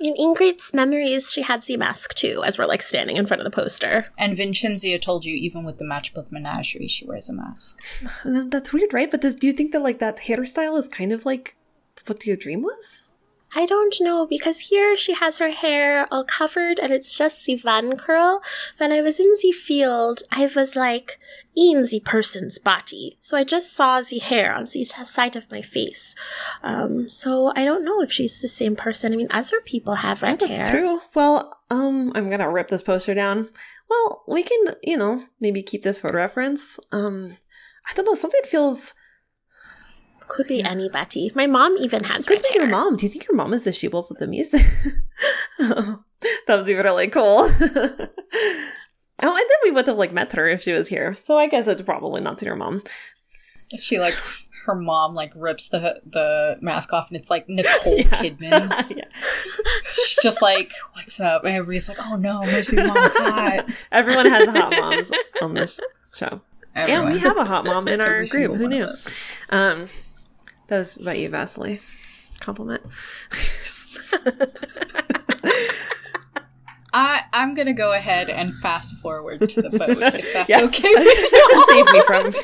[0.00, 3.44] In Ingrid's memories, she had the mask too, as we're like standing in front of
[3.44, 4.06] the poster.
[4.18, 7.78] And Vincenzia told you even with the matchbook menagerie, she wears a mask.
[8.24, 9.10] That's weird, right?
[9.10, 11.56] But does, do you think that like that hairstyle is kind of like
[12.06, 13.02] what your dream was?
[13.54, 17.56] I don't know because here she has her hair all covered and it's just the
[17.56, 18.42] van curl.
[18.78, 21.18] When I was in the field, I was like
[21.54, 25.60] in the person's body, so I just saw the hair on the side of my
[25.60, 26.14] face.
[26.62, 29.12] Um, so I don't know if she's the same person.
[29.12, 30.70] I mean, other people have red That's hair.
[30.70, 31.00] true.
[31.14, 33.50] Well, um, I'm gonna rip this poster down.
[33.90, 36.80] Well, we can, you know, maybe keep this for reference.
[36.90, 37.36] Um,
[37.86, 38.14] I don't know.
[38.14, 38.94] Something feels.
[40.34, 41.30] Could be anybody.
[41.34, 42.62] My mom even has Could red be hair.
[42.62, 42.96] your mom.
[42.96, 44.62] Do you think your mom is the she wolf with the music?
[45.60, 46.02] oh,
[46.46, 47.50] that would be really cool.
[47.50, 48.08] oh,
[49.22, 51.14] and then we would have like met her if she was here.
[51.26, 52.82] So I guess it's probably not to your mom.
[53.78, 54.14] She like
[54.66, 58.04] her mom like rips the the mask off and it's like Nicole Yeah.
[58.08, 58.96] Kidman.
[58.96, 59.04] yeah.
[59.84, 64.48] She's just like, "What's up?" And everybody's like, "Oh no, Mercy's mom's hot." Everyone has
[64.48, 65.10] hot moms
[65.42, 65.80] on this
[66.14, 66.40] show.
[66.74, 67.04] Everyone.
[67.06, 68.54] And we have a hot mom in our Every group.
[68.56, 68.88] Who one knew?
[69.50, 69.86] Um,
[70.72, 71.80] that was about you, Vasily.
[72.40, 72.82] Compliment.
[76.94, 80.62] I I'm gonna go ahead and fast forward to the boat if that's Yes.
[80.64, 80.94] okay.
[81.68, 82.34] Save me from.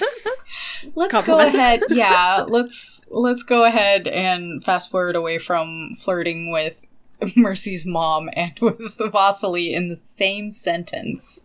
[0.94, 1.80] let's go ahead.
[1.88, 6.84] Yeah, let's let's go ahead and fast forward away from flirting with
[7.36, 11.44] Mercy's mom and with Vasily in the same sentence.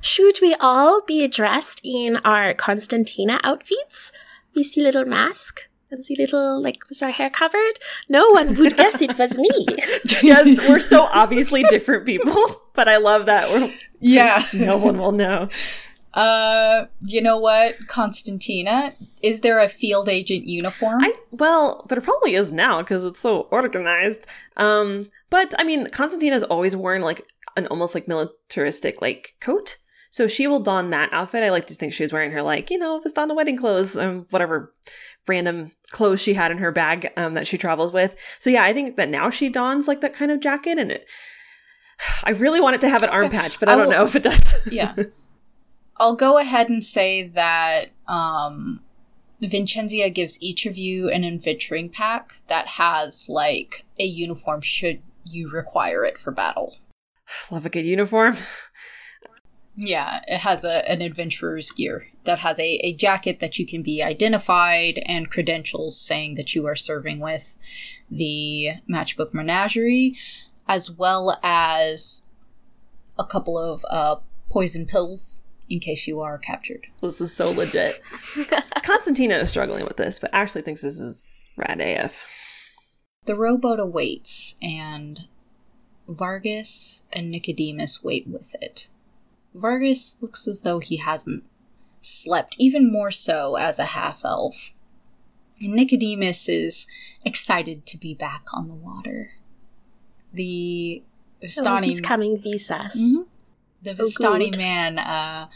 [0.00, 4.12] Should we all be dressed in our Constantina outfits?
[4.58, 7.74] With the little mask and the little, like, was our hair covered?
[8.08, 9.50] No one would guess it was me.
[10.22, 13.50] yes, we're so obviously different people, but I love that.
[13.50, 14.44] We're, Yeah.
[14.52, 15.48] no one will know.
[16.14, 18.92] Uh, you know what, Constantina?
[19.22, 20.98] Is there a field agent uniform?
[21.02, 24.26] I well, there probably is now because it's so organized.
[24.56, 27.24] Um, but I mean, Constantina's always worn like
[27.56, 29.76] an almost like militaristic like coat,
[30.18, 31.44] so she will don that outfit.
[31.44, 34.26] I like to think she was wearing her like you know Vistana wedding clothes, um,
[34.30, 34.74] whatever
[35.28, 38.16] random clothes she had in her bag um, that she travels with.
[38.40, 41.08] So yeah, I think that now she dons like that kind of jacket, and it.
[42.24, 44.06] I really want it to have an arm patch, but I, I don't will- know
[44.06, 44.56] if it does.
[44.72, 44.96] yeah.
[45.98, 48.80] I'll go ahead and say that um
[49.40, 55.48] Vincenzia gives each of you an adventuring pack that has like a uniform should you
[55.48, 56.78] require it for battle.
[57.52, 58.36] Love a good uniform.
[59.80, 63.80] Yeah, it has a, an adventurer's gear that has a, a jacket that you can
[63.82, 67.56] be identified and credentials saying that you are serving with
[68.10, 70.16] the Matchbook Menagerie,
[70.66, 72.24] as well as
[73.16, 74.16] a couple of uh,
[74.50, 76.88] poison pills in case you are captured.
[77.00, 78.02] This is so legit.
[78.82, 81.24] Constantina is struggling with this, but Ashley thinks this is
[81.56, 82.20] rad AF.
[83.26, 85.28] The rowboat awaits, and
[86.08, 88.88] Vargas and Nicodemus wait with it.
[89.54, 91.44] Vargas looks as though he hasn't
[92.00, 94.72] slept, even more so as a half elf.
[95.60, 96.86] And Nicodemus is
[97.24, 99.32] excited to be back on the water.
[100.32, 101.02] The
[101.42, 102.96] Oh, Vistani, he's coming visas.
[102.96, 103.26] Mhm.
[103.82, 104.58] the Oh, Vistani good.
[104.58, 105.48] man uh,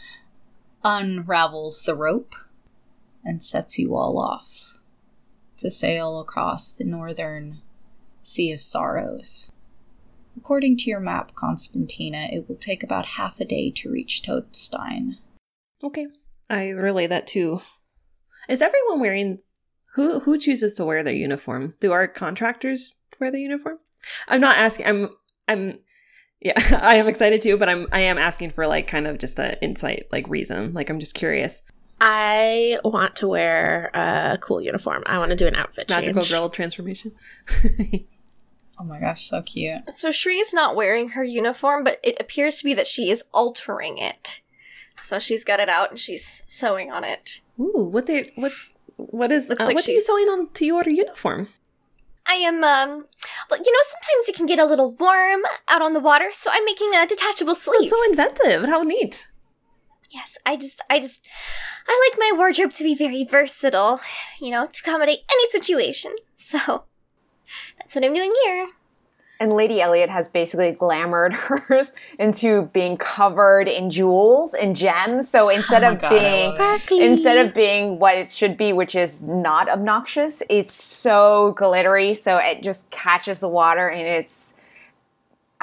[0.83, 2.35] unravels the rope
[3.23, 4.69] and sets you all off.
[5.55, 7.61] to sail across the northern
[8.21, 9.49] Sea of Sorrows.
[10.35, 15.17] According to your map, Constantina, it will take about half a day to reach Todstein.
[15.83, 16.07] Okay.
[16.49, 17.61] I relay that too.
[18.49, 19.39] Is everyone wearing.
[19.95, 21.75] Who who chooses to wear their uniform?
[21.79, 23.77] Do our contractors wear the uniform?
[24.27, 24.87] I'm not asking.
[24.87, 25.09] I'm.
[25.47, 25.79] I'm.
[26.41, 27.87] Yeah, I am excited too, but I'm.
[27.91, 30.73] I am asking for like kind of just a insight, like reason.
[30.73, 31.61] Like I'm just curious.
[32.01, 35.03] I want to wear a cool uniform.
[35.05, 37.13] I want to do an outfit Magical girl transformation.
[38.79, 39.91] Oh my gosh, so cute.
[39.91, 43.23] So Shri is not wearing her uniform, but it appears to be that she is
[43.33, 44.41] altering it.
[45.01, 47.41] So she's got it out and she's sewing on it.
[47.59, 48.51] Ooh, what they what
[48.95, 51.49] what is Looks uh, like what are you sewing on to your uniform?
[52.25, 53.05] I am, um,
[53.49, 56.49] well, you know, sometimes it can get a little warm out on the water, so
[56.53, 57.89] I'm making a detachable sleeve.
[57.89, 57.93] sleeves.
[57.93, 58.65] so inventive.
[58.65, 59.27] How neat.
[60.09, 61.27] yes, I just, I just,
[61.87, 63.99] I like my wardrobe to be very versatile,
[64.39, 66.15] you know, to accommodate any situation.
[66.35, 66.83] So,
[67.93, 68.67] that's what I'm doing here.
[69.39, 71.33] And Lady Elliot has basically glamoured
[71.67, 75.27] hers into being covered in jewels and gems.
[75.29, 76.09] So oh instead Oh of God.
[76.09, 77.05] being Sparkly.
[77.05, 82.37] instead of being what it should be, which is not obnoxious, it's so glittery, so
[82.37, 84.53] it just catches the water and it's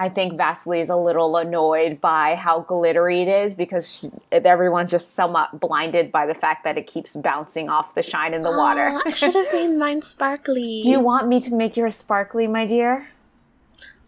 [0.01, 4.91] I think Vasily is a little annoyed by how glittery it is because she, everyone's
[4.91, 8.51] just somewhat blinded by the fact that it keeps bouncing off the shine in the
[8.51, 8.89] water.
[8.95, 10.81] Aw, I should have made mine sparkly.
[10.83, 13.09] Do you want me to make yours sparkly, my dear?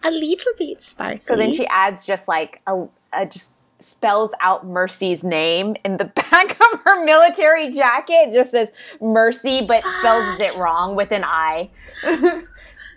[0.02, 1.18] a little bit sparkly?
[1.18, 6.04] So then she adds just like a, a just spells out Mercy's name in the
[6.30, 8.28] back of her military jacket.
[8.28, 11.68] It just says Mercy, but spells it wrong with an I.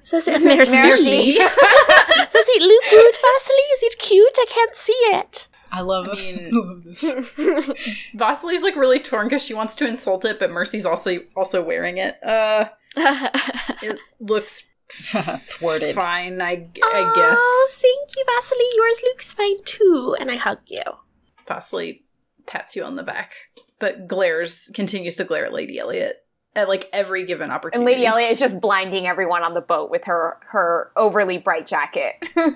[0.06, 0.72] says it merci.
[0.74, 1.34] Merci.
[1.36, 3.58] Does it look good, Vasily?
[3.76, 4.38] Is it cute?
[4.38, 5.48] I can't see it.
[5.72, 8.10] I love, mean- I love this.
[8.16, 11.98] Vasily's like really torn because she wants to insult it, but Mercy's also also wearing
[11.98, 12.18] it.
[12.24, 12.66] Uh,
[13.82, 15.96] it looks Thwarted.
[15.96, 18.66] fine, I, I Oh, thank you, Vasily.
[18.76, 20.16] Yours looks fine too.
[20.20, 20.82] And I hug you.
[20.86, 20.94] guess.
[21.48, 22.04] Vasily
[22.46, 23.34] pats you on the back,
[23.80, 26.25] but glares continues to glare at Lady Elliot
[26.56, 27.92] at like every given opportunity.
[27.92, 28.02] And.
[28.02, 32.16] Lady Elliot is just blinding everyone on the boat with her her overly bright jacket.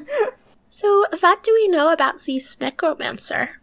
[0.69, 3.59] So, what do we know about this necromancer?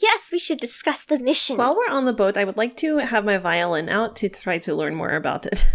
[0.00, 1.56] Yes, we should discuss the mission.
[1.56, 4.58] While we're on the boat, I would like to have my violin out to try
[4.58, 5.66] to learn more about it.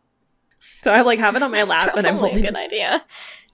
[0.82, 3.04] so I like have it on my lap and I'm Probably a holding good idea.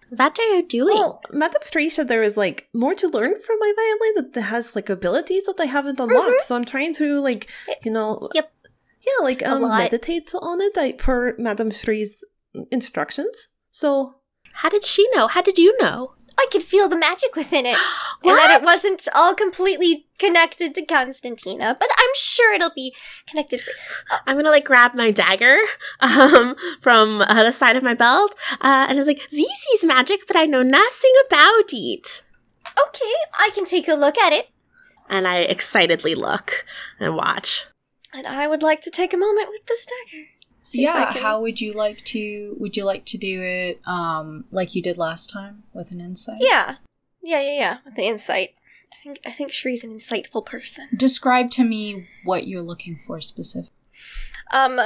[0.09, 0.95] What are you doing?
[0.95, 4.77] Well, Madame Strange said there is like more to learn from my violin that has
[4.77, 6.29] like abilities that I haven't unlocked.
[6.29, 6.47] Mm-hmm.
[6.47, 7.51] So I'm trying to like
[7.85, 8.53] you know Yep.
[9.07, 12.25] Yeah like A um meditate on it like, per Madame Strange's
[12.71, 13.49] instructions.
[13.71, 14.17] So
[14.55, 15.29] How did she know?
[15.29, 16.17] How did you know?
[16.39, 17.77] I could feel the magic within it.
[18.25, 22.95] and that it wasn't all completely connected to Constantina, but I'm sure it'll be
[23.29, 23.63] connected.
[24.27, 25.59] I'm gonna like grab my dagger
[26.01, 30.27] um, from uh, the side of my belt, uh, and it's like, this is magic,
[30.27, 32.23] but I know nothing about it.
[32.89, 34.51] Okay, I can take a look at it.
[35.09, 36.67] And I excitedly look
[36.99, 37.65] and watch.
[38.17, 40.25] And I would like to take a moment with this dagger.
[40.61, 44.75] See yeah, how would you like to would you like to do it um like
[44.75, 46.39] you did last time with an insight?
[46.41, 46.77] Yeah.
[47.23, 47.77] Yeah, yeah, yeah.
[47.85, 48.55] With the insight.
[48.93, 50.89] I think I think Shri's an insightful person.
[50.97, 53.71] Describe to me what you're looking for specific.
[54.51, 54.81] Um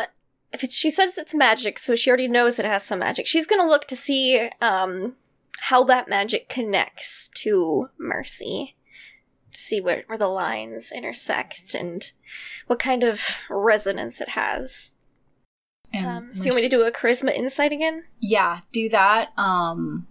[0.52, 3.27] if it's she says it's magic, so she already knows it has some magic.
[3.27, 5.16] She's gonna look to see um
[5.62, 8.77] how that magic connects to Mercy.
[9.60, 12.10] See where, where the lines intersect and
[12.66, 13.20] what kind of
[13.50, 14.92] resonance it has.
[15.92, 18.04] And Um, so you want me to do a charisma insight again?
[18.20, 19.32] Yeah, do that.
[19.36, 20.06] Um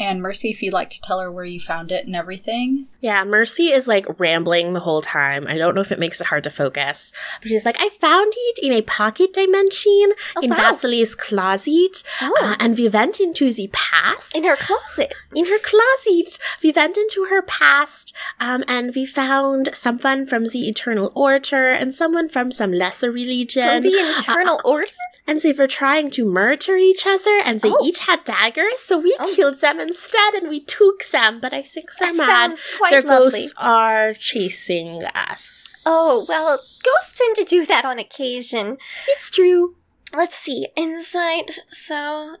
[0.00, 2.86] and Mercy, if you'd like to tell her where you found it and everything.
[3.00, 5.46] Yeah, Mercy is like rambling the whole time.
[5.46, 8.32] I don't know if it makes it hard to focus, but she's like, I found
[8.36, 10.56] it in a pocket dimension Oh, in wow.
[10.56, 14.36] Vasily's closet, Oh, uh, and we went into the past.
[14.36, 15.12] in her closet.
[15.34, 16.38] in her closet.
[16.62, 21.94] We went into her past, um, and we found someone from the Eternal Order and
[21.94, 23.82] someone from some lesser From religion.
[23.82, 24.86] the Eternal Order?
[25.26, 27.78] And they were trying to murder each other, and they Oh.
[27.84, 29.32] each had daggers, so we Oh.
[29.34, 31.40] killed them instead, and we took them.
[31.40, 32.26] But I think they're That mad.
[32.26, 33.24] sounds quite Their lovely.
[33.30, 35.82] ghosts are chasing us.
[35.86, 38.78] Oh, well, ghosts tend to do that on occasion.
[39.08, 39.76] it's true.
[40.14, 40.68] Let's see.
[40.76, 42.36] Insight, so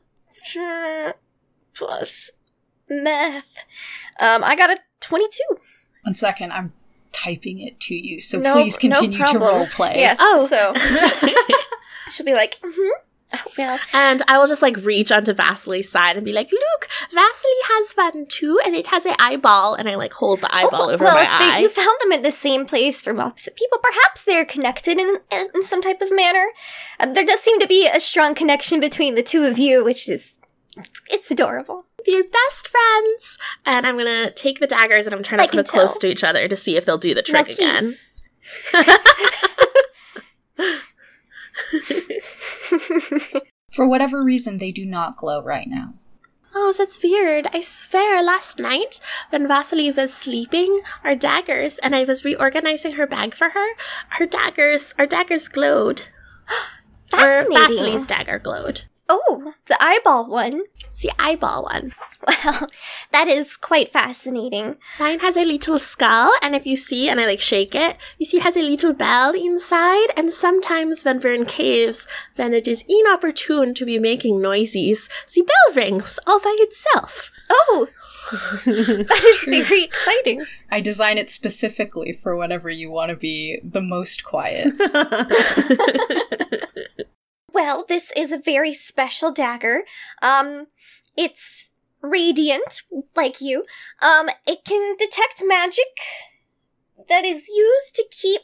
[1.74, 2.32] plus
[2.88, 3.64] math.
[4.20, 5.58] Um, I got a twenty-two.
[6.02, 6.72] One second, I'm
[7.12, 9.94] typing it to you, so No- please no continue to role play.
[9.96, 10.18] Yes.
[10.20, 10.46] Oh.
[10.46, 10.72] So
[12.08, 12.90] she'll be like, mm-hmm.
[13.32, 16.88] Oh, well, And I will just like reach onto Vasily's side and be like, "Look,
[17.10, 20.90] Vasily has one too, and it has an eyeball." And I like hold the eyeball
[20.90, 21.58] oh, over well, my if they, eye.
[21.58, 25.64] you found them at the same place from opposite people, perhaps they're connected in, in
[25.64, 26.48] some type of manner.
[27.00, 30.08] Um, there does seem to be a strong connection between the two of you, which
[30.08, 30.38] is
[31.08, 31.86] it's adorable.
[32.06, 33.38] You're best friends.
[33.64, 36.06] And I'm gonna take the daggers and I'm trying to I put it close to
[36.06, 37.94] each other to see if they'll do the trick again.
[41.88, 43.34] geese.
[43.72, 45.94] For whatever reason, they do not glow right now.
[46.54, 47.48] Oh, that's weird.
[47.52, 49.00] I swear, last night
[49.30, 53.68] when Vasily was sleeping, our daggers, and I was reorganizing her bag for her,
[54.10, 56.02] her daggers, our daggers glowed.
[57.12, 57.56] or Fascinating.
[57.56, 58.82] Vasily's dagger glowed.
[59.16, 60.64] Oh, the eyeball one.
[60.90, 61.92] It's the eyeball one.
[62.26, 62.68] Well,
[63.12, 64.74] that is quite fascinating.
[64.98, 68.26] Mine has a little skull, and if you see, and I like shake it, you
[68.26, 70.08] see it has a little bell inside.
[70.16, 75.42] And sometimes when we're in caves, when it is inopportune to be making noises, the
[75.42, 77.30] bell rings all by itself.
[77.48, 77.86] Oh,
[78.64, 80.44] that is very exciting.
[80.72, 84.74] I design it specifically for whenever you want to be the most quiet.
[87.54, 89.84] Well, this is a very special dagger.
[90.20, 90.66] Um,
[91.16, 91.70] it's
[92.02, 92.82] radiant,
[93.14, 93.64] like you.
[94.02, 95.86] Um, it can detect magic
[97.08, 98.40] that is used to keep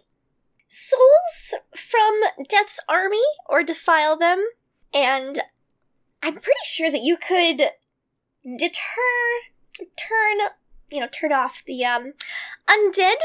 [0.68, 3.18] souls from Death's army
[3.48, 4.44] or defile them.
[4.94, 5.40] And
[6.22, 7.70] I'm pretty sure that you could
[8.44, 9.40] deter,
[9.96, 10.50] turn,
[10.88, 12.12] you know, turn off the, um,
[12.68, 13.16] undead.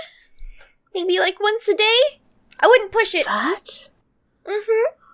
[0.95, 2.21] Maybe like once a day.
[2.59, 3.27] I wouldn't push it.
[3.27, 3.89] What?
[4.45, 5.04] Mm-hmm.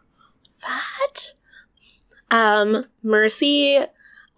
[0.66, 1.34] What?
[2.30, 3.80] Um, Mercy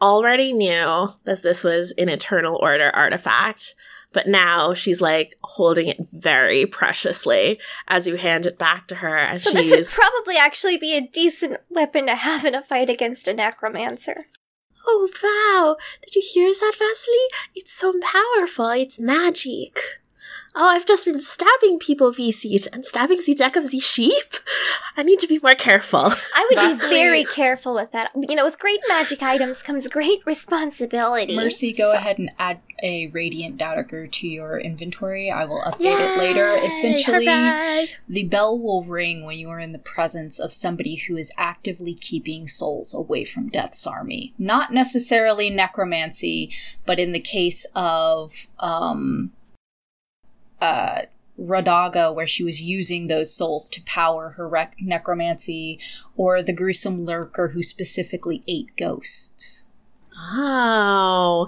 [0.02, 3.76] already knew that this was an Eternal Order artifact,
[4.12, 9.18] but now she's like holding it very preciously as you hand it back to her.
[9.18, 12.90] And So this would probably actually be a decent weapon to have in a fight
[12.90, 14.28] against a necromancer.
[14.86, 15.78] Oh wow!
[16.04, 17.16] Did you hear that, Vasily?
[17.56, 18.70] It's so powerful.
[18.70, 19.80] It's magic.
[20.56, 24.36] Oh, I've just been stabbing people V-seat and stabbing Z deck of Z sheep.
[24.96, 26.00] I need to be more careful.
[26.36, 28.12] I would be Vasily- very careful with that.
[28.16, 31.36] You know, with great magic items comes great responsibility.
[31.36, 35.32] Mercy, go ahead and add a radiant dagger to your inventory.
[35.32, 36.48] I will update it later.
[36.64, 37.88] Essentially, Hooray!
[38.08, 41.96] the bell will ring when you are in the presence of somebody who is actively
[41.96, 44.34] keeping souls away from Death's army.
[44.38, 46.52] Not necessarily necromancy,
[46.86, 49.32] but in the case of um
[50.64, 51.06] uh
[51.40, 55.80] Radaga, where she was using those souls to power her rec- necromancy,
[56.16, 59.66] or the gruesome lurker who specifically ate ghosts.
[60.16, 61.48] Oh,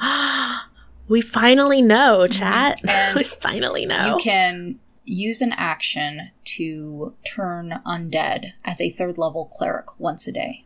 [1.08, 2.82] we finally know, chat.
[2.88, 4.08] And we finally know.
[4.08, 10.32] You can use an action to turn undead as a third level cleric once a
[10.32, 10.66] day.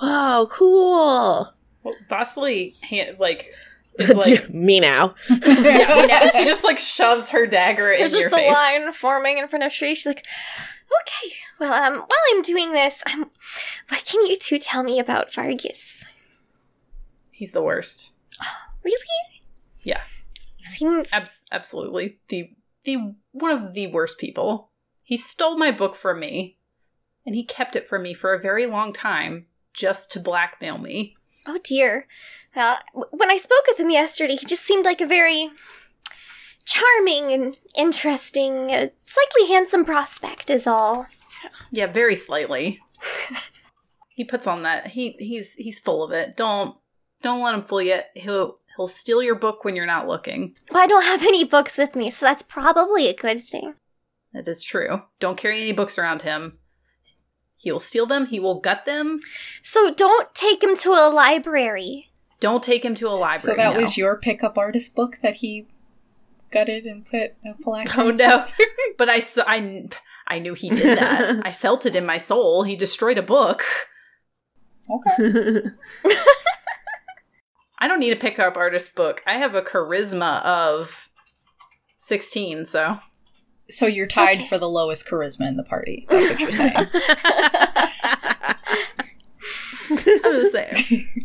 [0.00, 1.52] Whoa, cool.
[1.82, 2.74] Well, Vasily,
[3.18, 3.52] like,
[4.00, 5.14] is like, Me now.
[5.30, 6.26] yeah, we know.
[6.28, 8.12] she just like shoves her dagger in your face.
[8.12, 8.54] There's just the face.
[8.54, 9.94] line forming in front of Shri.
[9.94, 10.26] She's like,
[11.02, 13.30] Okay, well, um, while I'm doing this, um,
[13.88, 16.04] what can you two tell me about Vargas?
[17.30, 18.12] He's the worst.
[18.82, 18.96] Really?
[19.82, 20.00] Yeah,
[20.62, 22.50] Seems abs- absolutely the
[22.84, 24.70] the one of the worst people.
[25.02, 26.56] He stole my book from me,
[27.26, 29.44] and he kept it from me for a very long time
[29.74, 31.14] just to blackmail me.
[31.46, 32.06] Oh dear.
[32.54, 32.78] Well,
[33.10, 35.50] when I spoke with him yesterday, he just seemed like a very
[36.64, 41.06] charming and interesting, uh, slightly handsome prospect, is all.
[41.70, 42.80] Yeah, very slightly.
[44.08, 44.88] he puts on that.
[44.88, 46.36] He he's he's full of it.
[46.36, 46.76] Don't
[47.22, 48.00] don't let him fool you.
[48.14, 50.56] He'll he'll steal your book when you're not looking.
[50.70, 53.74] Well, I don't have any books with me, so that's probably a good thing.
[54.32, 55.02] That is true.
[55.18, 56.52] Don't carry any books around him.
[57.56, 58.26] He will steal them.
[58.26, 59.20] He will gut them.
[59.62, 62.09] So don't take him to a library.
[62.40, 63.38] Don't take him to a library.
[63.38, 63.80] So that no.
[63.80, 65.66] was your pickup artist book that he
[66.50, 68.44] gutted and put a phylactery Oh and no!
[68.98, 69.44] but I saw.
[69.46, 69.88] I
[70.26, 71.40] I knew he did that.
[71.46, 72.62] I felt it in my soul.
[72.64, 73.62] He destroyed a book.
[74.90, 75.62] Okay.
[77.78, 79.22] I don't need a pickup artist book.
[79.26, 81.10] I have a charisma of
[81.96, 82.64] sixteen.
[82.64, 82.98] So
[83.68, 84.46] So you're tied Okay.
[84.48, 86.06] for the lowest charisma in the party.
[86.08, 86.86] That's what you're saying.
[90.24, 91.06] I'm just saying.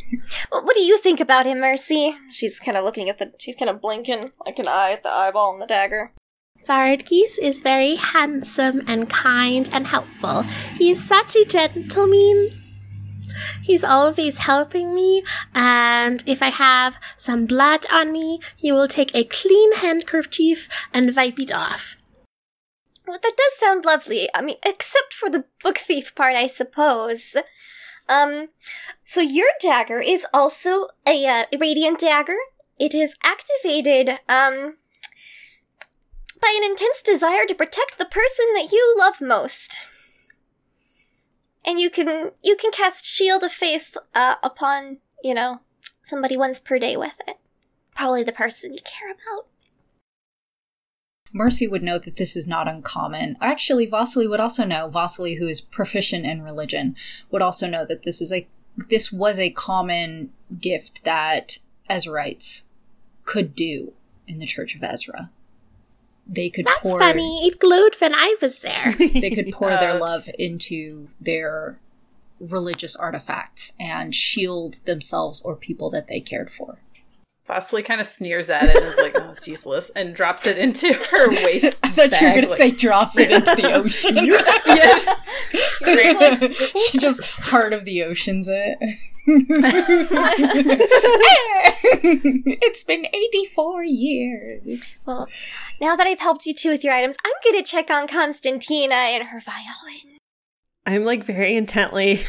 [0.51, 2.15] Well, what do you think about him, Mercy?
[2.31, 5.11] she's kind of looking at the, she's kind of blinking like an eye at the
[5.11, 6.13] eyeball and the dagger.
[6.65, 10.41] Vargas is very handsome and kind and helpful.
[10.73, 12.49] He's such a gentleman.
[13.61, 15.23] He's always helping me,
[15.53, 21.15] and if I have some blood on me, he will take a clean handkerchief and
[21.15, 21.97] wipe it off.
[23.07, 24.29] Well, that does sound lovely.
[24.33, 27.35] I mean, except for the book thief part, I suppose.
[28.07, 28.49] Um,
[29.03, 32.37] so your dagger is also a uh, radiant dagger.
[32.79, 34.75] It is activated um
[36.41, 39.77] by an intense desire to protect the person that you love most.
[41.65, 45.61] And you can you can cast Shield of Faith uh, upon you know
[46.03, 47.37] somebody once per day with it.
[47.95, 49.47] Probably the person you care about.
[51.35, 53.35] Mercy would know that this is not uncommon.
[53.41, 54.87] Actually, Vasily would also know.
[54.87, 56.95] Vasily, who is proficient in religion,
[57.29, 58.47] would also know that this is a
[58.89, 60.31] this was a common
[60.61, 61.57] gift that
[61.89, 62.63] Ezraites
[63.25, 63.91] could do
[64.25, 65.29] in the Church of Ezra.
[66.25, 67.45] They could That's pour funny.
[67.45, 68.93] It glowed when I was there.
[68.97, 71.79] they could pour their love into their
[72.39, 76.77] religious artifacts and shield themselves or people that they cared for.
[77.47, 80.57] Vasily kind of sneers at it and is like, oh, it's useless, and drops it
[80.57, 81.77] into her waist.
[81.83, 84.15] I thought you were bag, going to like- say drops it into the ocean.
[84.25, 85.07] yes.
[86.89, 88.77] she just heart of the oceans it.
[92.57, 95.03] it's been 84 years.
[95.07, 95.27] Well,
[95.81, 99.25] now that I've helped you two with your items, I'm gonna check on Constantina and
[99.27, 100.17] her violin.
[100.85, 102.21] I'm like very intently.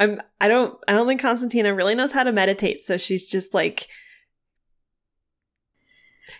[0.00, 0.20] I'm.
[0.40, 0.76] I don't.
[0.88, 3.86] I don't think Constantina really knows how to meditate, so she's just like.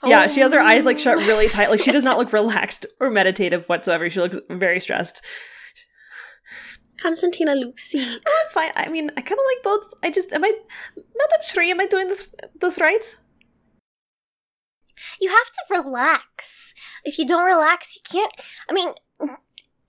[0.04, 1.48] Yeah, she has her eyes like shut really oh.
[1.48, 1.70] tight.
[1.70, 4.08] Like she does not look relaxed or meditative whatsoever.
[4.08, 5.22] She looks very stressed.
[7.00, 8.04] Constantina Luxi.
[8.04, 8.72] I'm fine.
[8.76, 9.94] I mean, I kind of like both.
[10.02, 10.52] I just am I,
[10.96, 12.30] Madam Shri, am I doing this
[12.60, 13.18] this right?
[15.20, 16.74] You have to relax.
[17.04, 18.32] If you don't relax, you can't.
[18.68, 18.92] I mean,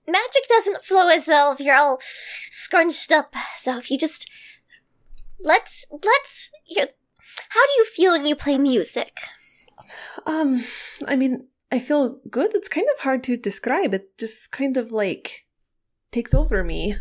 [0.06, 3.34] magic doesn't flow as well if you're all scrunched up.
[3.56, 4.30] So if you just
[5.40, 6.50] let's let's.
[6.66, 6.86] You,
[7.50, 9.18] how do you feel when you play music?
[10.26, 10.64] Um,
[11.06, 12.54] I mean, I feel good.
[12.54, 13.94] It's kind of hard to describe.
[13.94, 15.46] It just kind of like
[16.10, 16.96] takes over me.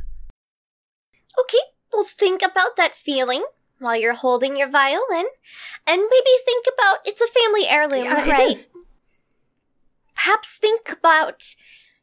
[1.39, 1.63] Okay,
[1.93, 3.43] well, think about that feeling
[3.79, 5.25] while you're holding your violin,
[5.87, 8.67] and maybe think about it's a family heirloom, Yeah, right?
[10.15, 11.55] Perhaps think about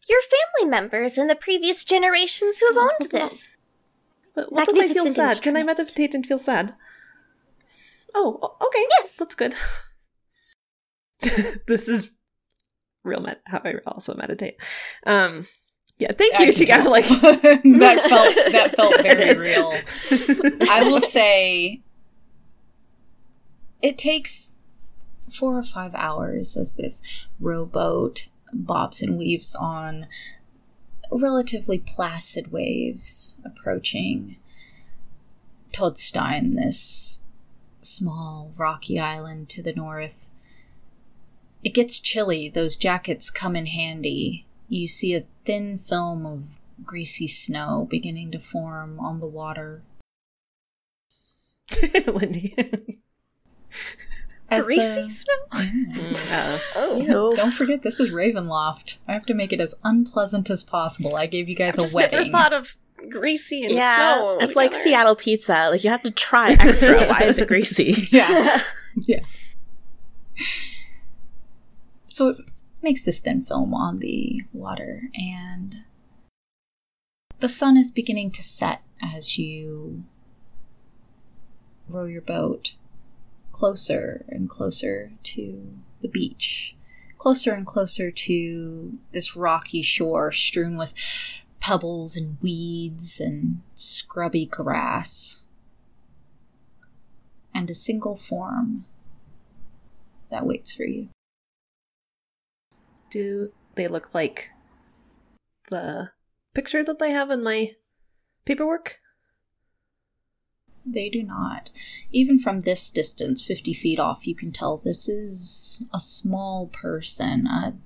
[0.08, 3.46] your family members in the previous generations who have owned this.
[4.34, 5.42] But what if I feel Magnificent sad?
[5.42, 6.74] Can I meditate and feel sad?
[8.14, 8.84] Oh, okay.
[8.90, 9.16] Yes.
[9.16, 9.54] that's good.
[11.66, 12.12] this is
[13.04, 14.60] real med- how I also meditate.
[15.04, 15.46] Um,
[15.98, 19.74] yeah, thank I you can to kind of like that felt that felt very real.
[20.70, 21.82] I will say
[23.82, 24.54] it takes
[25.28, 27.02] four or five hours as this
[27.40, 30.06] rowboat bobs and weaves on
[31.10, 34.36] relatively placid waves approaching
[35.72, 37.20] Todstein, this
[37.82, 40.30] small rocky island to the north.
[41.62, 42.48] It gets chilly.
[42.48, 44.46] Those jackets come in handy.
[44.68, 46.44] You see a thin film of
[46.84, 49.82] greasy snow beginning to form on the water.
[52.06, 52.54] Lindy.
[54.50, 55.34] As Greasy the- snow?
[55.52, 57.34] Mm, uh, Oh.
[57.34, 58.96] Don't forget, this is Ravenloft.
[59.06, 61.16] I have to make it as unpleasant as possible.
[61.16, 62.18] I gave you guys I've a just wedding.
[62.18, 62.76] never thought of
[63.10, 64.38] greasy and yeah, snow.
[64.40, 64.72] it's like.
[64.74, 65.68] Seattle pizza.
[65.70, 66.98] Like you have to try extra.
[67.08, 68.08] Why is it greasy?
[68.10, 68.60] yeah.
[68.96, 69.20] yeah.
[72.08, 72.38] So it
[72.82, 75.82] makes this thin film on the water, and
[77.38, 80.04] the sun is beginning to set as you
[81.88, 82.74] row your boat
[83.58, 86.76] closer and closer to the beach,
[87.18, 90.94] closer and closer to this rocky shore strewn with
[91.58, 95.38] pebbles and weeds and scrubby grass,
[97.52, 98.84] and a single form
[100.30, 101.08] that waits for you.
[103.10, 104.50] do they look like
[105.68, 106.10] the
[106.54, 107.72] picture that they have in my
[108.44, 109.00] paperwork?
[110.90, 111.70] They do not.
[112.10, 117.46] Even from this distance, 50 feet off, you can tell this is a small person,
[117.46, 117.76] a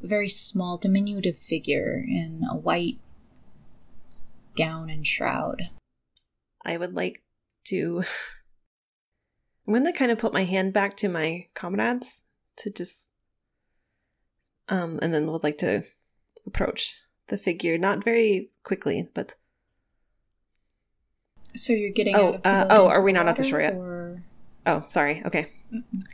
[0.00, 2.98] very small, diminutive figure in a white
[4.56, 5.70] gown and shroud.
[6.64, 7.22] I would like
[7.66, 8.02] to.
[9.66, 12.24] I'm going to kind of put my hand back to my comrades
[12.56, 13.06] to just.
[14.70, 15.84] Um, and then would like to
[16.46, 19.34] approach the figure, not very quickly, but
[21.58, 23.60] So you're getting Oh, out of the uh, oh, are we not at the shore
[23.60, 23.74] yet?
[23.74, 24.22] or-
[24.66, 25.22] oh, sorry.
[25.26, 25.46] Okay,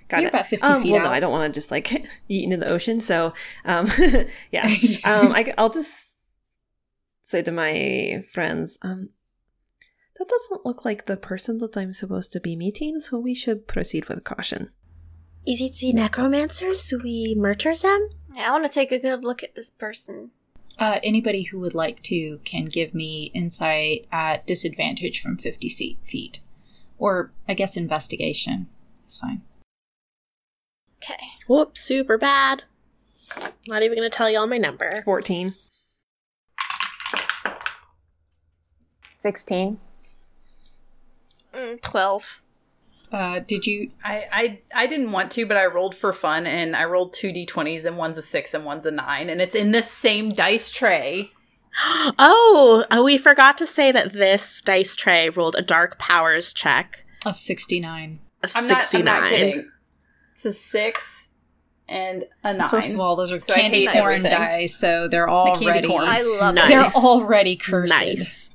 [0.09, 0.35] got You're it.
[0.35, 1.05] about 50 um, feet well, out.
[1.05, 1.91] no, I don't want to just like
[2.29, 3.01] eat into the ocean.
[3.01, 3.35] So,
[3.65, 3.89] um,
[4.53, 4.67] yeah,
[5.05, 6.15] um, I, will just
[7.23, 9.05] say to my friends, um,
[10.19, 13.67] that doesn't look like the person that I'm supposed to be meeting, so we should
[13.67, 14.71] proceed with caution.
[15.47, 16.89] Is it the necromancers?
[16.89, 18.09] Do we murder them?
[18.35, 20.31] Yeah, I want to take a good look at this person.
[20.79, 26.41] Uh, anybody who would like to can give me insight at disadvantage from 50 feet.
[26.99, 28.69] Or, I guess, investigation
[29.07, 29.43] is fine.
[30.99, 31.23] Okay.
[31.47, 32.65] Whoops, super bad.
[33.69, 35.03] Not even going to tell y'all my number.
[35.05, 35.55] 14.
[39.13, 39.79] 16.
[41.55, 42.43] Mm, 12.
[43.15, 43.91] Uh, did you.
[44.05, 47.29] I, I I didn't want to, but I rolled for fun, and I rolled two
[47.33, 50.71] d20s, and one's a six and one's a nine, and it's in this same dice
[50.71, 51.31] tray.
[52.19, 57.05] Oh, uh, we forgot to say that this dice tray rolled a dark powers check
[57.27, 58.21] Of 69.
[58.45, 59.05] of I'm not, I'm 69.
[59.05, 59.71] not kidding.
[60.33, 61.29] It's a six
[61.89, 62.69] and a nine.
[62.69, 65.89] First of all, those are So candy corn dice, so they're candy already.
[65.89, 66.05] corn.
[66.07, 66.69] I love Nice.
[66.95, 67.91] They're already cursed.
[67.93, 68.51] Nice.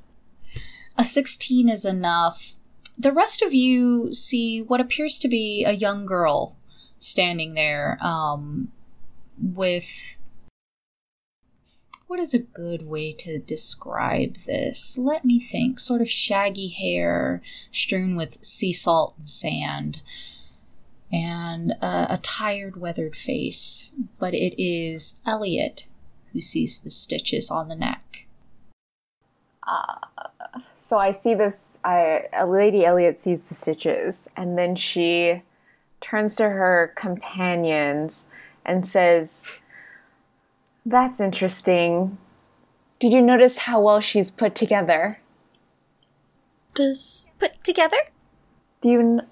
[0.98, 2.56] A 16 is enough.
[2.99, 6.57] The rest of you see what appears to be a young girl
[6.97, 8.73] standing there um,
[9.41, 10.17] with.
[12.07, 14.97] What is a good way to describe this?
[14.97, 15.80] Let me think.
[15.80, 20.01] Sort of shaggy hair strewn with sea salt and sand,
[21.11, 23.93] and uh, a tired, weathered face.
[24.17, 25.85] But it is Elliot
[26.34, 28.26] who sees the stitches on the neck.
[30.73, 31.80] So I see this.
[31.84, 35.43] I, uh, Lady Elliot sees the stitches, and then she
[36.01, 38.26] turns to her companions
[38.65, 39.45] and says,
[40.85, 42.17] "That's interesting.
[42.99, 45.19] Did you notice how well she's put together?
[46.73, 47.97] Does Put together?
[48.81, 49.27] Do you?" N-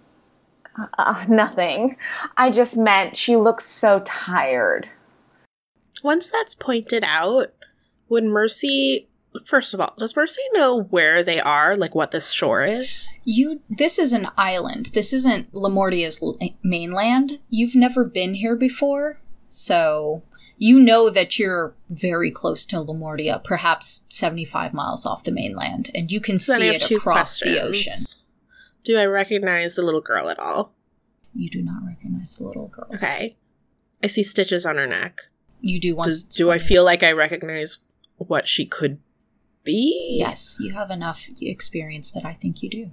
[0.98, 1.98] uh, nothing.
[2.36, 4.90] I just meant she looks so tired.
[6.04, 7.48] once that's pointed out,
[8.08, 9.08] would Mercy
[9.46, 13.08] first of all, does Mercy know where they are, like what this shore is?
[13.24, 14.88] You this is an island.
[14.94, 17.40] This isn't Lamordia's l- eh, mainland.
[17.50, 19.20] You've never been here before,
[19.50, 20.24] so
[20.58, 26.12] you know that you're very close to Lamortia, perhaps 75 miles off the mainland, and
[26.12, 27.94] you can So see it across the ocean.
[28.84, 30.74] Do I recognize the little girl at all?
[31.36, 32.88] You do not recognize the little girl.
[32.96, 33.38] Okay.
[34.04, 35.24] I see stitches on her neck.
[35.62, 37.78] You do once Does, do I feel like I recognize
[38.18, 39.00] what she could
[39.68, 40.18] be?
[40.20, 42.92] Yes, you have enough experience that I think you do.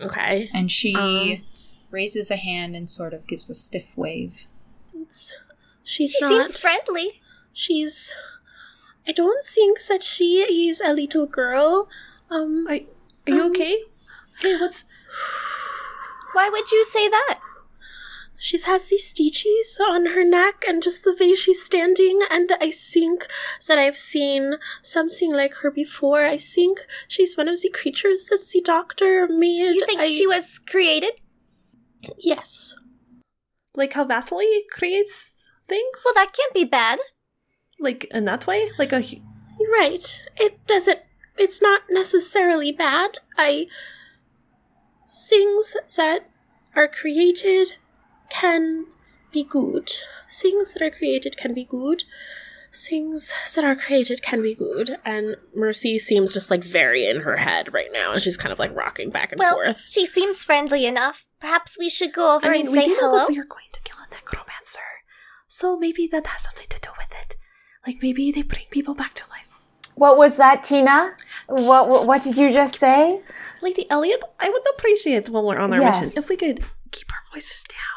[0.00, 0.48] Okay.
[0.54, 1.42] And she Um.
[1.90, 4.46] raises a hand and sort of gives a stiff wave.
[4.94, 5.36] It's,
[5.82, 6.30] she's She not.
[6.46, 7.20] seems friendly.
[7.52, 8.14] she's.
[9.06, 10.38] I don't think that she
[10.70, 11.88] is a little girl.
[12.30, 12.74] Um, Are,
[13.26, 13.76] are you Um, okay?
[14.40, 14.84] Hey, what's.
[16.32, 17.38] Why would you say that?
[18.36, 22.70] She has these stitches on her neck and just the way she's standing and i
[22.70, 23.26] think
[23.68, 28.44] that i've seen something like her before i think she's one of the creatures that
[28.52, 31.20] the doctor made You think I- she was created?
[32.18, 32.74] yes
[33.74, 35.32] Like how Vasily creates
[35.68, 36.02] things?
[36.04, 36.98] Well, that can't be bad.
[37.80, 38.68] like in that way?
[38.78, 39.00] Like a.
[39.00, 39.22] hu-
[39.80, 41.00] right it doesn't
[41.38, 43.66] it's not necessarily bad i
[45.08, 46.28] things that
[46.74, 47.76] are created
[48.40, 48.86] can
[49.32, 49.90] be good
[50.30, 52.04] things that are created can be good
[52.72, 57.36] things that are created can be good and mercy seems just like very in her
[57.36, 60.44] head right now and she's kind of like rocking back and Well, forth she seems
[60.44, 61.26] friendly enough.
[61.40, 63.18] Perhaps we should go over I mean, and we say do hello.
[63.18, 64.80] that we are going to kill a necromancer.
[65.46, 67.36] So maybe that has something to do with it.
[67.86, 69.46] Like maybe they bring people back to life.
[69.94, 71.14] What was that, Tina?
[71.48, 73.20] What what, what did you just say?
[73.62, 76.00] Lady Elliot, I would appreciate when we're on our Yes.
[76.02, 76.58] mission if we could
[76.90, 77.93] keep our voices down.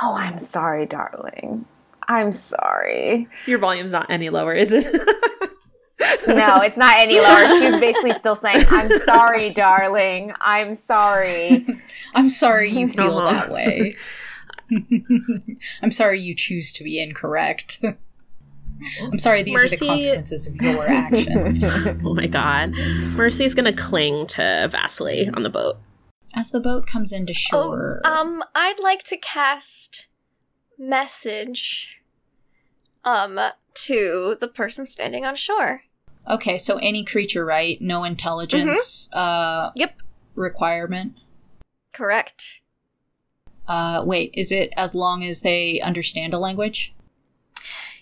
[0.00, 1.66] Oh, I'm sorry, darling.
[2.06, 3.28] I'm sorry.
[3.46, 4.86] Your volume's not any lower, is it?
[6.28, 7.58] No, it's not any lower.
[7.58, 10.32] She's basically still saying, "I'm sorry, darling.
[10.40, 11.66] I'm sorry."
[12.14, 13.32] I'm sorry you feel Uh-huh.
[13.32, 13.96] that way.
[15.82, 17.82] I'm sorry you choose to be incorrect.
[19.02, 21.64] I'm sorry these are the consequences of your actions.
[22.04, 22.70] oh my god
[23.16, 25.78] mercy's gonna cling to vasily on the boat
[26.36, 30.08] As the boat comes into Oh, shore, um, I'd like to cast
[30.78, 31.98] message,
[33.04, 33.38] um,
[33.74, 35.82] to the person standing on shore.
[36.28, 37.80] okay, so any creature, right?
[37.80, 39.78] No intelligence uh Mm-hmm.
[39.80, 40.02] Yep.
[40.34, 41.14] requirement.
[41.92, 42.60] Correct.
[43.66, 46.94] Uh wait, is it as long as they understand a language?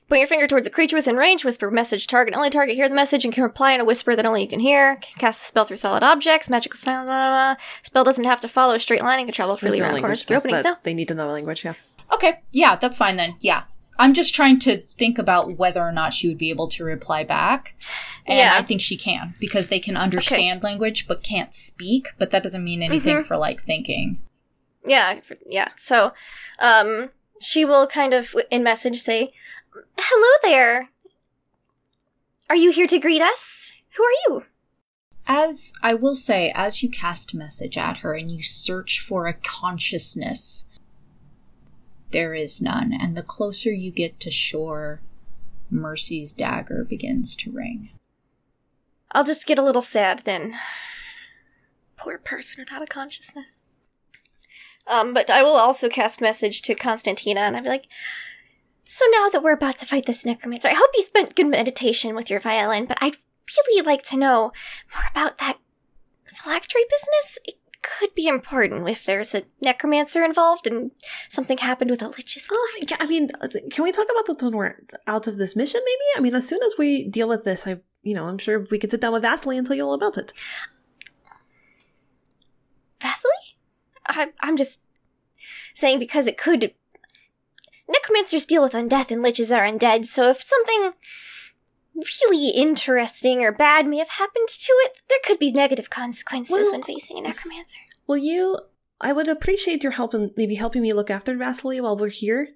[0.09, 2.37] Point your finger towards a creature within range, whisper message target.
[2.37, 4.61] Only target hear the message and can reply in a whisper that only you can
[4.61, 4.97] hear.
[4.97, 7.07] Can cast the spell through solid objects, magical silence.
[7.07, 7.63] Blah, blah, blah.
[7.83, 10.03] Spell doesn't have to follow a straight line and can travel freely There's no around
[10.03, 10.63] corners through test, openings.
[10.63, 10.77] but No.
[10.85, 11.75] They need to know a language, yeah.
[12.13, 13.35] Okay, yeah, that's fine then.
[13.41, 13.65] Yeah.
[13.99, 17.25] I'm just trying to think about whether or not she would be able to reply
[17.25, 17.75] back.
[18.27, 18.55] And Yeah.
[18.57, 22.63] I think she can because they can understand language but can't speak, but that doesn't
[22.63, 23.27] mean anything Mm-hmm.
[23.27, 24.19] for like thinking.
[24.87, 25.19] Yeah,
[25.49, 25.71] yeah.
[25.75, 26.13] So,
[26.61, 27.11] um,
[27.41, 29.33] she will kind of in message say,
[29.99, 30.91] "Hello there.
[32.49, 33.73] are you here to greet us?
[33.97, 34.45] Who are you?
[35.27, 39.27] As I will say, as you cast a message at her and you search for
[39.27, 40.69] a consciousness,
[42.11, 42.93] there is none.
[42.93, 45.01] And the closer you get to shore,
[45.71, 47.91] Mercy's dagger begins to ring.
[49.11, 50.55] I'll just get a little sad then.
[51.97, 53.65] Poor person without a consciousness.
[54.87, 57.89] Um, but I will also cast message to Constantina, and I'll be like,
[58.87, 62.15] "So now that we're about to fight this necromancer, I hope you spent good meditation
[62.15, 62.87] with your violin.
[62.87, 63.17] But I'd
[63.57, 64.53] really like to know
[64.95, 65.59] more about that
[66.33, 67.39] phylactery business.
[67.45, 70.91] It could be important if there's a necromancer involved and
[71.29, 74.45] something happened with a lich's Oh, yeah, I mean, uh, can we talk about that
[74.45, 74.77] when we're
[75.07, 75.81] out of this mission?
[75.85, 76.19] Maybe.
[76.19, 78.79] I mean, as soon as we deal with this, I, you know, I'm sure we
[78.79, 80.33] could sit down with Vasily and tell you all about it.
[83.01, 83.57] Vasily?
[84.09, 84.83] I, I'm just
[85.75, 86.73] saying because it could.
[87.89, 90.93] Necromancers deal with undeath and liches are undead, so if something
[91.95, 96.73] really interesting or bad may have happened to it, there could be negative consequences Well-
[96.73, 97.81] when facing a necromancer.
[98.07, 98.59] Will you?
[99.01, 102.55] I would appreciate your help in maybe helping me look after Vasily while we're here.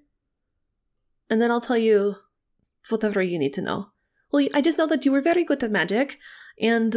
[1.29, 2.15] And then I'll tell you
[2.89, 3.91] whatever you need to know.
[4.31, 6.19] Well, I just know that you were very good at magic,
[6.59, 6.95] and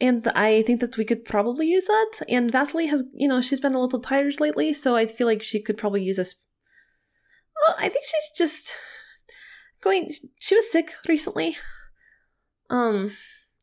[0.00, 2.22] and I think that we could probably use that.
[2.28, 5.42] And Vasily has, you know, she's been a little tired lately, so I feel like
[5.42, 6.34] she could probably use us.
[7.66, 8.76] Well, I think she's just
[9.80, 10.10] going.
[10.38, 11.56] She was sick recently.
[12.70, 13.12] Um,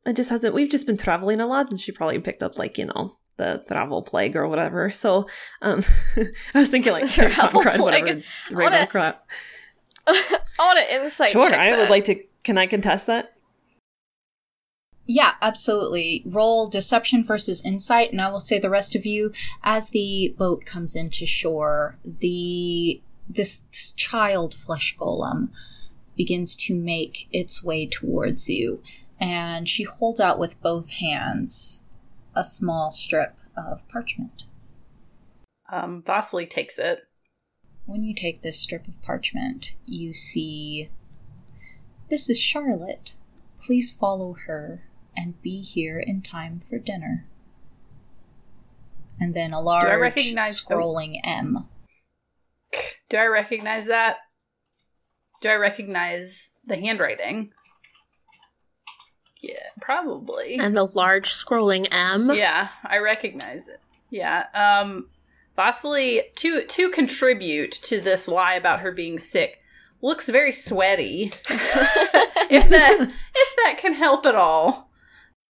[0.05, 0.53] it just hasn't.
[0.53, 3.63] We've just been traveling a lot, and she probably picked up like you know the
[3.67, 4.91] travel plague or whatever.
[4.91, 5.27] So,
[5.61, 5.83] um,
[6.17, 8.23] I was thinking like Travel plague.
[8.51, 9.25] whatever, crap.
[10.07, 12.21] I want an insight Sure, I would like to.
[12.43, 13.33] Can I contest that?
[15.05, 16.21] Yeah, absolutely.
[16.25, 19.31] Roll deception versus insight, and I will say the rest of you,
[19.63, 25.49] as the boat comes into shore, the this, this child flesh golem
[26.17, 28.81] begins to make its way towards you,
[29.19, 31.85] and she holds out with both hands
[32.35, 34.45] a small strip of parchment.
[35.71, 37.07] Um, Vasily takes it.
[37.85, 40.89] When you take this strip of parchment, you see
[42.09, 43.13] this is Charlotte.
[43.63, 44.83] Please follow her
[45.15, 47.27] and be here in time for dinner.
[49.19, 51.67] And then a large the- scrolling M.
[53.09, 54.17] Do I recognize that?
[55.41, 57.51] Do I recognize the handwriting?
[59.41, 60.55] Yeah, probably.
[60.59, 62.31] And the large scrolling M.
[62.33, 63.79] yeah, I recognize it.
[64.09, 64.45] Yeah.
[64.53, 65.09] Um
[65.55, 69.59] Vasily to to contribute to this lie about her being sick
[70.01, 71.31] looks very sweaty.
[72.49, 74.89] if that if that can help at all.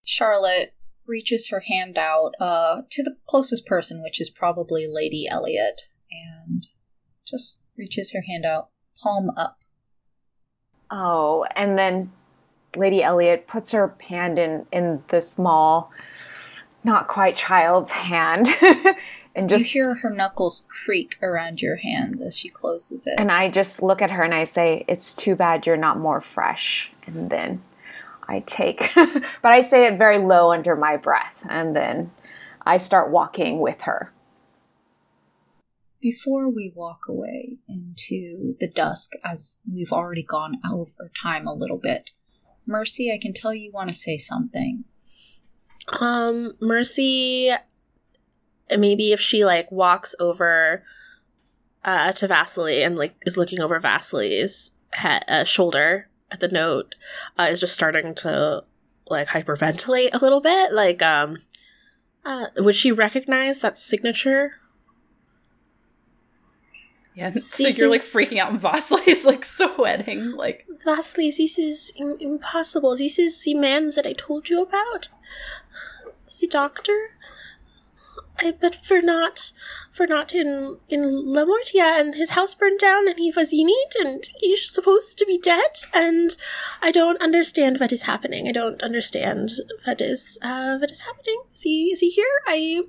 [0.03, 0.73] Charlotte
[1.06, 6.68] reaches her hand out uh, to the closest person, which is probably Lady Elliot, and
[7.27, 8.69] just reaches her hand out,
[9.01, 9.59] palm up.
[10.89, 12.11] Oh, and then
[12.75, 15.91] Lady Elliot puts her hand in in the small,
[16.83, 18.47] not quite child's hand,
[19.35, 23.15] and just you hear her knuckles creak around your hand as she closes it.
[23.17, 26.21] and I just look at her and I say, "It's too bad you're not more
[26.21, 27.61] fresh." And then
[28.29, 32.11] I take, but I say it very low under my breath, and then
[32.65, 34.11] I start walking with her.
[36.09, 41.77] Before we walk away into the dusk, as we've already gone over time a little
[41.77, 42.11] bit,
[42.65, 44.85] Mercy, I can tell you want to say something.
[45.99, 47.51] Um, Mercy,
[48.69, 50.85] maybe if she like walks over
[51.84, 54.71] uh, to Vasily and like is looking over Vasily's
[55.03, 56.95] uh, shoulder at the note,
[57.38, 58.63] uh, is just starting to
[59.07, 60.71] like hyperventilate a little bit.
[60.71, 61.39] Like, um,
[62.23, 64.53] uh, would she recognize that signature?
[67.18, 70.31] Yeah, so This you're like is- freaking out and Vasily is like sweating.
[70.34, 72.95] Like Vasily, this is im- impossible.
[72.95, 75.10] This is the man that I told you about.
[76.39, 77.11] The doctor.
[78.39, 79.52] I but for not,
[79.89, 83.95] for not in in Lamordia, and his house burned down, and he was in it,
[83.99, 86.38] and he's supposed to be dead, and
[86.84, 88.48] I don't understand what is happening.
[88.48, 89.53] I don't understand
[89.85, 91.41] what is uh what is happening.
[91.52, 92.35] Is he is he here?
[92.45, 92.84] I.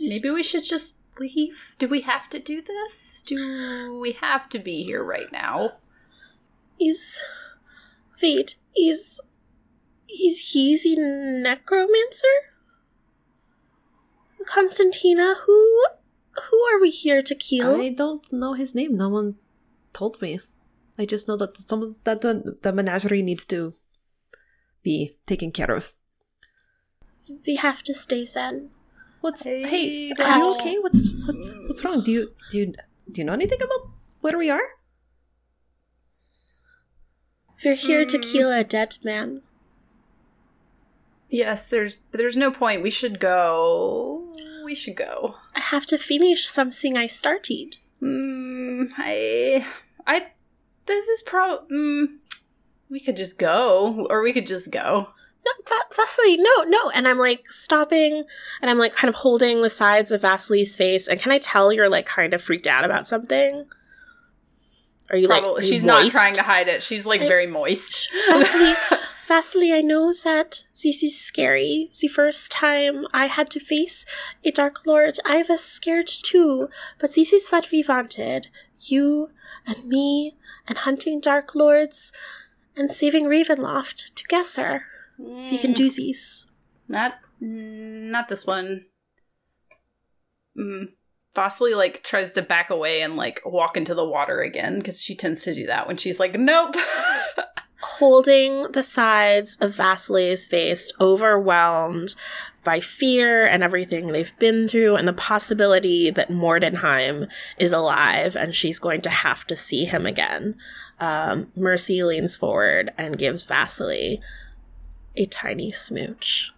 [0.00, 1.76] maybe we should just leave.
[1.78, 3.22] Do we have to do this?
[3.22, 5.74] Do we have to be here right now?
[6.80, 7.22] is
[8.22, 9.20] wait is
[10.08, 12.36] is he the necromancer
[14.46, 15.86] constantina who
[16.48, 18.96] who are we here to kill I don't know his name.
[18.96, 19.34] No one
[19.92, 20.40] told me.
[20.98, 23.74] I just know that some that the the menagerie needs to
[24.82, 25.92] be taken care of.
[27.46, 28.70] we have to stay zen
[29.20, 30.12] What's I hey?
[30.12, 30.78] don't- Are you okay?
[30.78, 32.02] What's what's what's wrong?
[32.02, 32.66] Do you do you
[33.10, 33.90] do you know anything about
[34.20, 34.76] where we are?
[37.64, 38.32] We're here to Mm.
[38.32, 39.42] kill a dead man.
[41.28, 42.82] Yes, there's there's no point.
[42.82, 44.34] We should go.
[44.64, 45.36] We should go.
[45.54, 47.76] I have to finish something I started.
[48.02, 49.66] Mm, I
[50.06, 50.28] I
[50.86, 51.66] this is pro.
[51.70, 52.18] Mm,
[52.88, 55.10] we could just go, or we could just go.
[55.44, 56.90] No, Va- Vasily, no, no.
[56.94, 58.24] And I'm like stopping
[58.60, 61.08] and I'm like kind of holding the sides of Vasily's face.
[61.08, 63.66] And can I tell you're like kind of freaked out about something?
[65.10, 66.82] Are you like, Probably you she's not trying to hide it.
[66.82, 68.10] She's like I- very moist.
[68.28, 68.74] Vasily,
[69.26, 71.88] Vasily, I know that this is scary.
[72.00, 74.04] The first time I had to face
[74.44, 76.68] a Dark Lord, I was scared too.
[76.98, 78.48] But this is what we wanted.
[78.78, 79.30] You
[79.66, 80.36] and me
[80.68, 82.12] and hunting Dark Lords
[82.76, 84.84] and saving Ravenloft together.
[85.20, 86.46] We can do this.
[86.88, 88.84] Not, mm, not this one.
[90.58, 90.88] Mm.
[91.34, 95.14] Vasily like tries to back away and like walk into the water again because she
[95.14, 96.74] tends to do that when she's like, "Nope."
[97.82, 102.14] holding the sides of Vasily's face, overwhelmed
[102.62, 108.54] by fear and everything they've been through, and the possibility that Mordenheim is alive and
[108.54, 110.56] she's going to have to see him again.
[110.98, 114.20] Um, Mercy leans forward and gives Vasily
[115.20, 116.52] a tiny smooch.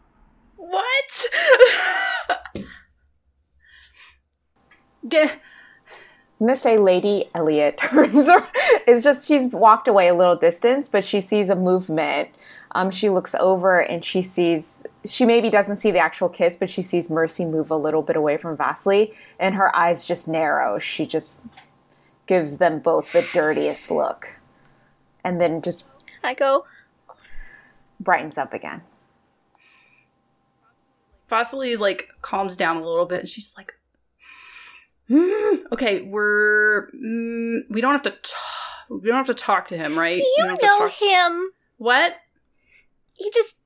[0.57, 1.29] what?
[5.13, 5.33] yeah.
[6.41, 8.47] I'm gonna say Lady Elliot turns her.
[8.87, 12.31] It's just she's walked away a little distance, but she sees a movement.
[12.73, 14.85] Um, she looks over and she sees.
[15.05, 18.17] She maybe doesn't see the actual kiss, but she sees Mercy move a little bit
[18.17, 20.79] away from Vasily, and her eyes just narrow.
[20.79, 21.45] She just
[22.27, 24.35] gives them both the dirtiest look,
[25.25, 25.85] and then just
[26.25, 26.65] I go,
[28.03, 28.83] brightens up again.
[31.29, 33.73] Vasily like calms down a little bit and she's like,
[35.09, 38.37] "Hmm, okay, we're mm, we don't have to t-
[38.91, 40.15] we don't have to talk to him, right?
[40.15, 41.51] Do you don't have to know talk- him?
[41.79, 42.17] What?
[43.19, 43.57] You just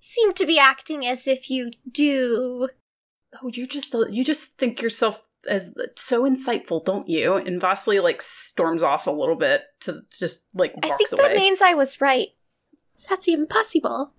[0.00, 2.68] seem to be acting as if you do.
[3.42, 7.34] Oh, you just you just think yourself as so insightful, don't you?
[7.34, 11.22] And Vasily like storms off a little bit to just like I think away.
[11.28, 12.28] that means I was right.
[13.08, 14.12] That's impossible.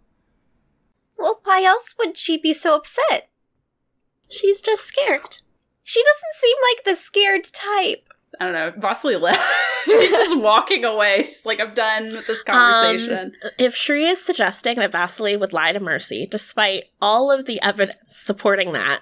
[1.17, 3.29] Well, why else would she be so upset?
[4.29, 5.37] She's just scared.
[5.83, 8.07] She doesn't seem like the scared type.
[8.39, 8.73] I don't know.
[8.77, 9.41] Vasily left.
[9.85, 11.17] She's just walking away.
[11.19, 13.33] She's like, I'm done with this conversation.
[13.43, 17.61] Um, if Shri is suggesting that Vasily would lie to Mercy, despite all of the
[17.61, 19.01] evidence supporting that,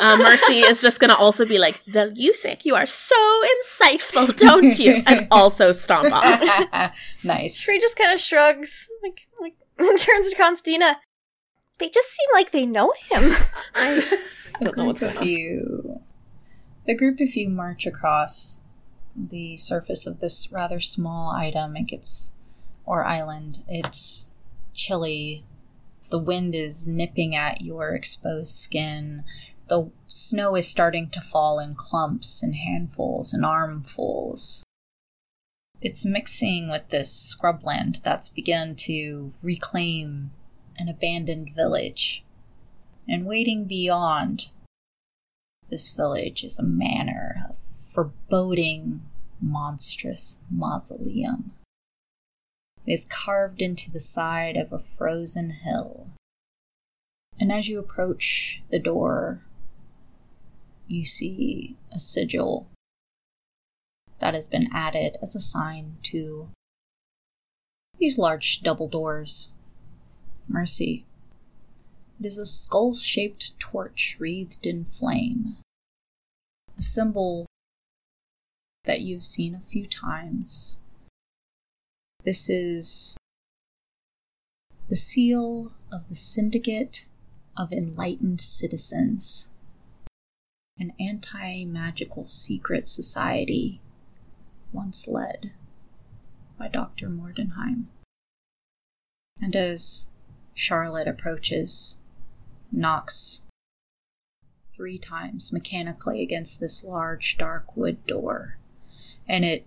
[0.00, 3.16] uh, Mercy is just going to also be like, "Well, Yusik, you are so
[3.64, 6.92] insightful, don't you?" and also stomp off.
[7.24, 7.56] nice.
[7.56, 10.96] Shri just kind of shrugs, like, like, and turns to Constina.
[11.78, 13.32] They just seem like they know him.
[13.74, 14.02] I
[14.60, 15.28] A don't know what's group going of on.
[15.28, 16.00] you,
[16.88, 18.60] a group of you march across
[19.16, 21.76] the surface of this rather small item.
[21.76, 22.32] It gets,
[22.84, 23.64] or island.
[23.68, 24.30] It's
[24.72, 25.44] chilly.
[26.10, 29.24] The wind is nipping at your exposed skin.
[29.68, 34.62] The snow is starting to fall in clumps and handfuls and armfuls.
[35.80, 40.30] It's mixing with this scrubland that's begun to reclaim
[40.78, 42.24] an abandoned village.
[43.08, 44.50] And waiting beyond
[45.70, 47.54] this village is a manor, a
[47.96, 49.00] foreboding,
[49.40, 51.52] monstrous mausoleum.
[52.84, 56.08] It is carved into the side of a frozen hill.
[57.40, 59.40] And as you approach the door,
[60.86, 62.68] you see a sigil
[64.18, 66.48] that has been added as a sign to
[67.98, 69.52] these large double doors.
[70.48, 71.06] Mercy.
[72.20, 75.56] It is a skull shaped torch wreathed in flame.
[76.78, 77.46] A symbol
[78.86, 80.78] that you've seen a few times.
[82.24, 83.16] This is
[84.88, 87.06] the seal of the Syndicate
[87.56, 89.50] of Enlightened Citizens,
[90.78, 93.80] an anti magical secret society
[94.72, 95.52] once led
[96.58, 97.08] by Dr.
[97.08, 97.86] Mordenheim.
[99.40, 100.10] And as
[100.54, 101.98] Charlotte approaches,
[102.72, 103.44] knocks
[104.74, 108.58] three times mechanically against this large dark wood door,
[109.28, 109.66] and it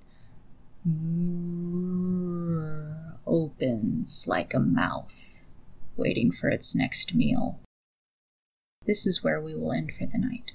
[3.27, 5.44] opens like a mouth,
[5.95, 7.60] waiting for its next meal.
[8.86, 10.53] This is where we will end for the night.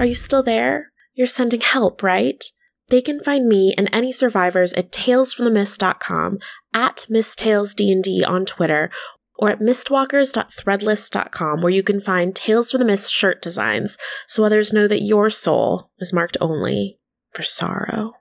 [0.00, 0.92] Are you still there?
[1.14, 2.42] You're sending help, right?
[2.88, 6.38] They can find me and any survivors at talesfromthemist.com,
[6.72, 8.90] at MissTalesD&D on Twitter,
[9.38, 14.72] or at mistwalkers.threadless.com where you can find Tales from the Mist shirt designs so others
[14.72, 16.98] know that your soul is marked only
[17.34, 18.14] for sorrow.